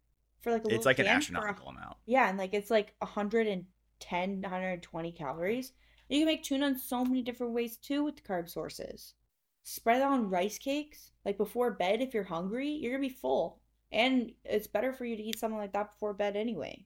for 0.42 0.52
like 0.52 0.64
a 0.64 0.74
it's 0.74 0.86
like 0.86 0.98
an 0.98 1.06
astronomical 1.06 1.68
a, 1.68 1.70
amount. 1.70 1.96
Yeah, 2.06 2.28
and 2.28 2.38
like 2.38 2.54
it's 2.54 2.70
like 2.70 2.94
110, 2.98 4.40
120 4.42 5.12
calories. 5.12 5.72
You 6.08 6.20
can 6.20 6.26
make 6.26 6.42
tuna 6.42 6.66
in 6.68 6.78
so 6.78 7.04
many 7.04 7.22
different 7.22 7.54
ways 7.54 7.76
too 7.76 8.04
with 8.04 8.22
carb 8.24 8.50
sources. 8.50 9.14
Spread 9.62 9.98
it 9.98 10.04
on 10.04 10.28
rice 10.28 10.58
cakes. 10.58 11.12
Like 11.24 11.38
before 11.38 11.70
bed, 11.70 12.02
if 12.02 12.12
you're 12.12 12.24
hungry, 12.24 12.68
you're 12.68 12.92
gonna 12.92 13.08
be 13.08 13.14
full, 13.14 13.60
and 13.90 14.32
it's 14.44 14.66
better 14.66 14.92
for 14.92 15.04
you 15.04 15.16
to 15.16 15.22
eat 15.22 15.38
something 15.38 15.58
like 15.58 15.72
that 15.72 15.92
before 15.92 16.14
bed 16.14 16.36
anyway. 16.36 16.84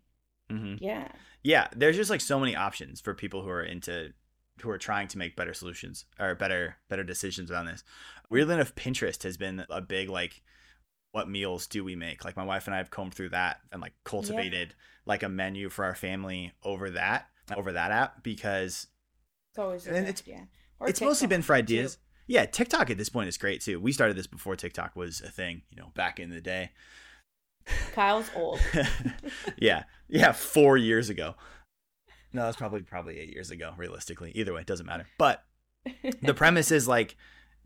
Mm-hmm. 0.50 0.84
Yeah. 0.84 1.08
Yeah, 1.42 1.68
there's 1.74 1.96
just 1.96 2.10
like 2.10 2.20
so 2.20 2.38
many 2.38 2.54
options 2.54 3.00
for 3.00 3.14
people 3.14 3.42
who 3.42 3.50
are 3.50 3.62
into 3.62 4.12
who 4.62 4.70
are 4.70 4.78
trying 4.78 5.06
to 5.08 5.18
make 5.18 5.36
better 5.36 5.54
solutions 5.54 6.06
or 6.18 6.34
better 6.34 6.76
better 6.88 7.04
decisions 7.04 7.50
on 7.50 7.66
this. 7.66 7.84
Weirdly 8.30 8.54
enough, 8.54 8.74
Pinterest 8.74 9.22
has 9.22 9.36
been 9.36 9.64
a 9.70 9.80
big 9.80 10.08
like 10.08 10.42
what 11.16 11.30
meals 11.30 11.66
do 11.66 11.82
we 11.82 11.96
make? 11.96 12.26
Like 12.26 12.36
my 12.36 12.44
wife 12.44 12.66
and 12.66 12.74
I 12.74 12.76
have 12.76 12.90
combed 12.90 13.14
through 13.14 13.30
that 13.30 13.60
and 13.72 13.80
like 13.80 13.94
cultivated 14.04 14.68
yeah. 14.68 15.02
like 15.06 15.22
a 15.22 15.30
menu 15.30 15.70
for 15.70 15.82
our 15.86 15.94
family 15.94 16.52
over 16.62 16.90
that 16.90 17.28
over 17.56 17.72
that 17.72 17.90
app 17.90 18.22
because 18.22 18.88
it's 19.50 19.58
always 19.58 19.86
and 19.86 20.06
it's 20.06 20.22
yeah. 20.26 20.42
it's 20.82 20.98
TikTok 20.98 21.08
mostly 21.08 21.26
been 21.26 21.40
for 21.40 21.54
ideas. 21.54 21.94
Too. 21.94 22.00
Yeah, 22.26 22.44
TikTok 22.44 22.90
at 22.90 22.98
this 22.98 23.08
point 23.08 23.30
is 23.30 23.38
great 23.38 23.62
too. 23.62 23.80
We 23.80 23.92
started 23.92 24.14
this 24.14 24.26
before 24.26 24.56
TikTok 24.56 24.94
was 24.94 25.22
a 25.22 25.30
thing, 25.30 25.62
you 25.70 25.78
know, 25.78 25.90
back 25.94 26.20
in 26.20 26.28
the 26.28 26.42
day. 26.42 26.72
Kyle's 27.94 28.30
old. 28.36 28.60
yeah, 29.56 29.84
yeah, 30.08 30.32
four 30.32 30.76
years 30.76 31.08
ago. 31.08 31.34
No, 32.34 32.42
that's 32.42 32.58
probably 32.58 32.82
probably 32.82 33.18
eight 33.18 33.32
years 33.32 33.50
ago, 33.50 33.72
realistically. 33.78 34.32
Either 34.34 34.52
way, 34.52 34.60
it 34.60 34.66
doesn't 34.66 34.84
matter. 34.84 35.06
But 35.16 35.42
the 36.20 36.34
premise 36.36 36.70
is 36.70 36.86
like 36.86 37.16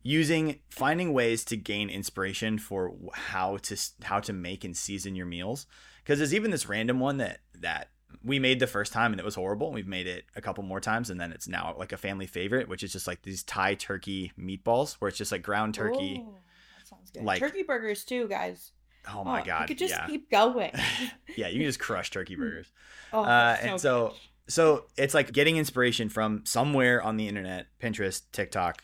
using 0.03 0.61
finding 0.71 1.13
ways 1.13 1.45
to 1.45 1.57
gain 1.57 1.91
inspiration 1.91 2.59
for 2.59 2.95
how 3.13 3.59
to 3.59 3.77
how 4.03 4.21
to 4.21 4.33
make 4.33 4.65
and 4.65 4.77
season 4.77 5.15
your 5.15 5.27
meals 5.27 5.67
because 6.03 6.19
there's 6.19 6.35
even 6.35 6.51
this 6.51 6.69
random 6.69 6.99
one 7.01 7.19
that 7.19 7.41
that 7.59 7.89
we 8.25 8.39
made 8.39 8.59
the 8.59 8.67
first 8.67 8.93
time 8.93 9.13
and 9.13 9.21
it 9.21 9.25
was 9.25 9.35
horrible. 9.35 9.69
and 9.69 9.75
We've 9.75 9.87
made 9.87 10.07
it 10.07 10.25
a 10.37 10.41
couple 10.41 10.65
more 10.65 10.81
times 10.81 11.11
and 11.11 11.21
then 11.21 11.33
it's 11.33 11.49
now 11.49 11.75
like 11.79 11.93
a 11.93 11.97
family 11.97 12.27
favorite, 12.27 12.69
which 12.69 12.83
is 12.83 12.93
just 12.93 13.07
like 13.07 13.23
these 13.23 13.43
Thai 13.43 13.75
turkey 13.75 14.33
meatballs 14.39 14.95
where 14.95 15.09
it's 15.09 15.19
just 15.19 15.33
like 15.33 15.43
ground 15.43 15.75
turkey. 15.75 16.25
Ooh, 16.27 16.35
that 16.79 16.89
sounds 16.89 17.11
good. 17.11 17.25
Like, 17.25 17.41
turkey 17.41 17.63
burgers 17.63 18.05
too, 18.05 18.29
guys. 18.29 18.73
Oh 19.09 19.25
my 19.25 19.41
oh, 19.41 19.45
god! 19.45 19.61
You 19.63 19.67
could 19.69 19.79
just 19.79 19.95
yeah. 19.95 20.07
keep 20.07 20.31
going. 20.31 20.73
yeah, 21.37 21.49
you 21.49 21.55
can 21.55 21.67
just 21.67 21.79
crush 21.79 22.11
turkey 22.11 22.37
burgers. 22.37 22.71
oh, 23.15 23.23
uh, 23.23 23.57
so 23.57 23.67
and 23.67 23.81
so, 23.81 24.09
good. 24.09 24.53
so 24.53 24.85
it's 24.99 25.15
like 25.15 25.33
getting 25.33 25.57
inspiration 25.57 26.11
from 26.11 26.43
somewhere 26.45 27.03
on 27.03 27.17
the 27.17 27.27
internet, 27.27 27.69
Pinterest, 27.83 28.21
TikTok, 28.33 28.83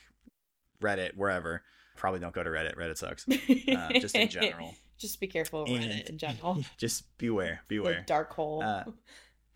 Reddit, 0.81 1.17
wherever. 1.17 1.63
Probably 1.97 2.21
don't 2.21 2.35
go 2.35 2.43
to 2.43 2.51
Reddit. 2.51 2.77
Reddit 2.77 2.99
sucks. 2.99 3.27
Uh, 3.77 3.93
just 3.99 4.15
in 4.15 4.29
general. 4.29 4.75
just 4.99 5.21
be 5.21 5.27
careful 5.27 5.63
of 5.63 5.69
Reddit 5.69 6.09
in 6.09 6.19
general. 6.19 6.65
Just 6.79 7.05
beware, 7.19 7.61
beware. 7.69 8.01
The 8.01 8.07
dark 8.07 8.33
hole. 8.33 8.63
Uh, 8.63 8.85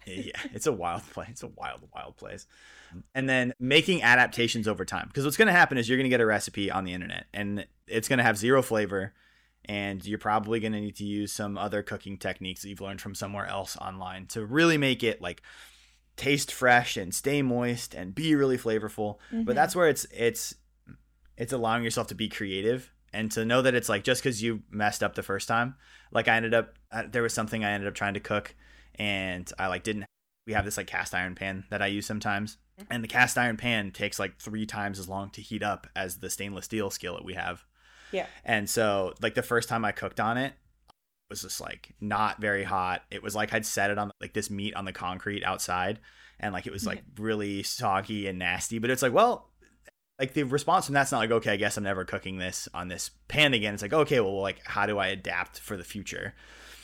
yeah, 0.07 0.39
it's 0.53 0.67
a 0.67 0.73
wild 0.73 1.03
place. 1.11 1.29
It's 1.31 1.43
a 1.43 1.49
wild, 1.49 1.81
wild 1.95 2.17
place. 2.17 2.47
And 3.15 3.29
then 3.29 3.55
making 3.59 4.03
adaptations 4.03 4.67
over 4.67 4.85
time. 4.85 5.07
Because 5.09 5.25
what's 5.25 5.37
going 5.37 5.47
to 5.47 5.53
happen 5.53 5.79
is 5.79 5.89
you're 5.89 5.99
going 5.99 6.05
to 6.05 6.11
get 6.11 6.21
a 6.21 6.27
recipe 6.27 6.71
on 6.71 6.85
the 6.85 6.93
internet 6.93 7.27
and 7.33 7.67
it's 7.87 8.09
going 8.09 8.19
to 8.19 8.25
have 8.25 8.37
zero 8.37 8.63
flavor 8.63 9.15
and 9.67 10.05
you're 10.05 10.19
probably 10.19 10.61
going 10.61 10.73
to 10.73 10.81
need 10.81 10.97
to 10.97 11.05
use 11.05 11.33
some 11.33 11.59
other 11.59 11.83
cooking 11.83 12.17
techniques 12.17 12.63
that 12.63 12.69
you've 12.69 12.81
learned 12.81 13.01
from 13.01 13.15
somewhere 13.15 13.47
else 13.47 13.77
online 13.77 14.27
to 14.27 14.45
really 14.45 14.79
make 14.79 15.03
it 15.03 15.21
like 15.21 15.43
taste 16.17 16.53
fresh 16.53 16.97
and 16.97 17.15
stay 17.15 17.43
moist 17.43 17.95
and 17.95 18.15
be 18.15 18.35
really 18.35 18.59
flavorful 18.59 19.17
mm-hmm. 19.33 19.45
but 19.45 19.55
that's 19.55 19.77
where 19.77 19.89
it's 19.89 20.07
it's 20.13 20.55
it's 21.41 21.53
allowing 21.53 21.83
yourself 21.83 22.07
to 22.09 22.15
be 22.15 22.29
creative 22.29 22.93
and 23.13 23.33
to 23.33 23.45
know 23.45 23.63
that 23.63 23.75
it's 23.75 23.89
like 23.89 24.05
just 24.05 24.23
because 24.23 24.43
you 24.43 24.63
messed 24.71 25.03
up 25.03 25.15
the 25.15 25.23
first 25.23 25.49
time 25.49 25.75
like 26.13 26.29
i 26.29 26.37
ended 26.37 26.55
up 26.55 26.75
there 27.09 27.23
was 27.23 27.35
something 27.35 27.65
i 27.65 27.71
ended 27.71 27.89
up 27.89 27.95
trying 27.95 28.15
to 28.15 28.21
cook 28.21 28.55
and 28.95 29.53
i 29.59 29.67
like 29.67 29.83
didn't 29.83 30.05
we 30.47 30.53
have 30.53 30.65
this 30.65 30.77
like 30.77 30.87
cast 30.87 31.15
iron 31.15 31.35
pan 31.35 31.65
that 31.71 31.83
i 31.83 31.87
use 31.87 32.07
sometimes 32.07 32.59
mm-hmm. 32.79 32.93
and 32.93 33.03
the 33.03 33.09
cast 33.09 33.37
iron 33.37 33.57
pan 33.57 33.91
takes 33.91 34.19
like 34.19 34.39
three 34.39 34.67
times 34.67 34.99
as 34.99 35.09
long 35.09 35.31
to 35.31 35.41
heat 35.41 35.63
up 35.63 35.89
as 35.97 36.19
the 36.19 36.31
stainless 36.31 36.67
steel 36.67 36.91
skillet 36.91 37.25
we 37.25 37.35
have 37.35 37.65
yeah. 38.13 38.27
And 38.45 38.69
so 38.69 39.15
like 39.21 39.35
the 39.35 39.43
first 39.43 39.69
time 39.69 39.85
I 39.85 39.93
cooked 39.93 40.21
on 40.21 40.37
it, 40.37 40.53
it 40.89 41.31
was 41.31 41.43
just 41.43 41.61
like 41.61 41.95
not 42.01 42.41
very 42.41 42.65
hot. 42.65 43.03
It 43.11 43.23
was 43.23 43.35
like 43.35 43.53
I'd 43.53 43.67
set 43.67 43.91
it 43.91 43.99
on 43.99 44.11
like 44.21 44.33
this 44.33 44.51
meat 44.51 44.75
on 44.75 44.85
the 44.85 44.93
concrete 44.93 45.45
outside 45.45 46.01
and 46.39 46.53
like 46.53 46.67
it 46.67 46.73
was 46.73 46.87
like 46.87 47.03
really 47.19 47.63
soggy 47.63 48.27
and 48.27 48.39
nasty, 48.39 48.79
but 48.79 48.91
it's 48.91 49.03
like, 49.03 49.13
well, 49.13 49.50
like 50.21 50.35
the 50.35 50.45
response 50.45 50.87
from 50.87 50.95
that's 50.95 51.11
not 51.11 51.19
like, 51.19 51.31
okay, 51.33 51.53
I 51.53 51.57
guess 51.57 51.77
I'm 51.77 51.85
never 51.85 52.05
cooking 52.05 52.39
this 52.39 52.69
on 52.73 52.89
this 52.89 53.11
pan 53.27 53.55
again. 53.55 53.75
It's 53.75 53.83
like, 53.83 53.93
okay, 53.93 54.21
well, 54.21 54.41
like 54.41 54.65
how 54.65 54.87
do 54.87 54.99
I 54.99 55.09
adapt 55.09 55.59
for 55.59 55.77
the 55.77 55.85
future? 55.85 56.35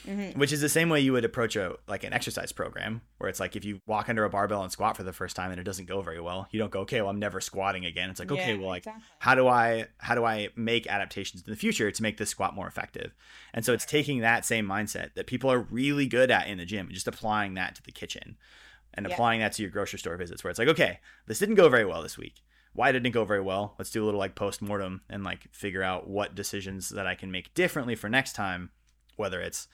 mm-hmm. 0.06 0.38
which 0.38 0.52
is 0.52 0.60
the 0.60 0.68
same 0.68 0.88
way 0.88 1.00
you 1.00 1.12
would 1.12 1.24
approach 1.24 1.56
a 1.56 1.76
like 1.88 2.04
an 2.04 2.12
exercise 2.12 2.52
program 2.52 3.00
where 3.18 3.28
it's 3.28 3.40
like 3.40 3.56
if 3.56 3.64
you 3.64 3.80
walk 3.86 4.08
under 4.08 4.24
a 4.24 4.30
barbell 4.30 4.62
and 4.62 4.72
squat 4.72 4.96
for 4.96 5.02
the 5.02 5.12
first 5.12 5.36
time 5.36 5.50
and 5.50 5.60
it 5.60 5.64
doesn't 5.64 5.86
go 5.86 6.00
very 6.00 6.20
well 6.20 6.46
you 6.50 6.58
don't 6.58 6.70
go 6.70 6.80
okay 6.80 7.00
well 7.00 7.10
i'm 7.10 7.18
never 7.18 7.40
squatting 7.40 7.84
again 7.84 8.10
it's 8.10 8.20
like 8.20 8.30
okay 8.30 8.54
yeah, 8.54 8.58
well 8.58 8.68
like 8.68 8.82
exactly. 8.86 9.04
how 9.18 9.34
do 9.34 9.48
i 9.48 9.86
how 9.98 10.14
do 10.14 10.24
i 10.24 10.48
make 10.56 10.86
adaptations 10.86 11.42
in 11.44 11.50
the 11.50 11.56
future 11.58 11.90
to 11.90 12.02
make 12.02 12.16
this 12.16 12.30
squat 12.30 12.54
more 12.54 12.66
effective 12.66 13.14
and 13.52 13.64
so 13.64 13.72
it's 13.72 13.84
taking 13.84 14.20
that 14.20 14.44
same 14.44 14.66
mindset 14.66 15.14
that 15.14 15.26
people 15.26 15.50
are 15.50 15.60
really 15.60 16.06
good 16.06 16.30
at 16.30 16.46
in 16.46 16.58
the 16.58 16.64
gym 16.64 16.86
and 16.86 16.94
just 16.94 17.08
applying 17.08 17.54
that 17.54 17.74
to 17.74 17.82
the 17.82 17.92
kitchen 17.92 18.36
and 18.94 19.06
yeah. 19.06 19.12
applying 19.12 19.40
that 19.40 19.52
to 19.52 19.62
your 19.62 19.70
grocery 19.70 19.98
store 19.98 20.16
visits 20.16 20.42
where 20.42 20.50
it's 20.50 20.58
like 20.58 20.68
okay 20.68 21.00
this 21.26 21.38
didn't 21.38 21.56
go 21.56 21.68
very 21.68 21.84
well 21.84 22.02
this 22.02 22.16
week 22.16 22.42
why 22.76 22.92
didn't 22.92 23.06
it 23.06 23.10
go 23.10 23.24
very 23.24 23.40
well 23.40 23.74
let's 23.78 23.90
do 23.90 24.02
a 24.02 24.06
little 24.06 24.20
like 24.20 24.34
post 24.34 24.62
mortem 24.62 25.00
and 25.08 25.24
like 25.24 25.52
figure 25.52 25.82
out 25.82 26.08
what 26.08 26.34
decisions 26.34 26.90
that 26.90 27.06
i 27.06 27.14
can 27.14 27.30
make 27.30 27.52
differently 27.54 27.94
for 27.94 28.08
next 28.08 28.34
time 28.34 28.70
whether 29.16 29.40
it's 29.40 29.68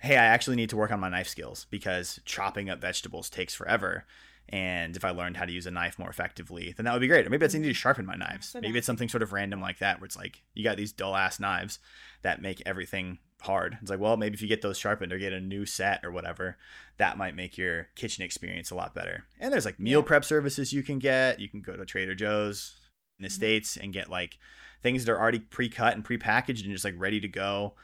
hey, 0.00 0.16
I 0.16 0.24
actually 0.24 0.56
need 0.56 0.70
to 0.70 0.76
work 0.76 0.90
on 0.90 1.00
my 1.00 1.10
knife 1.10 1.28
skills 1.28 1.66
because 1.70 2.20
chopping 2.24 2.70
up 2.70 2.80
vegetables 2.80 3.30
takes 3.30 3.54
forever. 3.54 4.06
And 4.48 4.96
if 4.96 5.04
I 5.04 5.10
learned 5.10 5.36
how 5.36 5.44
to 5.44 5.52
use 5.52 5.66
a 5.66 5.70
knife 5.70 5.98
more 5.98 6.08
effectively, 6.08 6.74
then 6.76 6.86
that 6.86 6.92
would 6.92 7.02
be 7.02 7.06
great. 7.06 7.26
Or 7.26 7.30
maybe 7.30 7.44
I 7.44 7.48
need 7.48 7.68
to 7.68 7.74
sharpen 7.74 8.06
my 8.06 8.16
knives. 8.16 8.56
Maybe 8.60 8.78
it's 8.78 8.86
something 8.86 9.08
sort 9.08 9.22
of 9.22 9.32
random 9.32 9.60
like 9.60 9.78
that, 9.78 10.00
where 10.00 10.06
it's 10.06 10.16
like 10.16 10.42
you 10.54 10.64
got 10.64 10.76
these 10.76 10.92
dull 10.92 11.14
ass 11.14 11.38
knives 11.38 11.78
that 12.22 12.42
make 12.42 12.62
everything 12.66 13.18
hard. 13.40 13.78
It's 13.80 13.90
like, 13.90 14.00
well, 14.00 14.16
maybe 14.16 14.34
if 14.34 14.42
you 14.42 14.48
get 14.48 14.62
those 14.62 14.78
sharpened 14.78 15.12
or 15.12 15.18
get 15.18 15.32
a 15.32 15.40
new 15.40 15.66
set 15.66 16.04
or 16.04 16.10
whatever, 16.10 16.56
that 16.98 17.18
might 17.18 17.34
make 17.34 17.58
your 17.58 17.88
kitchen 17.94 18.24
experience 18.24 18.70
a 18.70 18.74
lot 18.74 18.94
better. 18.94 19.24
And 19.38 19.52
there's 19.52 19.64
like 19.64 19.80
meal 19.80 20.00
yeah. 20.00 20.06
prep 20.06 20.24
services 20.24 20.72
you 20.72 20.82
can 20.82 20.98
get. 20.98 21.40
You 21.40 21.48
can 21.48 21.60
go 21.60 21.76
to 21.76 21.84
Trader 21.84 22.14
Joe's 22.14 22.74
in 23.18 23.22
the 23.22 23.28
mm-hmm. 23.28 23.34
States 23.34 23.76
and 23.76 23.92
get 23.92 24.10
like 24.10 24.38
things 24.82 25.04
that 25.04 25.12
are 25.12 25.20
already 25.20 25.40
pre 25.40 25.68
cut 25.68 25.94
and 25.94 26.04
pre 26.04 26.18
packaged 26.18 26.64
and 26.64 26.72
just 26.72 26.84
like 26.84 26.94
ready 26.96 27.20
to 27.20 27.28
go 27.28 27.74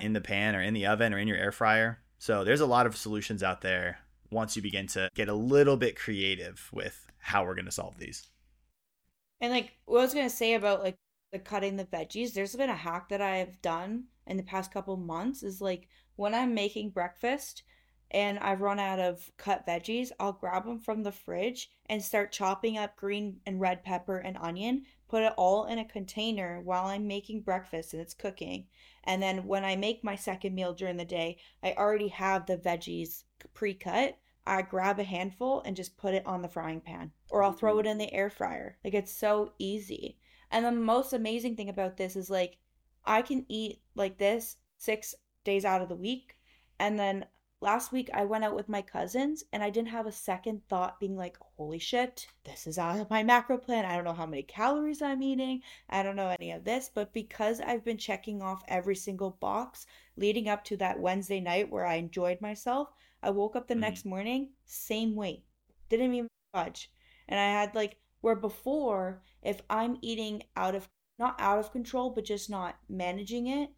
in 0.00 0.12
the 0.12 0.20
pan 0.20 0.54
or 0.56 0.62
in 0.62 0.74
the 0.74 0.86
oven 0.86 1.14
or 1.14 1.18
in 1.18 1.28
your 1.28 1.36
air 1.36 1.52
fryer. 1.52 2.00
So 2.18 2.44
there's 2.44 2.60
a 2.60 2.66
lot 2.66 2.86
of 2.86 2.96
solutions 2.96 3.42
out 3.42 3.60
there 3.60 3.98
once 4.30 4.56
you 4.56 4.62
begin 4.62 4.86
to 4.88 5.08
get 5.14 5.28
a 5.28 5.34
little 5.34 5.76
bit 5.76 5.96
creative 5.96 6.68
with 6.72 7.06
how 7.18 7.44
we're 7.44 7.54
going 7.54 7.64
to 7.66 7.70
solve 7.70 7.98
these. 7.98 8.26
And 9.40 9.52
like 9.52 9.72
what 9.84 10.00
I 10.00 10.02
was 10.02 10.14
going 10.14 10.28
to 10.28 10.34
say 10.34 10.54
about 10.54 10.82
like 10.82 10.96
the 11.34 11.40
cutting 11.40 11.76
the 11.76 11.84
veggies, 11.84 12.32
there's 12.32 12.54
been 12.54 12.70
a 12.70 12.76
hack 12.76 13.08
that 13.08 13.20
I've 13.20 13.60
done 13.60 14.04
in 14.26 14.36
the 14.36 14.42
past 14.44 14.72
couple 14.72 14.96
months 14.96 15.42
is 15.42 15.60
like 15.60 15.88
when 16.14 16.32
I'm 16.32 16.54
making 16.54 16.90
breakfast 16.90 17.64
and 18.12 18.38
I've 18.38 18.60
run 18.60 18.78
out 18.78 19.00
of 19.00 19.32
cut 19.36 19.66
veggies, 19.66 20.12
I'll 20.20 20.32
grab 20.32 20.64
them 20.64 20.78
from 20.78 21.02
the 21.02 21.10
fridge 21.10 21.70
and 21.86 22.00
start 22.00 22.30
chopping 22.30 22.78
up 22.78 22.94
green 22.94 23.40
and 23.46 23.60
red 23.60 23.82
pepper 23.82 24.18
and 24.18 24.36
onion, 24.36 24.84
put 25.08 25.24
it 25.24 25.32
all 25.36 25.64
in 25.64 25.80
a 25.80 25.84
container 25.84 26.60
while 26.60 26.86
I'm 26.86 27.08
making 27.08 27.40
breakfast 27.40 27.92
and 27.92 28.00
it's 28.00 28.14
cooking. 28.14 28.66
And 29.02 29.20
then 29.20 29.44
when 29.44 29.64
I 29.64 29.74
make 29.74 30.04
my 30.04 30.14
second 30.14 30.54
meal 30.54 30.72
during 30.72 30.96
the 30.96 31.04
day, 31.04 31.38
I 31.64 31.72
already 31.72 32.08
have 32.08 32.46
the 32.46 32.56
veggies 32.56 33.24
pre 33.54 33.74
cut. 33.74 34.16
I 34.46 34.62
grab 34.62 35.00
a 35.00 35.04
handful 35.04 35.62
and 35.62 35.74
just 35.74 35.96
put 35.96 36.14
it 36.14 36.26
on 36.26 36.42
the 36.42 36.48
frying 36.48 36.80
pan, 36.80 37.10
or 37.28 37.42
I'll 37.42 37.52
throw 37.52 37.78
mm-hmm. 37.78 37.88
it 37.88 37.90
in 37.90 37.98
the 37.98 38.12
air 38.12 38.30
fryer. 38.30 38.78
Like 38.84 38.94
it's 38.94 39.12
so 39.12 39.52
easy. 39.58 40.18
And 40.54 40.64
the 40.64 40.70
most 40.70 41.12
amazing 41.12 41.56
thing 41.56 41.68
about 41.68 41.96
this 41.96 42.14
is 42.14 42.30
like 42.30 42.58
I 43.04 43.22
can 43.22 43.44
eat 43.48 43.80
like 43.96 44.18
this 44.18 44.56
six 44.78 45.12
days 45.42 45.64
out 45.64 45.82
of 45.82 45.88
the 45.88 45.96
week. 45.96 46.36
And 46.78 46.96
then 46.96 47.26
last 47.60 47.90
week 47.90 48.08
I 48.14 48.24
went 48.24 48.44
out 48.44 48.54
with 48.54 48.68
my 48.68 48.80
cousins 48.80 49.42
and 49.52 49.64
I 49.64 49.70
didn't 49.70 49.88
have 49.88 50.06
a 50.06 50.12
second 50.12 50.62
thought 50.68 51.00
being 51.00 51.16
like, 51.16 51.36
holy 51.56 51.80
shit, 51.80 52.28
this 52.44 52.68
is 52.68 52.78
out 52.78 53.00
of 53.00 53.10
my 53.10 53.24
macro 53.24 53.58
plan. 53.58 53.84
I 53.84 53.96
don't 53.96 54.04
know 54.04 54.12
how 54.12 54.26
many 54.26 54.44
calories 54.44 55.02
I'm 55.02 55.24
eating. 55.24 55.62
I 55.90 56.04
don't 56.04 56.14
know 56.14 56.32
any 56.38 56.52
of 56.52 56.62
this. 56.62 56.88
But 56.94 57.12
because 57.12 57.60
I've 57.60 57.84
been 57.84 57.98
checking 57.98 58.40
off 58.40 58.62
every 58.68 58.94
single 58.94 59.32
box 59.40 59.86
leading 60.16 60.48
up 60.48 60.62
to 60.66 60.76
that 60.76 61.00
Wednesday 61.00 61.40
night 61.40 61.68
where 61.68 61.84
I 61.84 61.96
enjoyed 61.96 62.40
myself, 62.40 62.90
I 63.24 63.30
woke 63.30 63.56
up 63.56 63.66
the 63.66 63.74
mm-hmm. 63.74 63.80
next 63.80 64.04
morning, 64.04 64.50
same 64.66 65.16
weight. 65.16 65.42
Didn't 65.88 66.14
even 66.14 66.28
budge. 66.52 66.92
And 67.28 67.40
I 67.40 67.46
had 67.46 67.74
like, 67.74 67.96
where 68.24 68.34
before, 68.34 69.20
if 69.42 69.60
I'm 69.68 69.98
eating 70.00 70.44
out 70.56 70.74
of, 70.74 70.88
not 71.18 71.38
out 71.38 71.58
of 71.58 71.72
control, 71.72 72.08
but 72.08 72.24
just 72.24 72.48
not 72.48 72.76
managing 72.88 73.48
it, 73.48 73.68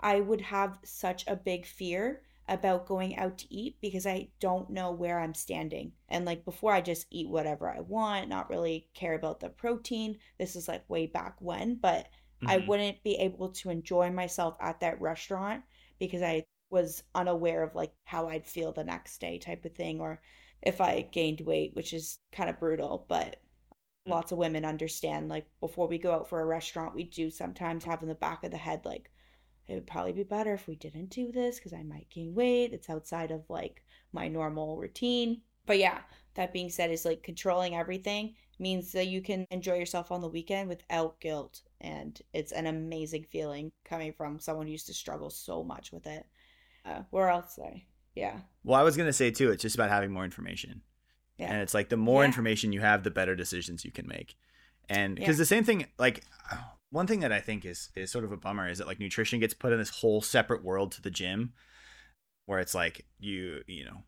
I 0.00 0.18
would 0.18 0.40
have 0.40 0.80
such 0.82 1.24
a 1.28 1.36
big 1.36 1.64
fear 1.64 2.22
about 2.48 2.88
going 2.88 3.16
out 3.16 3.38
to 3.38 3.54
eat 3.54 3.76
because 3.80 4.04
I 4.04 4.30
don't 4.40 4.68
know 4.70 4.90
where 4.90 5.20
I'm 5.20 5.34
standing. 5.34 5.92
And 6.08 6.24
like 6.24 6.44
before, 6.44 6.72
I 6.72 6.80
just 6.80 7.06
eat 7.12 7.28
whatever 7.28 7.70
I 7.70 7.78
want, 7.78 8.28
not 8.28 8.50
really 8.50 8.88
care 8.92 9.14
about 9.14 9.38
the 9.38 9.50
protein. 9.50 10.18
This 10.36 10.56
is 10.56 10.66
like 10.66 10.82
way 10.90 11.06
back 11.06 11.36
when, 11.38 11.76
but 11.76 12.06
mm-hmm. 12.42 12.48
I 12.48 12.56
wouldn't 12.66 13.04
be 13.04 13.14
able 13.14 13.50
to 13.50 13.70
enjoy 13.70 14.10
myself 14.10 14.56
at 14.60 14.80
that 14.80 15.00
restaurant 15.00 15.62
because 16.00 16.22
I 16.22 16.44
was 16.70 17.04
unaware 17.14 17.62
of 17.62 17.76
like 17.76 17.92
how 18.02 18.28
I'd 18.28 18.48
feel 18.48 18.72
the 18.72 18.82
next 18.82 19.20
day 19.20 19.38
type 19.38 19.64
of 19.64 19.76
thing 19.76 20.00
or 20.00 20.20
if 20.60 20.80
I 20.80 21.02
gained 21.02 21.42
weight, 21.42 21.70
which 21.74 21.92
is 21.92 22.18
kind 22.32 22.50
of 22.50 22.58
brutal, 22.58 23.06
but. 23.08 23.36
Lots 24.06 24.32
of 24.32 24.38
women 24.38 24.64
understand 24.64 25.28
like 25.28 25.46
before 25.60 25.86
we 25.86 25.98
go 25.98 26.12
out 26.12 26.28
for 26.28 26.40
a 26.40 26.46
restaurant, 26.46 26.94
we 26.94 27.04
do 27.04 27.30
sometimes 27.30 27.84
have 27.84 28.02
in 28.02 28.08
the 28.08 28.14
back 28.14 28.44
of 28.44 28.50
the 28.50 28.56
head 28.56 28.84
like 28.84 29.10
it 29.68 29.74
would 29.74 29.86
probably 29.86 30.12
be 30.12 30.24
better 30.24 30.54
if 30.54 30.66
we 30.66 30.74
didn't 30.74 31.10
do 31.10 31.30
this 31.30 31.56
because 31.56 31.72
I 31.72 31.82
might 31.82 32.10
gain 32.10 32.34
weight. 32.34 32.72
It's 32.72 32.90
outside 32.90 33.30
of 33.30 33.48
like 33.48 33.84
my 34.12 34.28
normal 34.28 34.76
routine. 34.76 35.40
But 35.66 35.78
yeah, 35.78 35.98
that 36.34 36.52
being 36.52 36.70
said, 36.70 36.90
is 36.90 37.04
like 37.04 37.22
controlling 37.22 37.76
everything 37.76 38.34
means 38.58 38.90
that 38.92 39.06
you 39.06 39.22
can 39.22 39.46
enjoy 39.50 39.74
yourself 39.74 40.10
on 40.10 40.20
the 40.20 40.28
weekend 40.28 40.68
without 40.68 41.20
guilt. 41.20 41.62
And 41.80 42.20
it's 42.32 42.52
an 42.52 42.66
amazing 42.66 43.26
feeling 43.30 43.70
coming 43.84 44.12
from 44.12 44.40
someone 44.40 44.66
who 44.66 44.72
used 44.72 44.88
to 44.88 44.94
struggle 44.94 45.30
so 45.30 45.62
much 45.62 45.92
with 45.92 46.06
it. 46.06 46.26
Uh, 46.84 47.02
where 47.10 47.28
else? 47.28 47.58
I, 47.64 47.84
yeah. 48.16 48.40
Well, 48.64 48.78
I 48.78 48.82
was 48.82 48.96
to 48.96 49.12
say 49.12 49.30
too, 49.30 49.52
it's 49.52 49.62
just 49.62 49.76
about 49.76 49.90
having 49.90 50.12
more 50.12 50.24
information. 50.24 50.82
Yeah. 51.42 51.52
And 51.52 51.62
it's 51.62 51.74
like 51.74 51.88
the 51.88 51.96
more 51.96 52.22
yeah. 52.22 52.26
information 52.26 52.72
you 52.72 52.80
have, 52.80 53.02
the 53.02 53.10
better 53.10 53.36
decisions 53.36 53.84
you 53.84 53.90
can 53.90 54.06
make. 54.06 54.36
And 54.88 55.14
because 55.14 55.36
yeah. 55.36 55.42
the 55.42 55.46
same 55.46 55.64
thing, 55.64 55.86
like, 55.98 56.22
one 56.92 57.06
thing 57.06 57.20
that 57.20 57.32
I 57.32 57.40
think 57.40 57.64
is 57.64 57.90
is 57.96 58.12
sort 58.12 58.24
of 58.24 58.32
a 58.32 58.36
bummer 58.36 58.68
is 58.68 58.78
that 58.78 58.86
like 58.86 59.00
nutrition 59.00 59.40
gets 59.40 59.54
put 59.54 59.72
in 59.72 59.78
this 59.78 59.88
whole 59.88 60.20
separate 60.20 60.62
world 60.62 60.92
to 60.92 61.02
the 61.02 61.10
gym 61.10 61.54
where 62.46 62.60
it's 62.60 62.74
like 62.74 63.06
you 63.18 63.62
you 63.66 63.84
know 63.84 64.02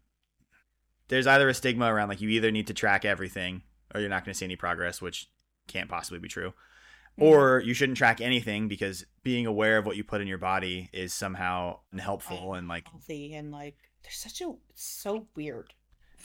there's 1.08 1.26
either 1.26 1.48
a 1.48 1.54
stigma 1.54 1.92
around 1.92 2.08
like 2.08 2.20
you 2.20 2.28
either 2.28 2.50
need 2.50 2.66
to 2.68 2.74
track 2.74 3.04
everything 3.04 3.62
or 3.94 4.00
you're 4.00 4.10
not 4.10 4.24
going 4.24 4.32
to 4.32 4.38
see 4.38 4.44
any 4.44 4.56
progress 4.56 5.00
which 5.00 5.28
can't 5.66 5.88
possibly 5.88 6.18
be 6.18 6.28
true 6.28 6.50
mm-hmm. 6.50 7.24
or 7.24 7.60
you 7.60 7.74
shouldn't 7.74 7.98
track 7.98 8.20
anything 8.20 8.68
because 8.68 9.06
being 9.22 9.46
aware 9.46 9.78
of 9.78 9.86
what 9.86 9.96
you 9.96 10.04
put 10.04 10.20
in 10.20 10.26
your 10.26 10.38
body 10.38 10.90
is 10.92 11.14
somehow 11.14 11.78
unhelpful 11.90 12.54
and 12.54 12.68
like 12.68 12.86
healthy 12.88 13.34
and 13.34 13.50
like 13.50 13.76
there's 14.02 14.16
such 14.16 14.42
a 14.42 14.52
so 14.74 15.26
weird 15.34 15.72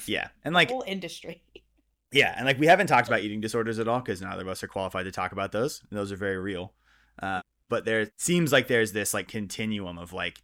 Yeah, 0.05 0.29
and 0.43 0.53
like 0.53 0.69
whole 0.69 0.83
industry. 0.85 1.43
Yeah, 2.11 2.33
and 2.35 2.47
like 2.47 2.57
we 2.57 2.65
haven't 2.65 2.87
talked 2.87 3.07
about 3.07 3.21
eating 3.21 3.39
disorders 3.39 3.77
at 3.77 3.87
all 3.87 3.99
because 3.99 4.19
neither 4.19 4.41
of 4.41 4.47
us 4.47 4.63
are 4.63 4.67
qualified 4.67 5.05
to 5.05 5.11
talk 5.11 5.31
about 5.31 5.51
those. 5.51 5.83
And 5.91 5.99
those 5.99 6.11
are 6.11 6.15
very 6.15 6.39
real. 6.39 6.73
Uh, 7.21 7.41
but 7.69 7.85
there 7.85 8.09
seems 8.17 8.51
like 8.51 8.67
there's 8.67 8.93
this 8.93 9.13
like 9.13 9.27
continuum 9.27 9.99
of 9.99 10.11
like 10.11 10.41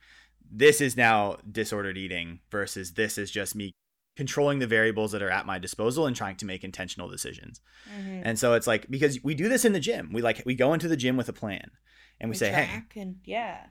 this 0.52 0.80
is 0.80 0.96
now 0.96 1.38
disordered 1.52 1.98
eating 1.98 2.42
versus 2.52 2.94
this 2.94 3.18
is 3.18 3.32
just 3.32 3.56
me 3.56 3.74
controlling 4.16 4.60
the 4.60 4.68
variables 4.68 5.12
that 5.12 5.22
are 5.22 5.30
at 5.30 5.46
my 5.46 5.60
disposal 5.60 6.06
and 6.06 6.16
trying 6.16 6.36
to 6.38 6.46
make 6.46 6.64
intentional 6.64 7.10
decisions. 7.10 7.62
Mm-hmm. 7.98 8.22
And 8.24 8.40
so 8.40 8.54
it's 8.54 8.68
like 8.68 8.90
because 8.90 9.24
we 9.24 9.34
do 9.34 9.50
this 9.50 9.66
in 9.66 9.74
the 9.74 9.80
gym. 9.80 10.12
We 10.14 10.22
like 10.22 10.44
we 10.46 10.56
go 10.56 10.74
into 10.74 10.88
the 10.88 10.98
gym 10.98 11.18
with 11.18 11.30
a 11.30 11.34
plan 11.34 11.72
and 12.20 12.30
we, 12.30 12.34
we 12.34 12.38
say, 12.38 12.52
"Hey, 12.52 12.84
and 12.96 13.16
yeah." 13.26 13.66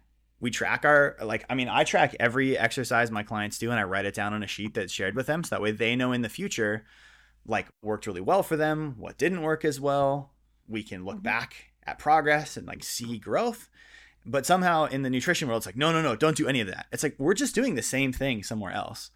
We 0.44 0.50
track 0.50 0.84
our 0.84 1.16
like 1.22 1.46
I 1.48 1.54
mean, 1.54 1.70
I 1.70 1.84
track 1.84 2.14
every 2.20 2.58
exercise 2.58 3.10
my 3.10 3.22
clients 3.22 3.56
do 3.56 3.70
and 3.70 3.80
I 3.80 3.84
write 3.84 4.04
it 4.04 4.12
down 4.12 4.34
on 4.34 4.42
a 4.42 4.46
sheet 4.46 4.74
that's 4.74 4.92
shared 4.92 5.16
with 5.16 5.26
them 5.26 5.42
so 5.42 5.54
that 5.54 5.62
way 5.62 5.70
they 5.70 5.96
know 5.96 6.12
in 6.12 6.20
the 6.20 6.28
future 6.28 6.84
like 7.46 7.68
worked 7.82 8.06
really 8.06 8.20
well 8.20 8.42
for 8.42 8.54
them, 8.54 8.96
what 8.98 9.16
didn't 9.16 9.40
work 9.40 9.64
as 9.64 9.80
well. 9.80 10.32
We 10.68 10.82
can 10.82 11.06
look 11.06 11.16
mm-hmm. 11.16 11.22
back 11.22 11.72
at 11.86 11.98
progress 11.98 12.58
and 12.58 12.66
like 12.66 12.84
see 12.84 13.16
growth. 13.16 13.70
But 14.26 14.44
somehow 14.44 14.84
in 14.84 15.00
the 15.00 15.08
nutrition 15.08 15.48
world, 15.48 15.60
it's 15.60 15.66
like, 15.66 15.78
no, 15.78 15.92
no, 15.92 16.02
no, 16.02 16.14
don't 16.14 16.36
do 16.36 16.46
any 16.46 16.60
of 16.60 16.66
that. 16.68 16.88
It's 16.92 17.02
like 17.02 17.14
we're 17.18 17.32
just 17.32 17.54
doing 17.54 17.74
the 17.74 17.82
same 17.82 18.12
thing 18.12 18.42
somewhere 18.42 18.72
else. 18.72 19.10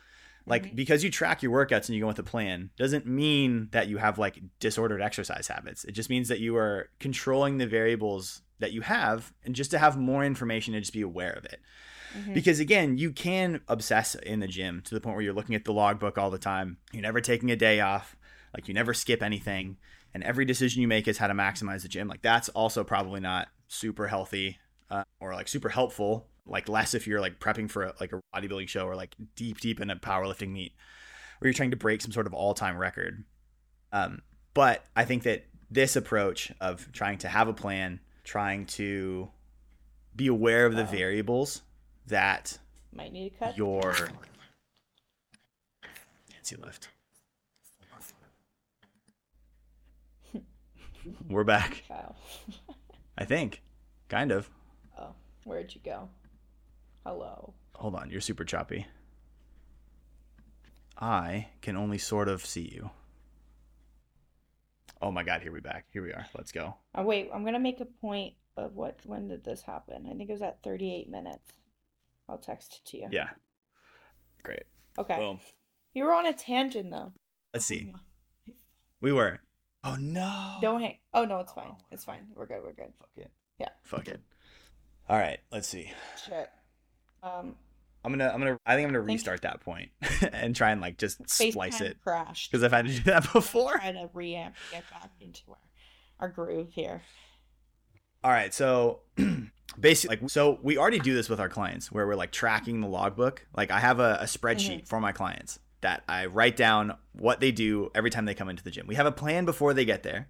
Like 0.47 0.75
because 0.75 1.05
you 1.05 1.11
track 1.11 1.43
your 1.43 1.53
workouts 1.53 1.89
and 1.89 1.91
you 1.91 2.01
go 2.01 2.07
with 2.07 2.19
a 2.19 2.23
plan 2.23 2.71
doesn't 2.79 3.07
mean 3.07 3.69
that 3.73 3.89
you 3.89 3.99
have 3.99 4.19
like 4.19 4.39
disordered 4.61 5.03
exercise 5.03 5.47
habits. 5.47 5.85
It 5.85 5.93
just 5.93 6.09
means 6.09 6.29
that 6.29 6.41
you 6.41 6.57
are 6.57 6.89
controlling 7.01 7.59
the 7.59 7.67
variables 7.67 8.41
that 8.59 8.73
you 8.73 8.81
have 8.83 9.33
and 9.45 9.55
just 9.55 9.71
to 9.71 9.79
have 9.79 9.97
more 9.97 10.25
information 10.25 10.75
and 10.75 10.83
just 10.83 10.93
be 10.93 11.03
aware 11.03 11.33
of 11.33 11.45
it. 11.45 11.61
Mm-hmm. 12.17 12.35
Because 12.35 12.61
again, 12.61 12.97
you 12.99 13.13
can 13.13 13.61
obsess 13.69 14.15
in 14.15 14.41
the 14.41 14.47
gym 14.47 14.81
to 14.83 14.95
the 14.95 15.01
point 15.01 15.17
where 15.17 15.25
you're 15.25 15.35
looking 15.35 15.55
at 15.55 15.65
the 15.65 15.73
logbook 15.73 16.19
all 16.19 16.31
the 16.31 16.39
time. 16.39 16.79
You're 16.93 17.03
never 17.03 17.21
taking 17.21 17.51
a 17.51 17.57
day 17.57 17.81
off. 17.81 18.17
Like 18.55 18.67
you 18.67 18.75
never 18.75 18.95
skip 18.95 19.23
anything, 19.23 19.77
and 20.15 20.25
every 20.25 20.47
decision 20.47 20.81
you 20.81 20.89
make 20.89 21.07
is 21.07 21.19
how 21.19 21.27
to 21.27 21.35
maximize 21.35 21.83
the 21.83 21.89
gym. 21.89 22.09
Like 22.09 22.23
that's 22.23 22.49
also 22.49 22.83
probably 22.83 23.21
not 23.21 23.49
super 23.69 24.09
healthy 24.09 24.59
uh, 24.91 25.05
or 25.21 25.35
like 25.35 25.49
super 25.49 25.69
helpful. 25.69 26.29
Like 26.47 26.69
less 26.69 26.95
if 26.95 27.07
you're 27.07 27.21
like 27.21 27.41
prepping 27.41 27.71
for 27.71 27.85
a, 27.85 27.95
like 28.01 28.13
a 28.13 28.21
bodybuilding 28.35 28.69
show 28.69 28.87
or 28.87 28.97
like 28.97 29.15
deep 29.37 29.61
deep 29.61 29.81
in 29.81 29.91
a 29.91 29.97
powerlifting 29.97 30.51
meet 30.51 30.73
where 31.39 31.49
you're 31.49 31.55
trying 31.55 31.71
to 31.71 31.77
break 31.77 32.01
some 32.01 32.13
sort 32.13 32.27
of 32.27 32.35
all 32.35 32.55
time 32.55 32.79
record. 32.79 33.25
Um, 33.93 34.23
but 34.55 34.85
I 34.97 35.05
think 35.05 35.23
that 35.25 35.45
this 35.71 35.97
approach 35.97 36.51
of 36.61 36.91
trying 36.93 37.19
to 37.19 37.29
have 37.29 37.49
a 37.49 37.53
plan, 37.53 38.01
trying 38.29 38.67
to 38.67 39.27
be 40.15 40.27
aware 40.27 40.67
of 40.67 40.77
the 40.77 40.83
uh, 40.83 40.87
variables 40.87 41.63
that 42.07 42.59
might 42.95 43.11
need 43.11 43.31
to 43.31 43.39
cut 43.39 43.57
your 43.57 43.95
Nancy 46.31 46.57
lift. 46.57 46.89
We're 51.29 51.45
back. 51.45 51.85
I 53.19 53.25
think. 53.25 53.63
Kind 54.11 54.31
of. 54.31 54.51
Oh, 54.99 55.15
where'd 55.45 55.75
you 55.75 55.81
go? 55.83 56.11
Hello. 57.07 57.55
Hold 57.77 57.95
on, 57.95 58.11
you're 58.11 58.21
super 58.21 58.45
choppy. 58.45 58.87
I 60.99 61.49
can 61.63 61.77
only 61.77 61.97
sort 61.97 62.29
of 62.29 62.45
see 62.45 62.71
you. 62.75 62.91
Oh 65.01 65.11
my 65.11 65.23
god, 65.23 65.43
here 65.43 65.53
we 65.53 65.61
back. 65.61 65.87
Here 65.93 66.03
we 66.03 66.13
are. 66.13 66.27
Let's 66.37 66.53
go. 66.53 66.75
Oh 66.95 67.05
wait, 67.05 67.31
I'm 67.33 67.45
gonna 67.45 67.61
make 67.61 67.81
a 67.81 67.85
point 67.85 68.35
of 68.57 68.75
what 68.75 68.99
when 69.05 69.29
did 69.29 69.45
this 69.45 69.63
happen? 69.63 70.07
I 70.07 70.15
think 70.17 70.29
it 70.29 70.33
was 70.33 70.43
at 70.43 70.63
38 70.63 71.09
minutes. 71.09 71.53
I'll 72.29 72.39
text 72.39 72.81
it 72.83 72.91
to 72.91 72.99
you. 72.99 73.09
Yeah. 73.11 73.29
Great. 74.43 74.65
Okay. 74.99 75.17
Boom. 75.17 75.41
You 75.95 76.05
were 76.05 76.15
on 76.15 76.27
a 76.27 76.33
tangent 76.33 76.91
though. 76.91 77.13
Let's 77.55 77.67
see. 77.67 77.95
We 79.01 79.13
were. 79.13 79.41
Oh 79.85 79.97
no. 79.99 80.59
Don't 80.61 80.81
hang. 80.81 80.99
Oh 81.15 81.25
no, 81.25 81.39
it's 81.39 81.53
fine. 81.53 81.77
It's 81.91 82.05
fine. 82.05 82.27
We're 82.35 82.47
good. 82.47 82.63
We're 82.63 82.73
good. 82.73 82.93
Fuck 82.99 83.11
it. 83.17 83.31
Yeah. 83.59 83.69
Fuck 83.85 84.09
it. 84.09 84.21
All 85.09 85.19
right. 85.19 85.39
Let's 85.53 85.69
see. 85.69 85.93
Shit. 86.27 86.51
Um. 87.23 87.55
I'm 88.09 88.19
gonna. 88.19 88.31
I'm 88.33 88.39
gonna. 88.39 88.59
I 88.65 88.75
think 88.75 88.87
I'm 88.87 88.95
gonna 88.95 89.05
restart 89.05 89.43
that 89.43 89.61
point 89.61 89.91
and 90.33 90.57
try 90.57 90.71
and 90.71 90.81
like 90.81 90.97
just 90.97 91.29
splice 91.29 91.83
it. 91.83 91.99
Crashed. 92.03 92.51
Because 92.51 92.65
I've 92.65 92.73
had 92.73 92.87
to 92.87 92.95
do 92.95 93.03
that 93.05 93.31
before. 93.33 93.73
Try 93.73 93.93
to 93.93 94.09
reamp, 94.15 94.55
get 94.73 94.89
back 94.91 95.11
into 95.21 95.43
our 95.51 95.59
our 96.21 96.29
groove 96.29 96.73
here. 96.73 97.03
All 98.25 98.31
right. 98.31 98.53
So 98.55 99.01
basically, 99.81 100.17
like, 100.17 100.31
so 100.31 100.59
we 100.63 100.79
already 100.79 100.99
do 100.99 101.15
this 101.15 101.29
with 101.29 101.39
our 101.39 101.51
clients 101.51 101.93
where 101.93 102.07
we're 102.07 102.17
like 102.17 102.33
tracking 102.33 102.81
the 102.81 102.89
logbook. 102.89 103.47
Like 103.55 103.71
I 103.71 103.79
have 103.79 104.01
a, 104.01 104.19
a 104.23 104.25
spreadsheet 104.25 104.79
mm-hmm. 104.79 104.87
for 104.87 105.01
my 105.01 105.13
clients 105.13 105.59
that 105.83 106.03
I 106.09 106.27
write 106.27 106.57
down 106.57 106.95
what 107.13 107.41
they 107.41 107.53
do 107.53 107.91
every 107.95 108.11
time 108.11 108.25
they 108.25 108.35
come 108.35 108.49
into 108.49 108.65
the 108.65 108.71
gym. 108.71 108.87
We 108.87 108.95
have 108.95 109.07
a 109.07 109.13
plan 109.13 109.45
before 109.45 109.75
they 109.75 109.85
get 109.85 110.03
there. 110.03 110.29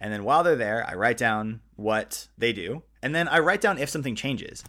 And 0.00 0.12
then 0.12 0.24
while 0.24 0.42
they're 0.42 0.56
there, 0.56 0.84
I 0.86 0.94
write 0.96 1.16
down 1.16 1.60
what 1.76 2.28
they 2.36 2.52
do. 2.52 2.82
And 3.02 3.14
then 3.14 3.28
I 3.28 3.38
write 3.38 3.62
down 3.62 3.78
if 3.78 3.88
something 3.88 4.16
changes 4.16 4.64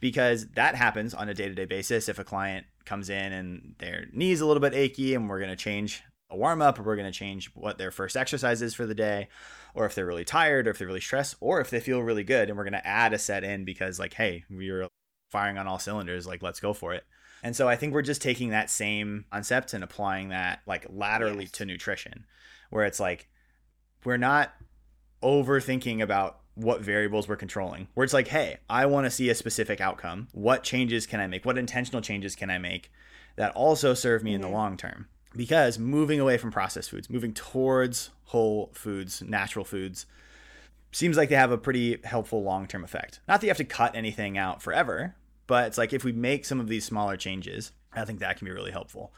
because 0.00 0.46
that 0.48 0.74
happens 0.74 1.14
on 1.14 1.28
a 1.28 1.34
day 1.34 1.48
to 1.48 1.54
day 1.54 1.64
basis. 1.64 2.08
If 2.08 2.18
a 2.18 2.24
client 2.24 2.66
comes 2.84 3.10
in 3.10 3.32
and 3.32 3.74
their 3.78 4.06
knee's 4.12 4.40
a 4.40 4.46
little 4.46 4.60
bit 4.60 4.74
achy 4.74 5.14
and 5.14 5.28
we're 5.28 5.38
going 5.38 5.50
to 5.50 5.56
change 5.56 6.02
a 6.30 6.36
warm 6.36 6.60
up 6.60 6.78
or 6.78 6.82
we're 6.82 6.96
going 6.96 7.10
to 7.10 7.18
change 7.18 7.50
what 7.54 7.78
their 7.78 7.90
first 7.90 8.16
exercise 8.16 8.62
is 8.62 8.74
for 8.74 8.86
the 8.86 8.94
day, 8.94 9.28
or 9.74 9.86
if 9.86 9.94
they're 9.94 10.06
really 10.06 10.24
tired 10.24 10.66
or 10.66 10.70
if 10.70 10.78
they're 10.78 10.86
really 10.86 11.00
stressed, 11.00 11.36
or 11.40 11.60
if 11.60 11.70
they 11.70 11.80
feel 11.80 12.02
really 12.02 12.24
good 12.24 12.48
and 12.48 12.56
we're 12.56 12.64
going 12.64 12.72
to 12.72 12.86
add 12.86 13.12
a 13.12 13.18
set 13.18 13.44
in 13.44 13.64
because, 13.64 13.98
like, 13.98 14.14
hey, 14.14 14.44
we're 14.50 14.88
firing 15.30 15.58
on 15.58 15.66
all 15.66 15.78
cylinders, 15.78 16.26
like, 16.26 16.42
let's 16.42 16.60
go 16.60 16.72
for 16.72 16.94
it. 16.94 17.04
And 17.42 17.54
so 17.54 17.68
I 17.68 17.76
think 17.76 17.92
we're 17.92 18.02
just 18.02 18.22
taking 18.22 18.50
that 18.50 18.70
same 18.70 19.24
concept 19.30 19.74
and 19.74 19.84
applying 19.84 20.30
that 20.30 20.62
like 20.66 20.86
laterally 20.88 21.44
yes. 21.44 21.52
to 21.52 21.64
nutrition, 21.64 22.26
where 22.70 22.84
it's 22.84 22.98
like 22.98 23.28
we're 24.04 24.16
not 24.16 24.52
overthinking 25.22 26.02
about 26.02 26.40
what 26.56 26.80
variables 26.80 27.28
we're 27.28 27.36
controlling. 27.36 27.86
Where 27.94 28.04
it's 28.04 28.12
like, 28.12 28.28
hey, 28.28 28.58
I 28.68 28.86
want 28.86 29.04
to 29.04 29.10
see 29.10 29.28
a 29.28 29.34
specific 29.34 29.80
outcome. 29.80 30.28
What 30.32 30.64
changes 30.64 31.06
can 31.06 31.20
I 31.20 31.26
make? 31.26 31.44
What 31.44 31.58
intentional 31.58 32.02
changes 32.02 32.34
can 32.34 32.50
I 32.50 32.58
make 32.58 32.90
that 33.36 33.52
also 33.54 33.94
serve 33.94 34.24
me 34.24 34.30
mm-hmm. 34.30 34.36
in 34.36 34.40
the 34.40 34.48
long 34.48 34.76
term? 34.76 35.06
Because 35.36 35.78
moving 35.78 36.18
away 36.18 36.38
from 36.38 36.50
processed 36.50 36.90
foods, 36.90 37.10
moving 37.10 37.34
towards 37.34 38.10
whole 38.24 38.70
foods, 38.72 39.22
natural 39.22 39.64
foods, 39.64 40.06
seems 40.92 41.18
like 41.18 41.28
they 41.28 41.36
have 41.36 41.52
a 41.52 41.58
pretty 41.58 41.98
helpful 42.04 42.42
long 42.42 42.66
term 42.66 42.82
effect. 42.82 43.20
Not 43.28 43.40
that 43.40 43.46
you 43.46 43.50
have 43.50 43.58
to 43.58 43.64
cut 43.64 43.94
anything 43.94 44.38
out 44.38 44.62
forever, 44.62 45.14
but 45.46 45.66
it's 45.66 45.78
like 45.78 45.92
if 45.92 46.04
we 46.04 46.12
make 46.12 46.46
some 46.46 46.58
of 46.58 46.68
these 46.68 46.86
smaller 46.86 47.18
changes, 47.18 47.72
I 47.92 48.06
think 48.06 48.20
that 48.20 48.38
can 48.38 48.46
be 48.46 48.50
really 48.50 48.70
helpful. 48.70 49.12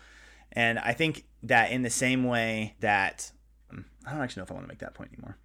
And 0.52 0.78
I 0.78 0.92
think 0.92 1.24
that 1.44 1.70
in 1.70 1.82
the 1.82 1.90
same 1.90 2.24
way 2.24 2.74
that 2.80 3.30
um, 3.70 3.84
I 4.04 4.12
don't 4.12 4.22
actually 4.22 4.40
know 4.40 4.44
if 4.44 4.50
I 4.50 4.54
want 4.54 4.64
to 4.64 4.68
make 4.68 4.80
that 4.80 4.94
point 4.94 5.10
anymore. 5.12 5.36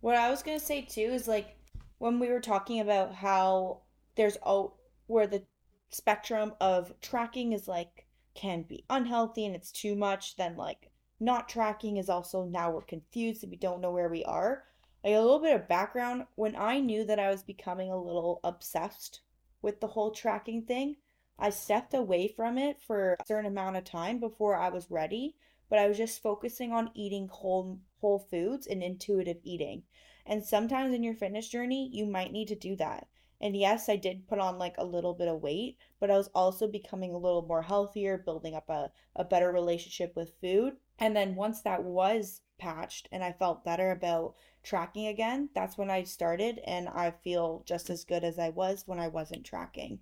What 0.00 0.16
I 0.16 0.30
was 0.30 0.42
to 0.42 0.58
say 0.58 0.82
too 0.82 1.00
is 1.00 1.28
like 1.28 1.56
when 1.98 2.18
we 2.18 2.28
were 2.28 2.40
talking 2.40 2.80
about 2.80 3.14
how 3.14 3.82
there's 4.16 4.38
oh 4.44 4.74
where 5.06 5.26
the 5.26 5.42
spectrum 5.90 6.54
of 6.60 6.92
tracking 7.00 7.52
is 7.52 7.66
like 7.68 8.06
can 8.34 8.62
be 8.62 8.84
unhealthy 8.88 9.44
and 9.44 9.54
it's 9.54 9.72
too 9.72 9.96
much 9.96 10.36
then 10.36 10.56
like 10.56 10.90
not 11.18 11.48
tracking 11.48 11.96
is 11.96 12.08
also 12.08 12.44
now 12.44 12.70
we're 12.70 12.80
confused 12.80 13.42
and 13.42 13.50
we 13.50 13.56
don't 13.56 13.80
know 13.80 13.90
where 13.90 14.08
we 14.08 14.24
are 14.24 14.64
like 15.02 15.14
a 15.14 15.20
little 15.20 15.40
bit 15.40 15.54
of 15.54 15.66
background 15.66 16.24
when 16.36 16.54
i 16.54 16.78
knew 16.78 17.04
that 17.04 17.18
i 17.18 17.28
was 17.28 17.42
becoming 17.42 17.90
a 17.90 18.00
little 18.00 18.38
obsessed 18.44 19.20
with 19.62 19.80
the 19.80 19.86
whole 19.88 20.10
tracking 20.10 20.62
thing. 20.62 20.96
I 21.38 21.50
stepped 21.50 21.94
away 21.94 22.28
from 22.28 22.58
it 22.58 22.80
for 22.80 23.14
a 23.14 23.26
certain 23.26 23.50
amount 23.50 23.76
of 23.76 23.84
time 23.84 24.18
before 24.18 24.56
I 24.56 24.68
was 24.68 24.90
ready, 24.90 25.36
but 25.68 25.78
I 25.78 25.88
was 25.88 25.96
just 25.96 26.22
focusing 26.22 26.72
on 26.72 26.90
eating 26.94 27.28
whole 27.28 27.78
whole 28.00 28.18
foods 28.18 28.66
and 28.66 28.82
intuitive 28.82 29.38
eating. 29.42 29.82
And 30.26 30.44
sometimes 30.44 30.94
in 30.94 31.02
your 31.02 31.14
fitness 31.14 31.48
journey, 31.48 31.88
you 31.92 32.06
might 32.06 32.32
need 32.32 32.48
to 32.48 32.54
do 32.54 32.76
that. 32.76 33.08
And 33.40 33.56
yes, 33.56 33.88
I 33.88 33.96
did 33.96 34.28
put 34.28 34.38
on 34.38 34.58
like 34.58 34.76
a 34.76 34.84
little 34.84 35.14
bit 35.14 35.28
of 35.28 35.40
weight, 35.40 35.78
but 35.98 36.10
I 36.10 36.18
was 36.18 36.28
also 36.34 36.68
becoming 36.68 37.14
a 37.14 37.18
little 37.18 37.42
more 37.42 37.62
healthier, 37.62 38.18
building 38.18 38.54
up 38.54 38.68
a, 38.68 38.92
a 39.16 39.24
better 39.24 39.50
relationship 39.50 40.14
with 40.14 40.34
food. 40.40 40.76
And 40.98 41.16
then 41.16 41.34
once 41.36 41.62
that 41.62 41.82
was 41.82 42.42
patched 42.58 43.08
and 43.10 43.24
I 43.24 43.32
felt 43.32 43.64
better 43.64 43.90
about 43.90 44.34
tracking 44.62 45.06
again, 45.06 45.48
that's 45.54 45.78
when 45.78 45.90
I 45.90 46.02
started 46.02 46.60
and 46.66 46.88
I 46.90 47.10
feel 47.10 47.62
just 47.64 47.88
as 47.88 48.04
good 48.04 48.24
as 48.24 48.38
I 48.38 48.50
was 48.50 48.86
when 48.86 49.00
I 49.00 49.08
wasn't 49.08 49.46
tracking. 49.46 50.00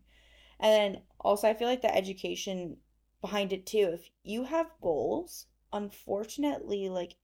And 0.59 0.73
then 0.73 1.03
also 1.21 1.49
I 1.49 1.55
feel 1.55 1.69
like 1.69 1.83
the 1.83 1.95
education 1.95 2.79
behind 3.21 3.53
it 3.53 3.67
too. 3.67 3.91
If 3.95 4.11
you 4.25 4.45
have 4.45 4.73
goals, 4.83 5.47
unfortunately 5.73 6.89
like 6.89 7.15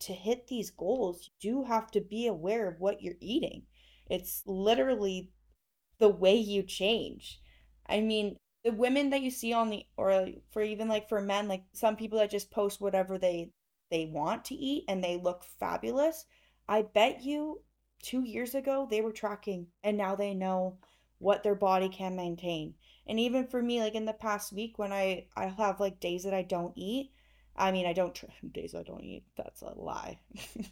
to 0.00 0.12
hit 0.12 0.46
these 0.46 0.70
goals, 0.70 1.30
you 1.40 1.52
do 1.52 1.64
have 1.64 1.90
to 1.92 2.00
be 2.00 2.26
aware 2.26 2.68
of 2.68 2.80
what 2.80 3.02
you're 3.02 3.14
eating. 3.20 3.62
It's 4.08 4.42
literally 4.46 5.30
the 5.98 6.08
way 6.08 6.36
you 6.36 6.62
change. 6.62 7.40
I 7.86 8.00
mean, 8.00 8.36
the 8.64 8.72
women 8.72 9.10
that 9.10 9.22
you 9.22 9.30
see 9.30 9.52
on 9.52 9.70
the 9.70 9.86
or 9.96 10.28
for 10.50 10.62
even 10.62 10.88
like 10.88 11.08
for 11.08 11.20
men, 11.20 11.48
like 11.48 11.64
some 11.72 11.96
people 11.96 12.18
that 12.18 12.30
just 12.30 12.50
post 12.50 12.80
whatever 12.80 13.18
they 13.18 13.50
they 13.90 14.06
want 14.06 14.44
to 14.46 14.54
eat 14.54 14.84
and 14.88 15.02
they 15.04 15.16
look 15.16 15.44
fabulous 15.44 16.24
I 16.68 16.82
bet 16.82 17.22
you 17.22 17.62
two 18.02 18.22
years 18.22 18.54
ago 18.54 18.86
they 18.90 19.00
were 19.02 19.12
tracking 19.12 19.68
and 19.82 19.96
now 19.96 20.16
they 20.16 20.34
know 20.34 20.78
what 21.18 21.42
their 21.42 21.54
body 21.54 21.88
can 21.88 22.16
maintain. 22.16 22.74
And 23.06 23.20
even 23.20 23.46
for 23.46 23.62
me, 23.62 23.80
like 23.80 23.94
in 23.94 24.06
the 24.06 24.12
past 24.14 24.52
week 24.52 24.78
when 24.78 24.92
I, 24.92 25.26
I 25.36 25.46
have 25.46 25.80
like 25.80 26.00
days 26.00 26.24
that 26.24 26.34
I 26.34 26.42
don't 26.42 26.72
eat, 26.76 27.12
I 27.56 27.70
mean, 27.72 27.86
I 27.86 27.92
don't 27.92 28.14
tr- 28.14 28.26
days 28.52 28.74
I 28.74 28.82
don't 28.82 29.02
eat. 29.04 29.24
That's 29.36 29.62
a 29.62 29.72
lie. 29.76 30.18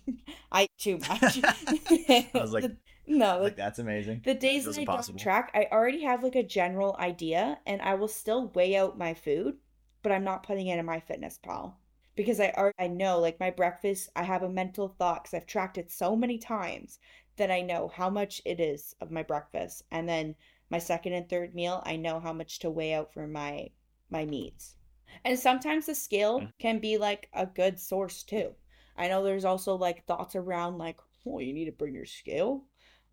I 0.52 0.64
eat 0.64 0.70
too 0.78 0.98
much. 1.08 1.40
I 1.42 2.30
was 2.34 2.52
like, 2.52 2.64
The- 2.64 2.76
no, 3.06 3.40
like 3.42 3.56
that's 3.56 3.78
amazing. 3.80 4.22
the 4.24 4.34
days 4.34 4.64
that 4.64 4.76
I 4.78 4.80
impossible. 4.82 5.18
don't 5.18 5.22
track, 5.22 5.50
I 5.54 5.66
already 5.72 6.02
have 6.04 6.22
like 6.22 6.36
a 6.36 6.42
general 6.42 6.96
idea, 6.98 7.58
and 7.66 7.82
I 7.82 7.94
will 7.94 8.08
still 8.08 8.48
weigh 8.54 8.76
out 8.76 8.96
my 8.98 9.14
food, 9.14 9.56
but 10.02 10.12
I'm 10.12 10.24
not 10.24 10.44
putting 10.44 10.68
it 10.68 10.78
in 10.78 10.86
MyFitnessPal 10.86 11.74
because 12.14 12.38
I 12.40 12.50
already 12.56 12.74
I 12.78 12.86
know 12.88 13.18
like 13.18 13.40
my 13.40 13.50
breakfast. 13.50 14.08
I 14.14 14.22
have 14.22 14.42
a 14.42 14.48
mental 14.48 14.88
thought 14.88 15.24
because 15.24 15.34
I've 15.34 15.46
tracked 15.46 15.78
it 15.78 15.90
so 15.90 16.14
many 16.14 16.38
times 16.38 16.98
that 17.36 17.50
I 17.50 17.60
know 17.60 17.88
how 17.88 18.08
much 18.10 18.40
it 18.44 18.60
is 18.60 18.94
of 19.00 19.10
my 19.10 19.22
breakfast, 19.22 19.82
and 19.90 20.08
then 20.08 20.36
my 20.70 20.78
second 20.78 21.12
and 21.14 21.28
third 21.28 21.54
meal, 21.54 21.82
I 21.84 21.96
know 21.96 22.20
how 22.20 22.32
much 22.32 22.58
to 22.60 22.70
weigh 22.70 22.94
out 22.94 23.12
for 23.12 23.26
my 23.26 23.70
my 24.10 24.24
meats. 24.26 24.76
And 25.24 25.38
sometimes 25.38 25.86
the 25.86 25.94
scale 25.94 26.40
Mm. 26.40 26.52
can 26.58 26.78
be 26.78 26.98
like 26.98 27.28
a 27.32 27.46
good 27.46 27.78
source 27.78 28.22
too. 28.22 28.54
I 28.96 29.08
know 29.08 29.22
there's 29.24 29.44
also 29.44 29.76
like 29.76 30.04
thoughts 30.06 30.34
around 30.36 30.78
like, 30.78 30.98
oh, 31.26 31.38
you 31.38 31.52
need 31.52 31.66
to 31.66 31.72
bring 31.72 31.94
your 31.94 32.06
scale. 32.06 32.64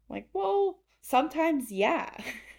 Like, 0.10 0.28
well, 0.34 0.80
sometimes 1.02 1.72
yeah. 1.72 2.10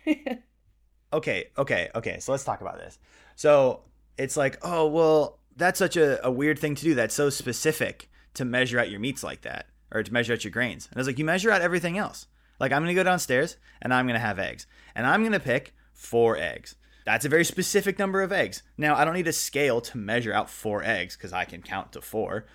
okay, 1.13 1.51
okay, 1.59 1.91
okay. 1.95 2.19
So 2.21 2.33
let's 2.33 2.45
talk 2.45 2.61
about 2.61 2.79
this. 2.79 2.99
So 3.37 3.83
it's 4.17 4.37
like, 4.37 4.59
oh, 4.63 4.87
well, 4.87 5.41
that's 5.57 5.79
such 5.79 5.97
a, 5.97 6.25
a 6.27 6.31
weird 6.31 6.59
thing 6.59 6.75
to 6.77 6.85
do. 6.85 6.95
That's 6.95 7.15
so 7.15 7.31
specific 7.31 8.09
to 8.35 8.45
measure 8.45 8.79
out 8.79 8.91
your 8.91 9.01
meats 9.01 9.23
like 9.23 9.43
that 9.43 9.67
or 9.93 10.03
to 10.03 10.13
measure 10.13 10.33
out 10.33 10.45
your 10.45 10.53
grains. 10.53 10.87
And 10.87 10.97
I 10.97 11.01
was 11.01 11.07
like, 11.07 11.19
you 11.19 11.25
measure 11.25 11.51
out 11.51 11.63
everything 11.63 11.99
else. 11.99 12.27
Like, 12.61 12.73
I'm 12.73 12.83
going 12.83 12.95
to 12.95 13.01
go 13.01 13.03
downstairs 13.03 13.57
and 13.83 13.93
I'm 13.93 14.07
going 14.07 14.15
to 14.19 14.25
have 14.25 14.39
eggs. 14.39 14.67
And 14.95 15.07
I'm 15.07 15.23
going 15.23 15.33
to 15.33 15.41
pick 15.41 15.75
four 15.93 16.37
eggs. 16.37 16.77
That's 17.11 17.25
a 17.25 17.29
very 17.29 17.45
specific 17.45 17.99
number 17.99 18.23
of 18.23 18.31
eggs. 18.31 18.63
Now, 18.79 18.95
I 18.95 19.05
don't 19.05 19.15
need 19.15 19.27
a 19.27 19.33
scale 19.33 19.81
to 19.81 19.99
measure 19.99 20.33
out 20.33 20.49
four 20.49 20.85
eggs 20.85 21.17
because 21.17 21.33
I 21.33 21.45
can 21.45 21.61
count 21.61 21.91
to 21.95 22.01
four, 22.01 22.47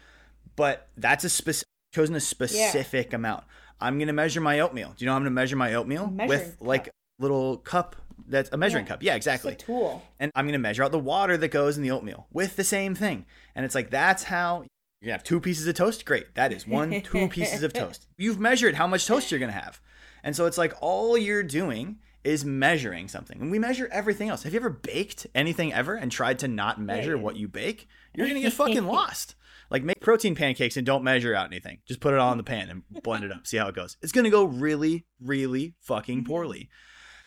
but 0.56 0.88
that's 0.96 1.26
a 1.26 1.30
specific, 1.30 1.68
chosen 1.94 2.16
a 2.16 2.22
specific 2.22 3.12
amount. 3.12 3.44
I'm 3.82 3.98
going 3.98 4.08
to 4.08 4.14
measure 4.14 4.40
my 4.40 4.62
oatmeal. 4.62 4.94
Do 4.96 5.04
you 5.04 5.08
know 5.08 5.12
how 5.12 5.18
I'm 5.18 5.24
going 5.24 5.32
to 5.32 5.36
measure 5.36 5.58
my 5.58 5.74
oatmeal? 5.74 6.08
Measuring 6.08 6.30
With 6.30 6.58
like 6.62 6.88
a 6.88 6.92
little 7.20 7.58
cup 7.58 7.98
that's 8.30 8.50
a 8.54 8.58
measuring 8.58 8.86
Yeah. 8.86 8.90
cup. 8.90 9.04
Yeah, 9.04 9.16
It's 9.16 9.28
a 9.28 9.32
exactly. 9.34 9.56
tool. 9.58 10.02
And 10.22 10.32
I'm 10.36 10.46
going 10.46 10.54
to 10.54 10.58
measure 10.60 10.84
out 10.86 10.94
the 10.94 11.00
water 11.00 11.36
that 11.36 11.50
goes 11.50 11.76
in 11.76 11.84
the 11.84 11.92
oatmeal 11.92 12.28
with 12.32 12.56
the 12.56 12.64
same 12.64 12.96
thing. 12.96 13.26
And 13.56 13.66
it's 13.66 13.76
like, 13.76 13.90
that's 13.90 14.24
how 14.24 14.60
you're 15.02 15.08
going 15.08 15.10
to 15.10 15.12
have 15.12 15.24
two 15.26 15.42
pieces 15.42 15.68
of 15.68 15.76
toast. 15.76 16.06
Great. 16.06 16.34
That 16.36 16.54
is 16.54 16.66
one, 16.66 17.02
two 17.02 17.28
pieces 17.30 17.62
of 17.62 17.74
toast. 17.74 18.08
You've 18.18 18.40
measured 18.40 18.76
how 18.76 18.88
much 18.88 19.06
toast 19.06 19.32
you're 19.32 19.40
going 19.42 19.52
to 19.52 19.60
have. 19.60 19.82
And 20.24 20.34
so 20.34 20.46
it's 20.46 20.58
like 20.58 20.74
all 20.80 21.18
you're 21.18 21.44
doing 21.44 21.98
is 22.26 22.44
measuring 22.44 23.08
something. 23.08 23.40
And 23.42 23.52
we 23.52 23.60
measure 23.60 23.88
everything 23.92 24.30
else. 24.30 24.44
Have 24.44 24.54
you 24.54 24.60
ever 24.60 24.70
baked 24.70 25.28
anything 25.36 25.72
ever 25.74 25.96
and 25.96 26.12
tried 26.12 26.40
to 26.40 26.48
not 26.48 26.82
measure 26.82 27.16
Yeah. 27.16 27.22
what 27.22 27.36
you 27.36 27.48
bake? 27.48 27.88
You're 28.16 28.26
going 28.28 28.36
to 28.36 28.42
get 28.42 28.54
fucking 28.64 28.86
lost. 28.86 29.36
Like 29.70 29.84
make 29.84 30.00
protein 30.00 30.36
pancakes 30.36 30.78
and 30.78 30.86
don't 30.86 31.04
measure 31.04 31.34
out 31.36 31.48
anything. 31.48 31.80
Just 31.88 32.00
put 32.00 32.14
it 32.14 32.20
all 32.20 32.32
in 32.32 32.38
the 32.38 32.44
pan 32.44 32.70
and 32.70 32.84
blend 33.04 33.24
it 33.24 33.32
up. 33.32 33.48
See 33.48 33.58
how 33.58 33.68
it 33.68 33.76
goes. 33.76 33.98
It's 34.02 34.12
going 34.12 34.26
to 34.26 34.30
go 34.30 34.44
really, 34.46 35.06
really 35.22 35.76
fucking 35.82 36.20
Mm-hmm. 36.20 36.28
poorly. 36.28 36.70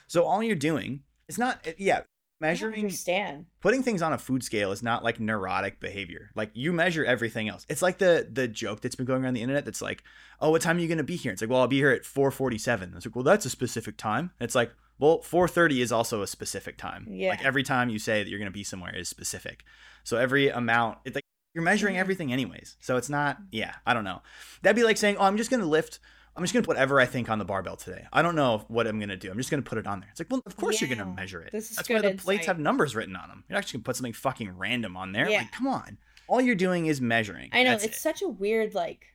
So 0.07 0.25
all 0.25 0.43
you're 0.43 0.55
doing 0.57 1.03
is 1.29 1.37
not, 1.39 1.67
yeah, 1.79 2.03
measuring 2.41 2.85
understand. 2.85 3.47
putting 3.61 3.83
things 3.83 4.01
on 4.01 4.13
a 4.13 4.19
food 4.19 4.45
scale 4.45 4.71
is 4.71 4.83
not 4.83 5.03
like 5.03 5.19
neurotic 5.19 5.81
behavior. 5.81 6.31
Like 6.37 6.51
you 6.55 6.73
measure 6.73 7.05
everything 7.05 7.49
else. 7.49 7.67
It's 7.69 7.83
like 7.83 7.99
the 7.99 8.29
the 8.33 8.47
joke 8.47 8.81
that's 8.81 8.95
been 8.95 9.07
going 9.07 9.25
around 9.25 9.35
the 9.35 9.43
internet 9.43 9.65
that's 9.65 9.83
like, 9.83 10.05
"Oh, 10.41 10.51
what 10.51 10.63
time 10.63 10.77
are 10.77 10.81
you 10.81 10.87
going 10.87 10.99
to 10.99 11.05
be 11.05 11.17
here?" 11.17 11.33
It's 11.33 11.43
like, 11.43 11.51
"Well, 11.51 11.61
I'll 11.61 11.67
be 11.67 11.79
here 11.79 11.91
at 11.91 12.05
4:47." 12.05 12.97
It's 12.97 13.05
like, 13.07 13.17
"Well, 13.17 13.25
that's 13.25 13.45
a 13.45 13.51
specific 13.51 13.97
time." 13.97 14.31
And 14.39 14.47
it's 14.47 14.55
like, 14.55 14.71
"Well, 14.99 15.19
4:30 15.21 15.81
is 15.81 15.93
also 15.93 16.23
a 16.23 16.27
specific 16.27 16.77
time." 16.79 17.07
Yeah. 17.11 17.31
Like 17.31 17.45
every 17.45 17.63
time 17.63 17.89
you 17.89 17.99
say 17.99 18.23
that 18.23 18.29
you're 18.29 18.39
going 18.39 18.51
to 18.51 18.57
be 18.57 18.65
somewhere 18.65 18.95
is 18.95 19.09
specific. 19.09 19.65
So 20.05 20.17
every 20.17 20.49
amount, 20.49 20.99
it's 21.05 21.15
like 21.15 21.25
you're 21.55 21.65
measuring 21.65 21.97
Mhm. 21.97 22.01
everything 22.01 22.33
anyways. 22.33 22.77
So 22.81 22.97
it's 22.97 23.09
not, 23.09 23.39
yeah, 23.51 23.75
I 23.87 23.95
don't 23.95 24.05
know. 24.05 24.23
That'd 24.63 24.77
be 24.77 24.85
like 24.85 24.97
saying, 24.97 25.17
"Oh, 25.19 25.25
I'm 25.25 25.37
just 25.37 25.51
going 25.51 25.61
to 25.61 25.67
lift 25.67 25.99
I'm 26.37 26.45
just 26.45 26.55
going 26.55 26.63
to 26.63 26.67
put 26.69 26.77
whatever 26.77 27.01
I 27.01 27.05
think 27.07 27.29
on 27.31 27.41
the 27.41 27.45
barbell 27.45 27.75
today. 27.75 28.07
I 28.13 28.23
don't 28.23 28.37
know 28.37 28.65
what 28.69 28.87
I'm 28.87 29.01
going 29.01 29.09
to 29.09 29.17
do. 29.17 29.29
I'm 29.29 29.39
just 29.39 29.51
going 29.51 29.61
to 29.61 29.69
put 29.69 29.77
it 29.77 29.89
on 29.89 29.99
there. 29.99 30.09
It's 30.13 30.21
like, 30.21 30.31
well, 30.31 30.41
of 30.47 30.55
course 30.55 30.81
you're 30.81 30.89
gonna 30.89 31.05
measure 31.05 31.43
it. 31.43 31.51
this 31.51 31.69
is 31.73 31.77
That's 31.77 31.89
why 31.89 32.01
the 32.01 32.15
plates 32.15 32.47
have 32.47 32.61
numbers 32.61 32.95
written 32.95 33.17
on 33.17 33.29
them. 33.29 33.43
You're 33.49 33.59
actually 33.59 33.79
going 33.79 33.83
to 33.83 33.87
put 33.87 33.97
something 33.97 34.13
fucking 34.13 34.57
random 34.57 34.97
on 34.97 35.11
there. 35.11 35.29
Yeah. 35.29 35.39
Like, 35.39 35.51
come 35.51 35.67
on. 35.67 35.99
All 36.29 36.41
you're 36.41 36.55
doing 36.55 36.87
is 36.87 37.01
measuring. 37.01 37.51
I 37.53 37.65
know 37.65 37.71
That's 37.71 37.87
it's 37.87 37.97
it. 37.97 38.01
such 38.01 38.23
a 38.23 38.29
weird 38.29 38.73
like 38.73 39.07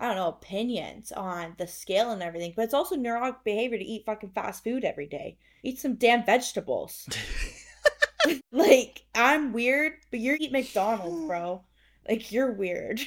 I 0.00 0.06
don't 0.06 0.16
know 0.16 0.28
opinions 0.28 1.12
on 1.12 1.54
the 1.58 1.66
scale 1.66 2.10
and 2.10 2.22
everything, 2.22 2.54
but 2.56 2.64
it's 2.64 2.74
also 2.74 2.96
neurotic 2.96 3.44
behavior 3.44 3.78
to 3.78 3.84
eat 3.84 4.06
fucking 4.06 4.30
fast 4.30 4.64
food 4.64 4.82
every 4.82 5.06
day. 5.06 5.36
Eat 5.62 5.78
some 5.78 5.96
damn 5.96 6.24
vegetables. 6.24 7.06
like 8.52 9.02
I'm 9.14 9.52
weird, 9.52 9.94
but 10.10 10.20
you 10.20 10.36
eat 10.38 10.52
McDonald's, 10.52 11.24
bro. 11.26 11.62
Like 12.08 12.32
you're 12.32 12.52
weird. 12.52 13.00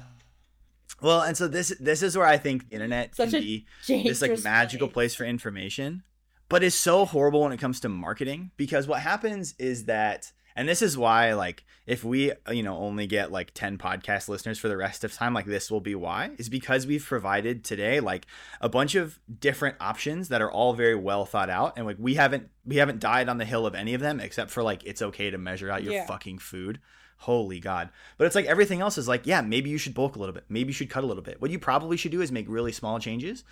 well, 1.02 1.22
and 1.22 1.36
so 1.36 1.48
this 1.48 1.74
this 1.80 2.02
is 2.02 2.16
where 2.16 2.26
I 2.26 2.38
think 2.38 2.68
the 2.68 2.74
internet 2.74 3.14
Such 3.14 3.30
can 3.30 3.40
be 3.40 3.66
this 3.86 4.20
like 4.20 4.42
magical 4.42 4.88
place 4.88 5.14
for 5.14 5.24
information, 5.24 6.02
but 6.48 6.62
it's 6.62 6.76
so 6.76 7.04
horrible 7.04 7.42
when 7.42 7.52
it 7.52 7.60
comes 7.60 7.80
to 7.80 7.88
marketing 7.88 8.50
because 8.56 8.86
what 8.86 9.00
happens 9.00 9.54
is 9.58 9.84
that 9.84 10.32
and 10.56 10.68
this 10.68 10.82
is 10.82 10.96
why 10.96 11.32
like 11.34 11.64
if 11.86 12.04
we 12.04 12.32
you 12.50 12.62
know 12.62 12.76
only 12.78 13.06
get 13.06 13.30
like 13.32 13.52
10 13.54 13.76
podcast 13.78 14.28
listeners 14.28 14.58
for 14.58 14.68
the 14.68 14.76
rest 14.76 15.04
of 15.04 15.12
time 15.12 15.34
like 15.34 15.46
this 15.46 15.70
will 15.70 15.80
be 15.80 15.94
why 15.94 16.30
is 16.38 16.48
because 16.48 16.86
we've 16.86 17.04
provided 17.04 17.64
today 17.64 18.00
like 18.00 18.26
a 18.60 18.68
bunch 18.68 18.94
of 18.94 19.18
different 19.40 19.76
options 19.80 20.28
that 20.28 20.40
are 20.40 20.50
all 20.50 20.72
very 20.74 20.94
well 20.94 21.24
thought 21.24 21.50
out. 21.50 21.74
And 21.76 21.84
like 21.86 21.96
we 21.98 22.14
haven't 22.14 22.48
we 22.64 22.76
haven't 22.76 23.00
died 23.00 23.28
on 23.28 23.38
the 23.38 23.44
hill 23.44 23.66
of 23.66 23.74
any 23.74 23.94
of 23.94 24.00
them 24.00 24.20
except 24.20 24.50
for 24.50 24.62
like 24.62 24.82
it's 24.84 25.02
okay 25.02 25.30
to 25.30 25.38
measure 25.38 25.70
out 25.70 25.82
your 25.82 25.92
Yeah. 25.92 26.06
fucking 26.06 26.38
food. 26.38 26.80
Holy 27.18 27.60
god. 27.60 27.90
But 28.18 28.26
it's 28.26 28.34
like 28.34 28.46
everything 28.46 28.80
else 28.80 28.96
is 28.98 29.08
like 29.08 29.26
yeah 29.26 29.40
maybe 29.40 29.70
you 29.70 29.78
should 29.78 29.94
bulk 29.94 30.16
a 30.16 30.18
little 30.18 30.34
bit. 30.34 30.44
Maybe 30.48 30.68
you 30.68 30.74
should 30.74 30.90
cut 30.90 31.04
a 31.04 31.06
little 31.06 31.22
bit. 31.22 31.40
What 31.40 31.50
you 31.50 31.58
probably 31.58 31.96
should 31.96 32.12
do 32.12 32.22
is 32.22 32.32
make 32.32 32.46
really 32.48 32.72
small 32.72 32.98
changes. 32.98 33.44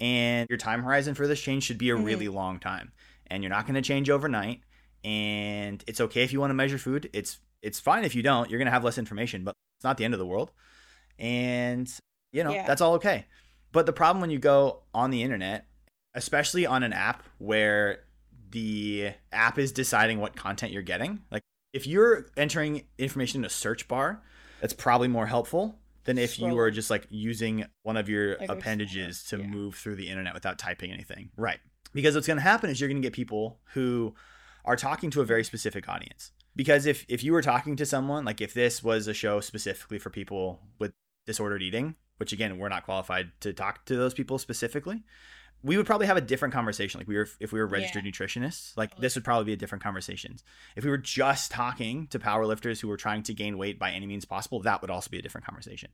And 0.00 0.48
your 0.50 0.58
time 0.58 0.82
horizon 0.82 1.14
for 1.14 1.26
this 1.26 1.40
change 1.40 1.64
should 1.64 1.78
be 1.78 1.90
a 1.90 1.94
Mhm. 1.96 2.04
really 2.04 2.28
long 2.28 2.58
time. 2.58 2.92
And 3.28 3.42
you're 3.42 3.50
not 3.50 3.66
going 3.66 3.74
to 3.74 3.82
change 3.82 4.10
overnight 4.10 4.60
and 5.06 5.84
it's 5.86 6.00
okay 6.00 6.22
if 6.24 6.32
you 6.32 6.40
want 6.40 6.50
to 6.50 6.54
measure 6.54 6.78
food 6.78 7.08
it's 7.12 7.38
it's 7.62 7.78
fine 7.78 8.04
if 8.04 8.14
you 8.14 8.22
don't 8.22 8.50
you're 8.50 8.58
going 8.58 8.66
to 8.66 8.72
have 8.72 8.84
less 8.84 8.98
information 8.98 9.44
but 9.44 9.54
it's 9.78 9.84
not 9.84 9.96
the 9.98 10.04
end 10.04 10.14
of 10.14 10.18
the 10.18 10.26
world. 10.26 10.50
And 11.18 11.90
you 12.32 12.42
know 12.44 12.52
Yeah. 12.52 12.66
that's 12.66 12.80
all 12.80 12.94
okay. 12.94 13.26
But 13.72 13.86
the 13.86 13.92
problem 13.92 14.20
when 14.20 14.30
you 14.30 14.38
go 14.38 14.82
on 14.92 15.10
the 15.10 15.22
internet 15.22 15.66
especially 16.14 16.66
on 16.66 16.82
an 16.82 16.92
app 16.92 17.22
where 17.38 18.00
the 18.50 19.10
app 19.32 19.58
is 19.58 19.70
deciding 19.72 20.18
what 20.18 20.34
content 20.34 20.72
you're 20.72 20.82
getting 20.82 21.20
like 21.30 21.42
if 21.72 21.86
you're 21.86 22.26
entering 22.36 22.84
information 22.96 23.42
in 23.42 23.44
a 23.44 23.50
search 23.50 23.86
bar 23.86 24.22
that's 24.60 24.72
probably 24.72 25.08
more 25.08 25.26
helpful 25.26 25.78
than 26.04 26.16
if 26.16 26.38
you 26.38 26.54
were 26.54 26.70
just 26.70 26.88
like 26.88 27.06
using 27.10 27.66
one 27.82 27.96
of 27.96 28.08
your 28.08 28.38
Like 28.38 28.48
appendages 28.48 29.24
to 29.24 29.38
yeah. 29.38 29.46
move 29.46 29.74
through 29.74 29.96
the 29.96 30.08
internet 30.08 30.32
without 30.34 30.56
typing 30.58 30.90
anything. 30.92 31.30
Right. 31.36 31.58
Because 31.92 32.14
what's 32.14 32.26
going 32.28 32.36
to 32.38 32.42
happen 32.42 32.70
is 32.70 32.80
you're 32.80 32.88
going 32.88 33.02
to 33.02 33.06
get 33.06 33.12
people 33.12 33.58
who 33.74 34.14
are 34.66 34.76
talking 34.76 35.10
to 35.10 35.20
a 35.20 35.24
very 35.24 35.44
specific 35.44 35.88
audience. 35.88 36.32
Because 36.54 36.86
if 36.86 37.04
if 37.08 37.22
you 37.22 37.32
were 37.32 37.42
talking 37.42 37.76
to 37.76 37.86
someone 37.86 38.24
like 38.24 38.40
if 38.40 38.54
this 38.54 38.82
was 38.82 39.06
a 39.06 39.14
show 39.14 39.40
specifically 39.40 39.98
for 39.98 40.10
people 40.10 40.60
with 40.78 40.92
disordered 41.26 41.62
eating 41.62 41.96
which 42.18 42.32
again 42.32 42.56
we're 42.56 42.68
not 42.68 42.84
qualified 42.84 43.30
to 43.40 43.52
talk 43.52 43.84
to 43.84 43.96
those 43.96 44.14
people 44.14 44.38
specifically 44.38 45.02
we 45.62 45.76
would 45.76 45.86
probably 45.86 46.06
have 46.06 46.16
a 46.16 46.20
different 46.20 46.54
conversation. 46.54 47.00
Like 47.00 47.08
we 47.08 47.16
were 47.16 47.28
if 47.40 47.52
we 47.52 47.58
were 47.58 47.66
registered 47.66 48.04
nutritionists 48.04 48.76
like 48.76 48.96
this 48.98 49.14
would 49.14 49.24
probably 49.24 49.46
be 49.46 49.52
a 49.52 49.56
different 49.56 49.82
conversation 49.82 50.36
if 50.76 50.84
we 50.84 50.90
were 50.90 50.98
just 50.98 51.50
talking 51.50 52.06
to 52.08 52.18
powerlifters 52.18 52.80
who 52.80 52.88
were 52.88 52.96
trying 52.96 53.22
to 53.24 53.34
gain 53.34 53.58
weight 53.58 53.78
by 53.78 53.90
any 53.90 54.06
means 54.06 54.24
possible 54.24 54.62
that 54.62 54.80
would 54.80 54.90
also 54.90 55.10
be 55.10 55.18
a 55.18 55.22
different 55.22 55.46
conversation. 55.46 55.90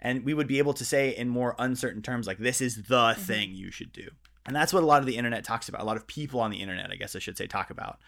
And 0.00 0.24
we 0.24 0.34
would 0.34 0.46
be 0.46 0.58
able 0.58 0.74
to 0.74 0.84
say 0.84 1.16
in 1.16 1.28
more 1.28 1.56
uncertain 1.58 2.02
terms 2.02 2.26
like 2.26 2.38
this 2.38 2.60
is 2.60 2.84
the 2.84 2.96
mm-hmm. 2.96 3.20
thing 3.20 3.50
you 3.54 3.70
should 3.70 3.92
do 3.92 4.08
and 4.48 4.56
that's 4.56 4.72
what 4.72 4.82
a 4.82 4.86
lot 4.86 5.00
of 5.00 5.06
the 5.06 5.16
internet 5.16 5.44
talks 5.44 5.68
about 5.68 5.80
a 5.80 5.84
lot 5.84 5.96
of 5.96 6.06
people 6.06 6.40
on 6.40 6.50
the 6.50 6.56
internet 6.60 6.90
i 6.90 6.96
guess 6.96 7.14
i 7.14 7.18
should 7.20 7.38
say 7.38 7.46
talk 7.46 7.70
about 7.70 7.98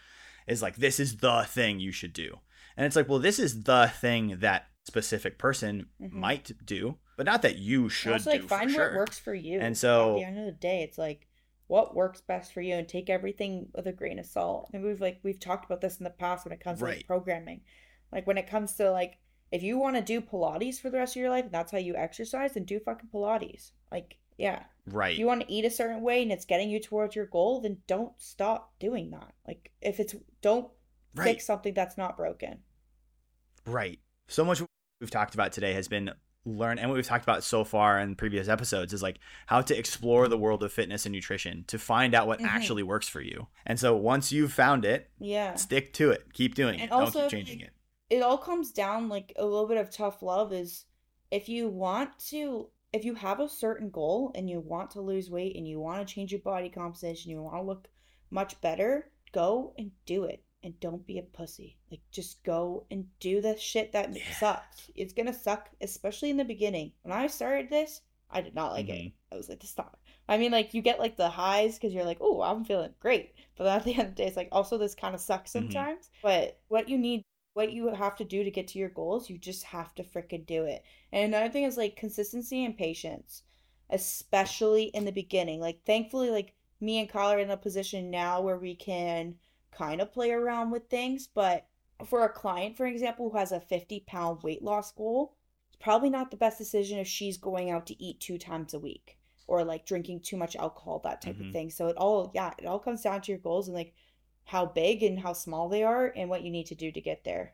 is 0.47 0.61
like 0.61 0.75
this 0.75 0.99
is 0.99 1.17
the 1.17 1.43
thing 1.47 1.79
you 1.79 1.91
should 1.93 2.11
do 2.13 2.37
and 2.75 2.85
it's 2.85 2.95
like 2.95 3.07
well 3.07 3.19
this 3.19 3.39
is 3.39 3.63
the 3.63 3.89
thing 4.01 4.37
that 4.39 4.67
specific 4.83 5.37
person 5.37 5.85
Mhm. 6.01 6.11
might 6.11 6.51
do 6.65 6.97
but 7.17 7.25
not 7.25 7.43
that 7.43 7.57
you 7.57 7.83
And 7.83 7.91
should 7.91 8.13
also 8.13 8.31
like 8.31 8.43
find 8.43 8.71
what 8.71 8.75
sure. 8.75 8.95
works 8.95 9.19
for 9.19 9.33
you. 9.35 9.59
And 9.59 9.77
so, 9.77 10.13
at 10.13 10.15
the 10.15 10.23
end 10.25 10.39
of 10.39 10.45
the 10.45 10.51
day, 10.53 10.81
it's 10.81 10.97
like 10.97 11.27
what 11.67 11.93
works 11.93 12.19
best 12.19 12.51
for 12.51 12.61
you 12.61 12.73
and 12.73 12.87
take 12.87 13.11
everything 13.11 13.67
with 13.75 13.85
a 13.85 13.91
grain 13.93 14.17
of 14.17 14.25
salt. 14.25 14.71
And 14.73 14.83
we've 14.83 14.99
like 14.99 15.19
we've 15.21 15.39
talked 15.39 15.65
about 15.65 15.81
this 15.81 15.99
in 15.99 16.03
the 16.03 16.09
past 16.09 16.45
when 16.45 16.51
it 16.51 16.59
comes 16.63 16.79
to 16.79 16.85
like 16.85 17.05
programming. 17.05 17.61
Like 18.11 18.25
when 18.25 18.39
it 18.39 18.47
comes 18.47 18.73
to 18.77 18.89
like 18.89 19.19
if 19.51 19.61
you 19.61 19.77
want 19.77 19.97
to 19.97 20.01
do 20.01 20.19
Pilates 20.19 20.79
for 20.81 20.89
the 20.89 20.97
rest 20.97 21.15
of 21.15 21.19
your 21.21 21.29
life 21.29 21.43
and 21.45 21.53
that's 21.53 21.71
how 21.71 21.77
you 21.77 21.95
exercise, 21.95 22.53
then 22.55 22.63
do 22.63 22.79
fucking 22.79 23.09
Pilates. 23.13 23.69
Like, 23.91 24.17
yeah. 24.41 24.63
right 24.87 25.13
If 25.13 25.19
you 25.19 25.27
want 25.27 25.41
to 25.41 25.51
eat 25.51 25.63
a 25.65 25.69
certain 25.69 26.01
way 26.01 26.21
and 26.23 26.31
it's 26.31 26.45
getting 26.45 26.69
you 26.69 26.79
towards 26.79 27.15
your 27.15 27.27
goal, 27.27 27.61
then 27.61 27.77
don't 27.87 28.13
stop 28.17 28.73
doing 28.79 29.11
that. 29.11 29.31
Like 29.47 29.71
if 29.81 29.99
it's 29.99 30.15
don't 30.41 30.69
right 31.15 31.25
fix 31.25 31.45
something 31.45 31.73
that's 31.73 31.97
not 31.97 32.17
broken. 32.17 32.59
Right. 33.65 33.99
So 34.27 34.43
much 34.43 34.61
we've 34.99 35.11
talked 35.11 35.33
about 35.33 35.51
today 35.51 35.73
has 35.73 35.87
been 35.87 36.11
learn 36.43 36.79
and 36.79 36.89
what 36.89 36.95
we've 36.95 37.05
talked 37.05 37.23
about 37.23 37.43
so 37.43 37.63
far 37.63 37.99
in 37.99 38.15
previous 38.15 38.47
episodes 38.47 38.93
is 38.93 39.03
like 39.03 39.19
how 39.45 39.61
to 39.61 39.77
explore 39.77 40.27
the 40.27 40.37
world 40.37 40.63
of 40.63 40.73
fitness 40.73 41.05
and 41.05 41.13
nutrition 41.13 41.63
to 41.67 41.77
find 41.77 42.15
out 42.15 42.25
what 42.25 42.39
Mhm. 42.39 42.47
actually 42.47 42.81
works 42.81 43.07
for 43.07 43.21
you. 43.21 43.47
And 43.67 43.79
so 43.79 43.95
once 43.95 44.31
you've 44.31 44.51
found 44.51 44.83
it, 44.83 45.11
Yeah. 45.19 45.53
stick 45.53 45.93
to 45.93 46.09
it. 46.09 46.33
Keep 46.33 46.55
doing 46.55 46.81
And 46.81 46.89
it. 46.89 46.91
also, 46.91 47.19
Don't 47.19 47.29
keep 47.29 47.37
changing 47.37 47.59
it. 47.61 47.73
it 48.09 48.23
all 48.23 48.39
comes 48.39 48.71
down 48.71 49.07
like 49.07 49.33
a 49.37 49.45
little 49.45 49.67
bit 49.67 49.77
of 49.77 49.91
tough 49.91 50.23
love 50.23 50.51
is 50.51 50.85
if 51.29 51.47
you 51.47 51.69
want 51.69 52.17
to 52.29 52.71
if 52.93 53.05
you 53.05 53.15
have 53.15 53.39
a 53.39 53.49
certain 53.49 53.89
goal 53.89 54.31
and 54.35 54.49
you 54.49 54.59
want 54.59 54.91
to 54.91 55.01
lose 55.01 55.29
weight 55.29 55.55
and 55.55 55.67
you 55.67 55.79
want 55.79 56.05
to 56.05 56.13
change 56.13 56.31
your 56.31 56.41
body 56.41 56.69
composition, 56.69 57.31
you 57.31 57.41
want 57.41 57.57
to 57.57 57.61
look 57.61 57.87
much 58.29 58.59
better, 58.61 59.11
go 59.31 59.73
and 59.77 59.91
do 60.05 60.23
it. 60.25 60.43
And 60.63 60.79
don't 60.79 61.07
be 61.07 61.17
a 61.17 61.23
pussy. 61.23 61.79
Like, 61.89 62.01
just 62.11 62.43
go 62.43 62.85
and 62.91 63.07
do 63.19 63.41
the 63.41 63.57
shit 63.57 63.91
that 63.93 64.15
yeah. 64.15 64.21
sucks. 64.39 64.91
It's 64.93 65.11
gonna 65.11 65.33
suck, 65.33 65.69
especially 65.81 66.29
in 66.29 66.37
the 66.37 66.45
beginning. 66.45 66.91
When 67.01 67.17
I 67.17 67.25
started 67.25 67.67
this, 67.67 68.01
I 68.29 68.41
did 68.41 68.53
not 68.53 68.71
like 68.71 68.85
mm-hmm. 68.85 69.07
it. 69.07 69.13
I 69.31 69.37
was 69.37 69.49
like, 69.49 69.59
to 69.61 69.65
stop. 69.65 69.99
I 70.29 70.37
mean, 70.37 70.51
like, 70.51 70.75
you 70.75 70.83
get 70.83 70.99
like 70.99 71.17
the 71.17 71.29
highs 71.29 71.79
because 71.79 71.95
you're 71.95 72.05
like, 72.05 72.19
oh, 72.21 72.41
I'm 72.41 72.63
feeling 72.63 72.93
great. 72.99 73.33
But 73.57 73.65
at 73.65 73.83
the 73.83 73.93
end 73.93 74.09
of 74.09 74.09
the 74.09 74.21
day, 74.21 74.27
it's 74.27 74.37
like, 74.37 74.49
also, 74.51 74.77
this 74.77 74.93
kind 74.93 75.15
of 75.15 75.21
sucks 75.21 75.51
mm-hmm. 75.51 75.65
sometimes. 75.65 76.05
Mm-hmm. 76.05 76.27
But 76.27 76.59
what 76.67 76.87
you 76.87 76.99
need 76.99 77.23
what 77.53 77.73
you 77.73 77.93
have 77.93 78.15
to 78.17 78.23
do 78.23 78.43
to 78.43 78.51
get 78.51 78.67
to 78.69 78.79
your 78.79 78.89
goals, 78.89 79.29
you 79.29 79.37
just 79.37 79.63
have 79.63 79.93
to 79.95 80.03
freaking 80.03 80.45
do 80.45 80.63
it. 80.63 80.83
And 81.11 81.25
another 81.25 81.51
thing 81.51 81.63
is 81.63 81.77
like 81.77 81.95
consistency 81.95 82.63
and 82.63 82.77
patience, 82.77 83.43
especially 83.89 84.85
in 84.85 85.05
the 85.05 85.11
beginning. 85.11 85.59
Like 85.59 85.83
thankfully, 85.85 86.29
like 86.29 86.53
me 86.79 86.99
and 86.99 87.09
Kyle 87.09 87.31
are 87.31 87.39
in 87.39 87.51
a 87.51 87.57
position 87.57 88.09
now 88.09 88.41
where 88.41 88.57
we 88.57 88.75
can 88.75 89.35
kind 89.71 90.01
of 90.01 90.13
play 90.13 90.31
around 90.31 90.71
with 90.71 90.89
things. 90.89 91.27
But 91.27 91.67
for 92.05 92.23
a 92.23 92.29
client, 92.29 92.77
for 92.77 92.85
example, 92.85 93.29
who 93.29 93.37
has 93.37 93.51
a 93.51 93.59
50 93.59 94.03
pound 94.07 94.43
weight 94.43 94.63
loss 94.63 94.91
goal, 94.91 95.35
it's 95.67 95.77
probably 95.81 96.09
not 96.09 96.31
the 96.31 96.37
best 96.37 96.57
decision 96.57 96.99
if 96.99 97.07
she's 97.07 97.37
going 97.37 97.69
out 97.69 97.85
to 97.87 98.03
eat 98.03 98.19
two 98.19 98.37
times 98.37 98.73
a 98.73 98.79
week 98.79 99.17
or 99.47 99.65
like 99.65 99.85
drinking 99.85 100.21
too 100.21 100.37
much 100.37 100.55
alcohol, 100.55 101.01
that 101.03 101.21
type 101.21 101.35
mm-hmm. 101.35 101.47
of 101.47 101.53
thing. 101.53 101.69
So 101.69 101.87
it 101.87 101.97
all, 101.97 102.31
yeah, 102.33 102.53
it 102.57 102.65
all 102.65 102.79
comes 102.79 103.01
down 103.01 103.21
to 103.21 103.31
your 103.31 103.39
goals 103.39 103.67
and 103.67 103.75
like 103.75 103.93
how 104.51 104.65
big 104.65 105.01
and 105.01 105.17
how 105.17 105.31
small 105.31 105.69
they 105.69 105.81
are 105.81 106.11
and 106.13 106.29
what 106.29 106.41
you 106.41 106.51
need 106.51 106.65
to 106.65 106.75
do 106.75 106.91
to 106.91 106.99
get 106.99 107.23
there. 107.23 107.53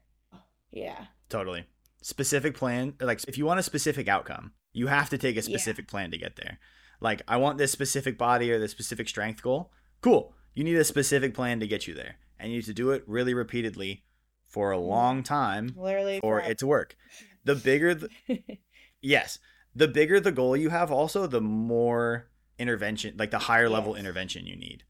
Yeah. 0.71 1.05
Totally. 1.29 1.67
Specific 2.01 2.55
plan, 2.55 2.95
like 2.99 3.23
if 3.27 3.37
you 3.37 3.45
want 3.45 3.59
a 3.59 3.63
specific 3.63 4.07
outcome, 4.07 4.53
you 4.73 4.87
have 4.87 5.07
to 5.11 5.17
take 5.19 5.37
a 5.37 5.43
specific 5.43 5.85
yeah. 5.87 5.91
plan 5.91 6.09
to 6.09 6.17
get 6.17 6.37
there. 6.37 6.57
Like 6.99 7.21
I 7.27 7.37
want 7.37 7.59
this 7.59 7.71
specific 7.71 8.17
body 8.17 8.51
or 8.51 8.57
this 8.57 8.71
specific 8.71 9.07
strength 9.07 9.43
goal. 9.43 9.71
Cool. 10.01 10.33
You 10.55 10.63
need 10.63 10.75
a 10.75 10.83
specific 10.83 11.35
plan 11.35 11.59
to 11.59 11.67
get 11.67 11.85
you 11.85 11.93
there. 11.93 12.15
And 12.39 12.51
you 12.51 12.57
need 12.57 12.65
to 12.65 12.73
do 12.73 12.89
it 12.89 13.03
really 13.05 13.35
repeatedly 13.35 14.03
for 14.47 14.71
a 14.71 14.77
mm-hmm. 14.77 14.89
long 14.89 15.21
time 15.21 15.75
Literally 15.77 16.19
for 16.19 16.39
it 16.39 16.57
to 16.57 16.67
work. 16.67 16.95
The 17.43 17.53
bigger 17.53 17.93
the 17.93 18.09
Yes. 19.03 19.37
The 19.75 19.87
bigger 19.87 20.19
the 20.19 20.31
goal 20.31 20.57
you 20.57 20.69
have 20.69 20.91
also 20.91 21.27
the 21.27 21.41
more 21.41 22.31
intervention 22.57 23.13
like 23.17 23.29
the 23.29 23.37
higher 23.37 23.69
level 23.69 23.91
yes. 23.91 23.99
intervention 23.99 24.47
you 24.47 24.55
need 24.55 24.83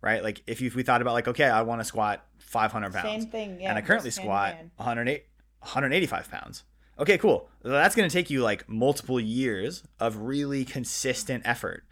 right? 0.00 0.22
Like 0.22 0.42
if, 0.46 0.60
you, 0.60 0.66
if 0.66 0.74
we 0.74 0.82
thought 0.82 1.02
about 1.02 1.14
like, 1.14 1.28
okay, 1.28 1.44
I 1.44 1.62
want 1.62 1.80
to 1.80 1.84
squat 1.84 2.24
500 2.38 2.92
pounds. 2.92 3.04
Same 3.04 3.30
thing, 3.30 3.60
yeah. 3.60 3.70
And 3.70 3.78
I 3.78 3.82
currently 3.82 4.10
squat 4.10 4.56
108, 4.76 5.24
185 5.60 6.30
pounds. 6.30 6.64
Okay, 6.98 7.18
cool. 7.18 7.48
That's 7.62 7.94
going 7.94 8.08
to 8.08 8.12
take 8.12 8.30
you 8.30 8.42
like 8.42 8.68
multiple 8.68 9.20
years 9.20 9.84
of 10.00 10.16
really 10.16 10.64
consistent 10.64 11.42
effort. 11.46 11.84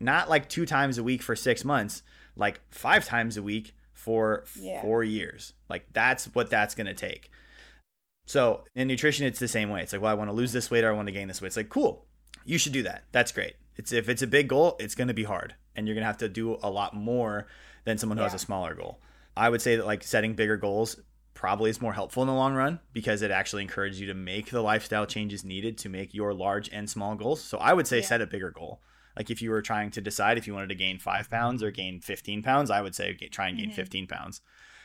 Not 0.00 0.28
like 0.28 0.48
two 0.48 0.66
times 0.66 0.98
a 0.98 1.02
week 1.02 1.22
for 1.22 1.36
six 1.36 1.64
months, 1.64 2.02
like 2.36 2.60
five 2.70 3.04
times 3.04 3.36
a 3.36 3.42
week 3.42 3.74
for 3.92 4.44
yeah. 4.58 4.80
four 4.80 5.04
years. 5.04 5.52
Like 5.68 5.86
that's 5.92 6.26
what 6.34 6.50
that's 6.50 6.74
going 6.74 6.86
to 6.86 6.94
take. 6.94 7.30
So 8.26 8.64
in 8.74 8.88
nutrition, 8.88 9.26
it's 9.26 9.38
the 9.38 9.48
same 9.48 9.70
way. 9.70 9.82
It's 9.82 9.92
like, 9.92 10.02
well, 10.02 10.10
I 10.10 10.14
want 10.14 10.28
to 10.28 10.34
lose 10.34 10.52
this 10.52 10.70
weight 10.70 10.84
or 10.84 10.90
I 10.90 10.92
want 10.92 11.08
to 11.08 11.12
gain 11.12 11.28
this 11.28 11.40
weight. 11.40 11.48
It's 11.48 11.56
like, 11.56 11.68
cool. 11.68 12.06
You 12.44 12.58
should 12.58 12.72
do 12.72 12.82
that. 12.82 13.04
That's 13.12 13.32
great. 13.32 13.54
It's 13.76 13.92
if 13.92 14.08
it's 14.08 14.22
a 14.22 14.26
big 14.26 14.48
goal, 14.48 14.76
it's 14.78 14.94
going 14.94 15.08
to 15.08 15.14
be 15.14 15.24
hard 15.24 15.54
and 15.78 15.86
you're 15.86 15.94
going 15.94 16.02
to 16.02 16.08
have 16.08 16.18
to 16.18 16.28
do 16.28 16.58
a 16.62 16.68
lot 16.68 16.94
more 16.94 17.46
than 17.84 17.96
someone 17.98 18.18
who 18.18 18.22
yeah. 18.22 18.30
has 18.30 18.42
a 18.42 18.44
smaller 18.44 18.74
goal. 18.74 19.00
I 19.36 19.48
would 19.48 19.62
say 19.62 19.76
that 19.76 19.86
like 19.86 20.02
setting 20.02 20.34
bigger 20.34 20.56
goals 20.56 21.00
probably 21.34 21.70
is 21.70 21.80
more 21.80 21.92
helpful 21.92 22.24
in 22.24 22.26
the 22.26 22.34
long 22.34 22.54
run 22.54 22.80
because 22.92 23.22
it 23.22 23.30
actually 23.30 23.62
encourages 23.62 24.00
you 24.00 24.08
to 24.08 24.14
make 24.14 24.50
the 24.50 24.60
lifestyle 24.60 25.06
changes 25.06 25.44
needed 25.44 25.78
to 25.78 25.88
make 25.88 26.12
your 26.12 26.34
large 26.34 26.68
and 26.70 26.90
small 26.90 27.14
goals. 27.14 27.40
So 27.40 27.58
I 27.58 27.72
would 27.72 27.86
say 27.86 28.00
yeah. 28.00 28.06
set 28.06 28.20
a 28.20 28.26
bigger 28.26 28.50
goal. 28.50 28.82
Like 29.16 29.30
if 29.30 29.40
you 29.40 29.50
were 29.50 29.62
trying 29.62 29.92
to 29.92 30.00
decide 30.00 30.36
if 30.36 30.48
you 30.48 30.54
wanted 30.54 30.70
to 30.70 30.74
gain 30.74 30.98
five 30.98 31.30
pounds 31.30 31.62
or 31.62 31.70
gain 31.70 32.00
15 32.00 32.42
pounds, 32.42 32.70
I 32.70 32.82
would 32.82 32.96
say 32.96 33.14
try 33.14 33.48
and 33.48 33.56
gain 33.56 33.68
mm-hmm. 33.68 33.76
15 33.76 34.08
pounds 34.08 34.40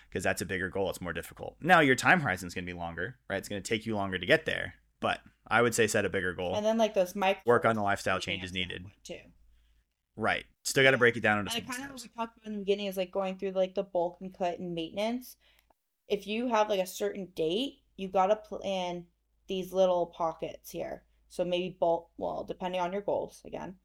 because 0.09 0.23
that's 0.23 0.43
a 0.43 0.45
bigger 0.45 0.69
goal. 0.69 0.91
It's 0.91 1.01
more 1.01 1.13
difficult. 1.13 1.55
Now 1.59 1.79
your 1.79 1.95
time 1.95 2.21
horizon 2.21 2.47
is 2.47 2.53
going 2.53 2.65
to 2.65 2.71
be 2.71 2.77
longer, 2.77 3.17
right? 3.27 3.37
It's 3.37 3.49
going 3.49 3.61
to 3.61 3.67
take 3.67 3.87
you 3.87 3.95
longer 3.95 4.19
to 4.19 4.25
get 4.27 4.45
there, 4.45 4.75
but 4.99 5.21
I 5.47 5.63
would 5.63 5.73
say 5.73 5.87
set 5.87 6.05
a 6.05 6.09
bigger 6.09 6.33
goal. 6.33 6.53
And 6.53 6.63
then 6.63 6.77
like 6.77 6.93
those 6.93 7.15
micro 7.15 7.41
work 7.47 7.65
on 7.65 7.75
the 7.75 7.81
lifestyle 7.81 8.19
changes 8.19 8.53
needed 8.53 8.85
too. 9.03 9.17
Right. 10.15 10.45
Still 10.63 10.83
got 10.83 10.91
to 10.91 10.97
break 10.97 11.17
it 11.17 11.21
down 11.21 11.39
into. 11.39 11.55
And 11.55 11.67
kind 11.67 11.83
of 11.83 11.91
what 11.91 12.01
we 12.01 12.07
talked 12.07 12.37
about 12.37 12.47
in 12.47 12.53
the 12.53 12.59
beginning 12.59 12.87
is 12.87 12.97
like 12.97 13.11
going 13.11 13.37
through 13.37 13.51
like 13.51 13.75
the 13.75 13.83
bulk 13.83 14.17
and 14.21 14.35
cut 14.35 14.59
and 14.59 14.73
maintenance. 14.73 15.35
If 16.07 16.25
you 16.25 16.47
have 16.47 16.69
like 16.69 16.79
a 16.79 16.87
certain 16.87 17.27
date, 17.35 17.79
you 17.97 18.07
got 18.07 18.27
to 18.27 18.35
plan 18.35 19.05
these 19.47 19.73
little 19.73 20.07
pockets 20.07 20.71
here. 20.71 21.03
So 21.29 21.43
maybe 21.43 21.77
bulk. 21.79 22.09
Well, 22.17 22.43
depending 22.43 22.79
on 22.79 22.93
your 22.93 23.01
goals 23.01 23.41
again. 23.45 23.75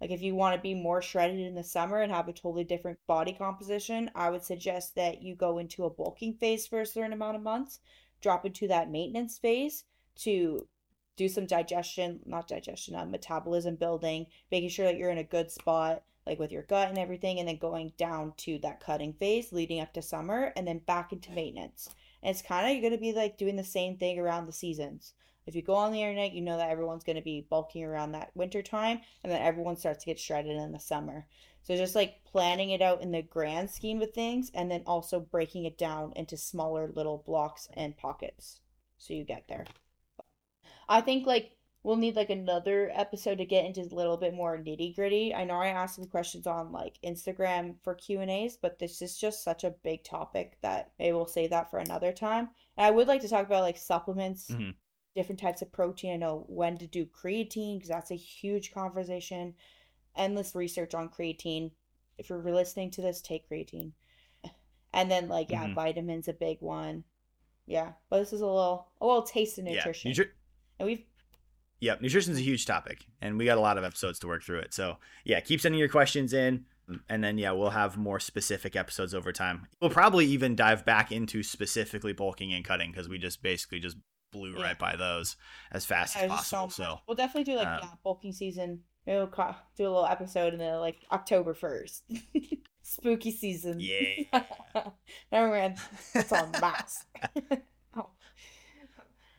Like 0.00 0.10
if 0.10 0.20
you 0.20 0.34
want 0.34 0.54
to 0.54 0.60
be 0.60 0.74
more 0.74 1.00
shredded 1.00 1.40
in 1.40 1.54
the 1.54 1.64
summer 1.64 2.02
and 2.02 2.12
have 2.12 2.28
a 2.28 2.32
totally 2.32 2.64
different 2.64 2.98
body 3.06 3.32
composition, 3.32 4.10
I 4.14 4.28
would 4.28 4.44
suggest 4.44 4.94
that 4.96 5.22
you 5.22 5.34
go 5.34 5.56
into 5.56 5.84
a 5.84 5.90
bulking 5.90 6.34
phase 6.34 6.66
for 6.66 6.82
a 6.82 6.86
certain 6.86 7.14
amount 7.14 7.36
of 7.36 7.42
months, 7.42 7.80
drop 8.20 8.44
into 8.44 8.68
that 8.68 8.90
maintenance 8.90 9.38
phase 9.38 9.84
to 10.16 10.68
do 11.16 11.28
some 11.28 11.46
digestion, 11.46 12.20
not 12.26 12.46
digestion, 12.46 12.94
uh, 12.94 13.06
metabolism 13.06 13.76
building, 13.76 14.26
making 14.52 14.68
sure 14.68 14.84
that 14.84 14.98
you're 14.98 15.10
in 15.10 15.16
a 15.16 15.24
good 15.24 15.50
spot, 15.50 16.02
like 16.26 16.38
with 16.38 16.52
your 16.52 16.62
gut 16.62 16.88
and 16.88 16.98
everything, 16.98 17.38
and 17.38 17.48
then 17.48 17.58
going 17.58 17.92
down 17.96 18.32
to 18.38 18.58
that 18.58 18.80
cutting 18.80 19.12
phase 19.12 19.52
leading 19.52 19.80
up 19.80 19.92
to 19.94 20.02
summer 20.02 20.52
and 20.56 20.66
then 20.66 20.78
back 20.80 21.12
into 21.12 21.32
maintenance. 21.32 21.88
And 22.22 22.30
it's 22.30 22.42
kind 22.42 22.66
of 22.66 22.72
you're 22.72 22.80
going 22.80 22.92
to 22.92 22.98
be 22.98 23.12
like 23.12 23.38
doing 23.38 23.56
the 23.56 23.64
same 23.64 23.96
thing 23.96 24.18
around 24.18 24.46
the 24.46 24.52
seasons. 24.52 25.14
If 25.46 25.54
you 25.54 25.62
go 25.62 25.74
on 25.74 25.92
the 25.92 26.02
internet, 26.02 26.32
you 26.32 26.42
know 26.42 26.56
that 26.56 26.70
everyone's 26.70 27.04
going 27.04 27.16
to 27.16 27.22
be 27.22 27.46
bulking 27.48 27.84
around 27.84 28.12
that 28.12 28.32
winter 28.34 28.62
time, 28.62 29.00
and 29.22 29.32
then 29.32 29.40
everyone 29.40 29.76
starts 29.76 30.00
to 30.00 30.06
get 30.06 30.18
shredded 30.18 30.56
in 30.56 30.72
the 30.72 30.80
summer. 30.80 31.24
So 31.62 31.76
just 31.76 31.94
like 31.94 32.24
planning 32.24 32.70
it 32.70 32.82
out 32.82 33.00
in 33.00 33.12
the 33.12 33.22
grand 33.22 33.70
scheme 33.70 34.02
of 34.02 34.12
things, 34.12 34.50
and 34.54 34.68
then 34.70 34.82
also 34.86 35.20
breaking 35.20 35.64
it 35.64 35.78
down 35.78 36.12
into 36.16 36.36
smaller 36.36 36.90
little 36.94 37.22
blocks 37.24 37.68
and 37.74 37.96
pockets, 37.96 38.60
so 38.98 39.14
you 39.14 39.24
get 39.24 39.44
there. 39.48 39.66
I 40.88 41.00
think 41.00 41.26
like 41.26 41.55
we'll 41.86 41.94
need 41.94 42.16
like 42.16 42.30
another 42.30 42.90
episode 42.94 43.38
to 43.38 43.44
get 43.44 43.64
into 43.64 43.80
a 43.80 43.94
little 43.94 44.16
bit 44.16 44.34
more 44.34 44.58
nitty 44.58 44.96
gritty. 44.96 45.32
I 45.32 45.44
know 45.44 45.54
I 45.54 45.68
asked 45.68 45.94
some 45.94 46.06
questions 46.06 46.44
on 46.44 46.72
like 46.72 46.98
Instagram 47.04 47.76
for 47.84 47.94
Q 47.94 48.22
and 48.22 48.30
A's, 48.30 48.58
but 48.60 48.80
this 48.80 49.00
is 49.00 49.16
just 49.16 49.44
such 49.44 49.62
a 49.62 49.74
big 49.84 50.02
topic 50.02 50.58
that 50.62 50.90
maybe 50.98 51.12
we'll 51.12 51.28
save 51.28 51.50
that 51.50 51.70
for 51.70 51.78
another 51.78 52.10
time. 52.10 52.48
And 52.76 52.88
I 52.88 52.90
would 52.90 53.06
like 53.06 53.20
to 53.20 53.28
talk 53.28 53.46
about 53.46 53.62
like 53.62 53.78
supplements, 53.78 54.50
mm-hmm. 54.50 54.70
different 55.14 55.40
types 55.40 55.62
of 55.62 55.70
protein. 55.70 56.14
I 56.14 56.16
know 56.16 56.44
when 56.48 56.76
to 56.78 56.88
do 56.88 57.06
creatine 57.06 57.76
because 57.76 57.90
that's 57.90 58.10
a 58.10 58.16
huge 58.16 58.74
conversation. 58.74 59.54
Endless 60.16 60.56
research 60.56 60.92
on 60.92 61.08
creatine. 61.08 61.70
If 62.18 62.30
you're 62.30 62.42
listening 62.42 62.90
to 62.92 63.00
this, 63.00 63.22
take 63.22 63.48
creatine. 63.48 63.92
And 64.92 65.10
then 65.10 65.28
like 65.28 65.50
yeah, 65.50 65.64
mm-hmm. 65.64 65.74
vitamins 65.74 66.26
a 66.26 66.32
big 66.32 66.56
one. 66.60 67.04
Yeah, 67.66 67.92
but 68.10 68.18
this 68.18 68.32
is 68.32 68.40
a 68.40 68.46
little 68.46 68.88
a 69.00 69.06
little 69.06 69.22
taste 69.22 69.58
of 69.58 69.64
nutrition. 69.64 70.10
Yeah. 70.10 70.16
Nutri- 70.16 70.30
and 70.78 70.86
we've 70.86 71.04
Yep, 71.80 72.00
nutrition 72.00 72.32
is 72.32 72.38
a 72.38 72.42
huge 72.42 72.64
topic, 72.64 73.04
and 73.20 73.36
we 73.36 73.44
got 73.44 73.58
a 73.58 73.60
lot 73.60 73.76
of 73.76 73.84
episodes 73.84 74.18
to 74.20 74.26
work 74.26 74.42
through 74.42 74.60
it. 74.60 74.72
So 74.72 74.96
yeah, 75.24 75.40
keep 75.40 75.60
sending 75.60 75.78
your 75.78 75.88
questions 75.88 76.32
in, 76.32 76.64
and 77.08 77.22
then 77.22 77.36
yeah, 77.38 77.52
we'll 77.52 77.70
have 77.70 77.96
more 77.96 78.18
specific 78.18 78.76
episodes 78.76 79.14
over 79.14 79.32
time. 79.32 79.66
We'll 79.80 79.90
probably 79.90 80.26
even 80.26 80.56
dive 80.56 80.84
back 80.84 81.12
into 81.12 81.42
specifically 81.42 82.12
bulking 82.12 82.54
and 82.54 82.64
cutting 82.64 82.90
because 82.90 83.08
we 83.08 83.18
just 83.18 83.42
basically 83.42 83.80
just 83.80 83.96
blew 84.32 84.56
yeah. 84.56 84.62
right 84.62 84.78
by 84.78 84.96
those 84.96 85.36
as 85.72 85.84
fast 85.84 86.16
yeah, 86.16 86.22
as 86.22 86.30
possible. 86.30 86.70
So, 86.70 86.82
so, 86.82 87.00
we'll 87.06 87.16
definitely 87.16 87.52
do 87.52 87.58
like 87.58 87.66
uh, 87.66 87.80
yeah, 87.82 87.88
bulking 88.02 88.32
season. 88.32 88.80
Maybe 89.06 89.18
we'll 89.18 89.26
do 89.76 89.84
a 89.84 89.88
little 89.88 90.06
episode 90.06 90.52
in 90.52 90.58
the 90.58 90.78
like 90.78 90.98
October 91.12 91.54
first. 91.54 92.04
Spooky 92.82 93.32
season. 93.32 93.78
Yeah. 93.80 94.42
Never 95.32 95.48
mind. 95.48 95.78
It's 96.14 96.32
on 96.32 96.50
mass. 96.52 97.04
oh. 97.96 98.10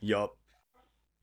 Yup. 0.01 0.37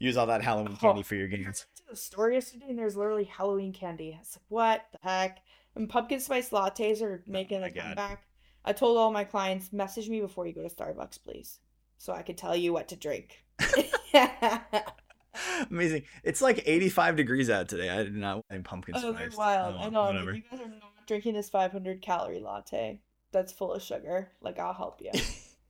Use 0.05 0.19
all 0.19 0.27
that 0.27 0.43
Halloween 0.43 0.77
candy 0.77 1.01
oh. 1.01 1.03
for 1.03 1.15
your 1.15 1.29
games. 1.29 1.67
I 1.79 1.81
the 1.91 1.97
store 1.97 2.31
yesterday 2.31 2.67
and 2.69 2.79
there's 2.79 2.95
literally 2.95 3.25
Halloween 3.25 3.73
candy. 3.73 4.13
I 4.15 4.19
was 4.19 4.37
like, 4.37 4.45
what 4.49 4.87
the 4.93 5.09
heck? 5.09 5.39
And 5.75 5.89
pumpkin 5.89 6.21
spice 6.21 6.51
lattes 6.51 7.01
are 7.01 7.25
oh 7.27 7.31
making 7.31 7.63
oh 7.63 7.67
a 7.67 7.71
comeback. 7.71 8.23
I 8.67 8.75
told 8.75 8.99
all 8.99 9.11
my 9.11 9.25
clients, 9.25 9.73
message 9.73 10.11
me 10.11 10.21
before 10.21 10.47
you 10.47 10.53
go 10.53 10.63
to 10.63 10.75
Starbucks, 10.75 11.23
please, 11.23 11.59
so 11.97 12.13
I 12.13 12.21
could 12.21 12.37
tell 12.37 12.55
you 12.55 12.73
what 12.75 12.89
to 12.89 12.97
drink. 12.97 13.45
Amazing. 15.71 16.03
It's 16.23 16.43
like 16.43 16.63
85 16.67 17.17
degrees 17.17 17.49
out 17.49 17.69
today. 17.69 17.89
I 17.89 18.03
did 18.03 18.15
not 18.15 18.45
want 18.51 18.65
pumpkin 18.65 18.95
spice. 18.95 19.05
Oh, 19.05 19.13
they're 19.13 19.31
wild. 19.37 19.77
Oh, 19.79 19.85
I 19.85 19.89
know. 19.89 20.05
Whatever. 20.05 20.35
You 20.35 20.43
guys 20.51 20.61
are 20.61 20.69
not 20.69 21.07
drinking 21.07 21.33
this 21.33 21.49
500 21.49 22.03
calorie 22.03 22.41
latte 22.41 23.01
that's 23.33 23.53
full 23.53 23.73
of 23.73 23.83
sugar. 23.83 24.31
Like, 24.43 24.59
I'll 24.59 24.75
help 24.75 25.01
you. 25.01 25.13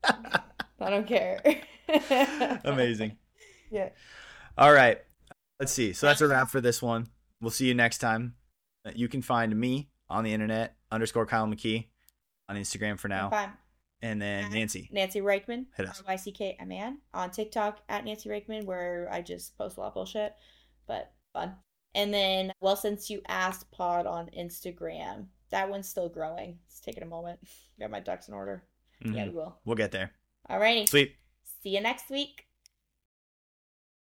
I 0.05 0.91
don't 0.91 1.07
care. 1.07 1.41
Amazing. 2.65 3.17
Yeah. 3.71 3.91
All 4.57 4.73
right. 4.73 4.99
Let's 5.61 5.73
see. 5.73 5.93
So 5.93 6.07
that's 6.07 6.21
a 6.21 6.29
wrap 6.29 6.49
for 6.51 6.61
this 6.61 6.81
one. 6.83 7.09
We'll 7.41 7.51
see 7.51 7.67
you 7.67 7.75
next 7.75 7.99
time. 7.99 8.35
You 8.95 9.09
can 9.09 9.23
find 9.23 9.59
me 9.59 9.89
on 10.09 10.25
the 10.25 10.33
internet 10.33 10.77
underscore 10.91 11.27
Kyle 11.27 11.47
McKee 11.47 11.87
on 12.49 12.57
Instagram 12.57 12.99
for 12.99 13.09
now. 13.09 13.31
And 14.03 14.21
then 14.21 14.45
At 14.45 14.53
Nancy. 14.53 14.89
Nancy 14.93 15.21
Ryckman, 15.23 15.67
Hit 15.77 15.89
us. 15.89 16.03
Y 16.07 16.17
C 16.17 16.31
K 16.31 16.57
M 16.61 16.71
A 16.71 16.75
N, 16.75 16.99
on 17.15 17.31
TikTok 17.31 17.79
at 17.89 18.05
Nancy 18.05 18.29
Ryckman, 18.29 18.65
where 18.65 19.09
I 19.11 19.23
just 19.23 19.57
post 19.57 19.79
a 19.79 19.81
lot 19.81 19.87
of 19.89 19.95
bullshit, 19.95 20.35
but 20.87 21.11
fun. 21.33 21.55
And 21.95 22.13
then, 22.13 22.53
well, 22.61 22.77
since 22.77 23.09
you 23.09 23.23
asked 23.29 23.71
Pod 23.71 24.07
on 24.07 24.29
Instagram, 24.39 25.27
that 25.51 25.71
one's 25.71 25.89
still 25.89 26.11
growing. 26.11 26.59
It's 26.67 26.81
taking 26.81 27.03
a 27.03 27.07
moment. 27.07 27.39
Got 27.81 27.91
my 27.93 28.01
ducks 28.01 28.29
in 28.29 28.35
order. 28.35 28.65
Yeah, 29.01 29.11
Mhm. 29.25 29.29
we 29.29 29.35
will. 29.37 29.59
We'll 29.65 29.77
get 29.77 29.93
there. 29.93 30.11
Alrighty. 30.51 30.87
Sweet. 30.89 31.17
See 31.63 31.71
you 31.71 31.81
next 31.81 32.11
week. 32.11 32.47